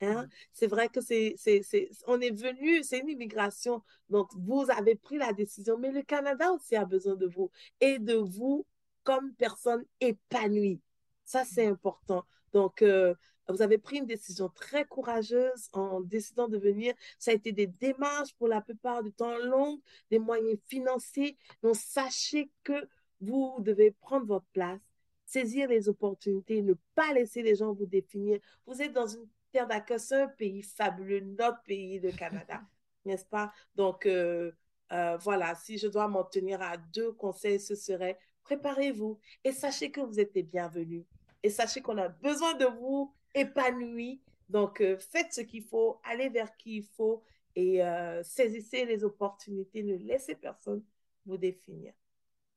Hein? 0.01 0.25
Mm. 0.25 0.29
C'est 0.53 0.67
vrai 0.67 0.89
que 0.89 1.01
c'est, 1.01 1.35
c'est, 1.37 1.63
c'est, 1.63 1.91
on 2.07 2.21
est 2.21 2.31
venu, 2.31 2.83
c'est 2.83 3.01
une 3.01 3.09
immigration. 3.09 3.83
Donc, 4.09 4.31
vous 4.35 4.65
avez 4.71 4.95
pris 4.95 5.19
la 5.19 5.33
décision, 5.33 5.79
mais 5.79 5.91
le 5.93 6.03
Canada 6.03 6.53
aussi 6.53 6.77
a 6.77 6.85
besoin 6.85 7.17
de 7.17 7.27
vous 7.27 7.51
et 7.81 7.99
de 7.99 8.15
vous 8.15 8.67
comme 9.03 9.35
personne 9.35 9.85
épanouie. 10.01 10.81
Ça, 11.29 11.45
c'est 11.45 11.67
important. 11.67 12.25
Donc, 12.55 12.81
euh, 12.81 13.15
vous 13.51 13.61
avez 13.61 13.77
pris 13.77 13.99
une 13.99 14.07
décision 14.07 14.49
très 14.49 14.87
courageuse 14.87 15.69
en 15.75 16.01
décidant 16.01 16.49
de 16.49 16.57
venir. 16.57 16.95
Ça 17.19 17.33
a 17.33 17.35
été 17.35 17.53
des 17.53 17.67
démarches 17.67 18.33
pour 18.39 18.49
la 18.49 18.63
plupart 18.63 19.03
du 19.03 19.13
temps 19.13 19.37
longues, 19.37 19.79
des 20.11 20.19
moyens 20.19 20.59
financiers. 20.69 21.37
Donc, 21.63 21.77
sachez 21.77 22.51
que 22.65 22.89
vous 23.21 23.57
devez 23.61 23.91
prendre 23.91 24.25
votre 24.25 24.47
place, 24.55 24.81
saisir 25.27 25.69
les 25.69 25.91
opportunités, 25.91 26.63
ne 26.63 26.73
pas 26.95 27.13
laisser 27.13 27.43
les 27.43 27.57
gens 27.57 27.75
vous 27.75 27.85
définir. 27.85 28.41
Vous 28.67 28.81
êtes 28.81 28.95
dans 28.95 29.07
une 29.07 29.29
terre 29.53 29.67
d'accueil, 29.67 30.01
c'est 30.01 30.23
un 30.23 30.29
pays 30.29 30.63
fabuleux, 30.63 31.21
notre 31.21 31.63
pays, 31.65 32.01
le 32.01 32.11
Canada, 32.11 32.63
n'est-ce 33.05 33.27
pas? 33.27 33.53
Donc, 33.75 34.07
euh, 34.07 34.51
euh, 34.93 35.19
voilà, 35.19 35.55
si 35.57 35.77
je 35.77 35.89
dois 35.89 36.09
m'en 36.09 36.25
tenir 36.25 36.63
à 36.63 36.79
deux 36.79 37.13
conseils, 37.13 37.61
ce 37.61 37.75
serait 37.75 38.19
préparez-vous 38.45 39.21
et 39.45 39.53
sachez 39.53 39.91
que 39.91 40.01
vous 40.01 40.19
êtes 40.19 40.35
les 40.35 40.43
bienvenus. 40.43 41.05
Et 41.43 41.51
sachez 41.51 41.81
qu'on 41.81 41.99
a 41.99 42.09
besoin 42.09 42.55
de 42.55 42.65
vous 42.65 43.15
épanoui. 43.35 44.21
Donc, 44.49 44.81
euh, 44.81 44.97
faites 44.99 45.33
ce 45.33 45.41
qu'il 45.43 45.63
faut, 45.63 46.01
allez 46.05 46.29
vers 46.29 46.57
qui 46.57 46.79
il 46.79 46.85
faut 46.85 47.23
et 47.55 47.85
euh, 47.85 48.23
saisissez 48.23 48.85
les 48.85 49.05
opportunités. 49.05 49.83
Ne 49.83 49.97
laissez 49.97 50.35
personne 50.35 50.83
vous 51.27 51.37
définir. 51.37 51.93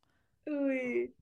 Oui. 0.47 1.13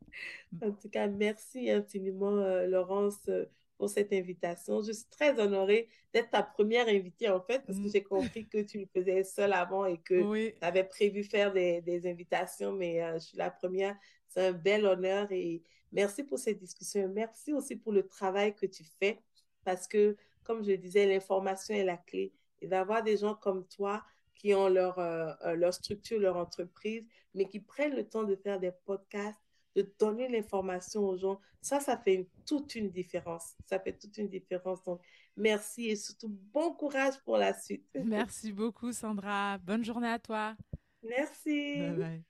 En 0.61 0.71
tout 0.71 0.89
cas, 0.89 1.07
merci 1.07 1.69
infiniment, 1.69 2.37
euh, 2.37 2.67
Laurence, 2.67 3.29
pour 3.77 3.89
cette 3.89 4.11
invitation. 4.11 4.81
Je 4.81 4.91
suis 4.91 5.07
très 5.09 5.39
honorée 5.39 5.87
d'être 6.13 6.31
ta 6.31 6.43
première 6.43 6.87
invitée, 6.87 7.29
en 7.29 7.41
fait, 7.41 7.63
parce 7.65 7.77
que 7.77 7.85
mm. 7.85 7.91
j'ai 7.91 8.03
compris 8.03 8.47
que 8.47 8.59
tu 8.59 8.79
le 8.79 8.85
faisais 8.85 9.23
seule 9.23 9.53
avant 9.53 9.85
et 9.85 9.97
que 9.99 10.49
tu 10.49 10.55
avais 10.61 10.83
prévu 10.83 11.23
faire 11.23 11.53
des, 11.53 11.81
des 11.81 12.09
invitations, 12.09 12.71
mais 12.71 13.03
euh, 13.03 13.13
je 13.13 13.25
suis 13.25 13.37
la 13.37 13.51
première. 13.51 13.95
C'est 14.29 14.47
un 14.47 14.51
bel 14.51 14.85
honneur 14.85 15.31
et 15.31 15.61
merci 15.91 16.23
pour 16.23 16.39
cette 16.39 16.59
discussion. 16.59 17.07
Merci 17.13 17.53
aussi 17.53 17.75
pour 17.75 17.91
le 17.91 18.07
travail 18.07 18.55
que 18.55 18.65
tu 18.65 18.83
fais, 18.99 19.19
parce 19.63 19.87
que, 19.87 20.17
comme 20.43 20.63
je 20.63 20.71
disais, 20.71 21.05
l'information 21.05 21.75
est 21.75 21.83
la 21.83 21.97
clé. 21.97 22.33
Et 22.61 22.67
d'avoir 22.67 23.03
des 23.03 23.17
gens 23.17 23.35
comme 23.35 23.65
toi 23.67 24.03
qui 24.33 24.53
ont 24.53 24.69
leur, 24.69 24.99
euh, 24.99 25.31
euh, 25.45 25.55
leur 25.55 25.73
structure, 25.73 26.19
leur 26.19 26.37
entreprise, 26.37 27.05
mais 27.33 27.47
qui 27.47 27.59
prennent 27.59 27.95
le 27.95 28.07
temps 28.07 28.23
de 28.23 28.35
faire 28.35 28.59
des 28.59 28.71
podcasts, 28.85 29.39
de 29.77 29.93
donner 29.99 30.27
l'information 30.27 31.07
aux 31.07 31.17
gens, 31.17 31.39
ça, 31.61 31.79
ça 31.79 31.97
fait 31.97 32.27
toute 32.47 32.73
une 32.73 32.89
différence. 32.89 33.53
Ça 33.67 33.79
fait 33.79 33.93
toute 33.93 34.17
une 34.17 34.27
différence. 34.27 34.83
Donc, 34.83 34.99
merci 35.35 35.89
et 35.89 35.95
surtout 35.95 36.35
bon 36.51 36.73
courage 36.73 37.13
pour 37.23 37.37
la 37.37 37.53
suite. 37.53 37.85
Merci 38.03 38.51
beaucoup, 38.51 38.91
Sandra. 38.91 39.59
Bonne 39.59 39.85
journée 39.85 40.09
à 40.09 40.17
toi. 40.17 40.55
Merci. 41.03 41.75
Bye 41.77 41.91
bye. 41.91 42.23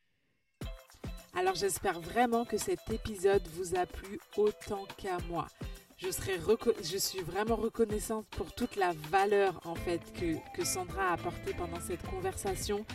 Alors, 1.33 1.55
j'espère 1.55 2.01
vraiment 2.01 2.43
que 2.43 2.57
cet 2.57 2.81
épisode 2.91 3.47
vous 3.53 3.75
a 3.75 3.85
plu 3.85 4.19
autant 4.35 4.85
qu'à 4.97 5.17
moi 5.29 5.47
je, 5.97 6.11
serais 6.11 6.39
je 6.83 6.97
suis 6.97 7.21
vraiment 7.21 7.55
reconnaissante 7.55 8.27
pour 8.29 8.53
toute 8.53 8.75
la 8.75 8.93
valeur 9.09 9.59
en 9.65 9.75
fait 9.75 10.01
que, 10.13 10.35
que 10.55 10.63
Sandra 10.63 11.09
a 11.09 11.13
apportée 11.13 11.53
pendant 11.57 11.79
cette 11.79 12.03
conversation. 12.03 12.85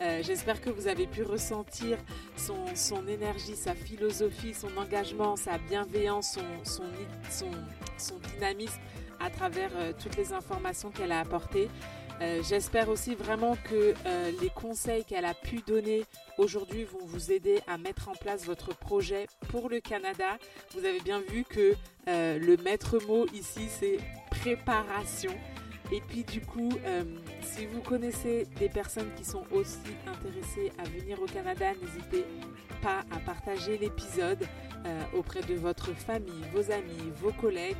Euh, 0.00 0.22
j'espère 0.22 0.62
que 0.62 0.70
vous 0.70 0.88
avez 0.88 1.06
pu 1.06 1.22
ressentir 1.22 1.98
son, 2.36 3.06
énergie, 3.06 3.54
sa 3.54 3.74
philosophie, 3.74 4.54
son 4.54 4.74
engagement, 4.78 5.36
sa 5.36 5.58
bienveillance, 5.58 6.38
son, 6.64 8.16
dynamisme 8.34 8.80
à 9.20 9.28
travers 9.28 9.70
euh, 9.76 9.92
toutes 10.02 10.16
les 10.16 10.32
informations 10.32 10.90
qu'elle 10.90 11.12
a 11.12 11.20
apportées. 11.20 11.68
Euh, 12.22 12.42
j'espère 12.46 12.88
aussi 12.88 13.14
vraiment 13.14 13.56
que 13.64 13.94
les 14.40 14.50
conseils 14.50 15.04
qu'elle 15.04 15.24
a 15.24 15.34
pu 15.34 15.60
donner 15.66 16.04
aujourd'hui 16.36 16.84
vont 16.84 17.04
vous 17.04 17.32
aider 17.32 17.60
à 17.66 17.78
mettre 17.78 18.08
en 18.08 18.14
place 18.14 18.44
votre 18.44 18.76
projet 18.76 19.26
pour 19.48 19.70
le 19.70 19.80
Canada. 19.80 20.38
Vous 20.74 20.84
avez 20.84 21.00
bien 21.00 21.20
vu 21.20 21.44
que 21.44 21.74
le 22.06 22.56
maître 22.62 22.98
mot 23.06 23.26
ici, 23.32 23.68
c'est 23.68 23.98
préparation. 24.30 25.32
Et 25.92 26.00
puis 26.00 26.24
du 26.24 26.40
coup, 26.40 26.70
si 27.42 27.66
vous 27.66 27.80
connaissez 27.80 28.46
des 28.58 28.68
personnes 28.68 29.10
qui 29.16 29.24
sont 29.24 29.44
aussi 29.50 29.78
intéressées 30.06 30.72
à 30.78 30.84
venir 30.84 31.20
au 31.20 31.26
Canada, 31.26 31.66
n'hésitez 31.80 32.24
pas 32.80 33.04
à 33.10 33.18
partager 33.18 33.76
l'épisode 33.76 34.46
auprès 35.14 35.42
de 35.42 35.54
votre 35.54 35.92
famille, 35.94 36.44
vos 36.52 36.70
amis, 36.70 37.12
vos 37.20 37.32
collègues. 37.32 37.76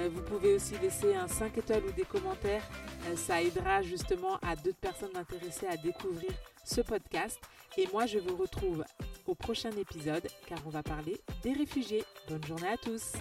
Euh, 0.00 0.08
vous 0.12 0.22
pouvez 0.22 0.54
aussi 0.54 0.74
laisser 0.78 1.14
un 1.14 1.28
5 1.28 1.58
étoiles 1.58 1.84
ou 1.86 1.92
des 1.92 2.04
commentaires. 2.04 2.62
Euh, 3.08 3.16
ça 3.16 3.42
aidera 3.42 3.82
justement 3.82 4.38
à 4.42 4.56
d'autres 4.56 4.78
personnes 4.78 5.16
intéressées 5.16 5.66
à 5.66 5.76
découvrir 5.76 6.30
ce 6.64 6.80
podcast. 6.80 7.38
Et 7.76 7.86
moi, 7.92 8.06
je 8.06 8.18
vous 8.18 8.36
retrouve 8.36 8.84
au 9.26 9.34
prochain 9.34 9.70
épisode 9.72 10.26
car 10.46 10.58
on 10.66 10.70
va 10.70 10.82
parler 10.82 11.20
des 11.42 11.52
réfugiés. 11.52 12.04
Bonne 12.28 12.44
journée 12.44 12.68
à 12.68 12.76
tous. 12.76 13.12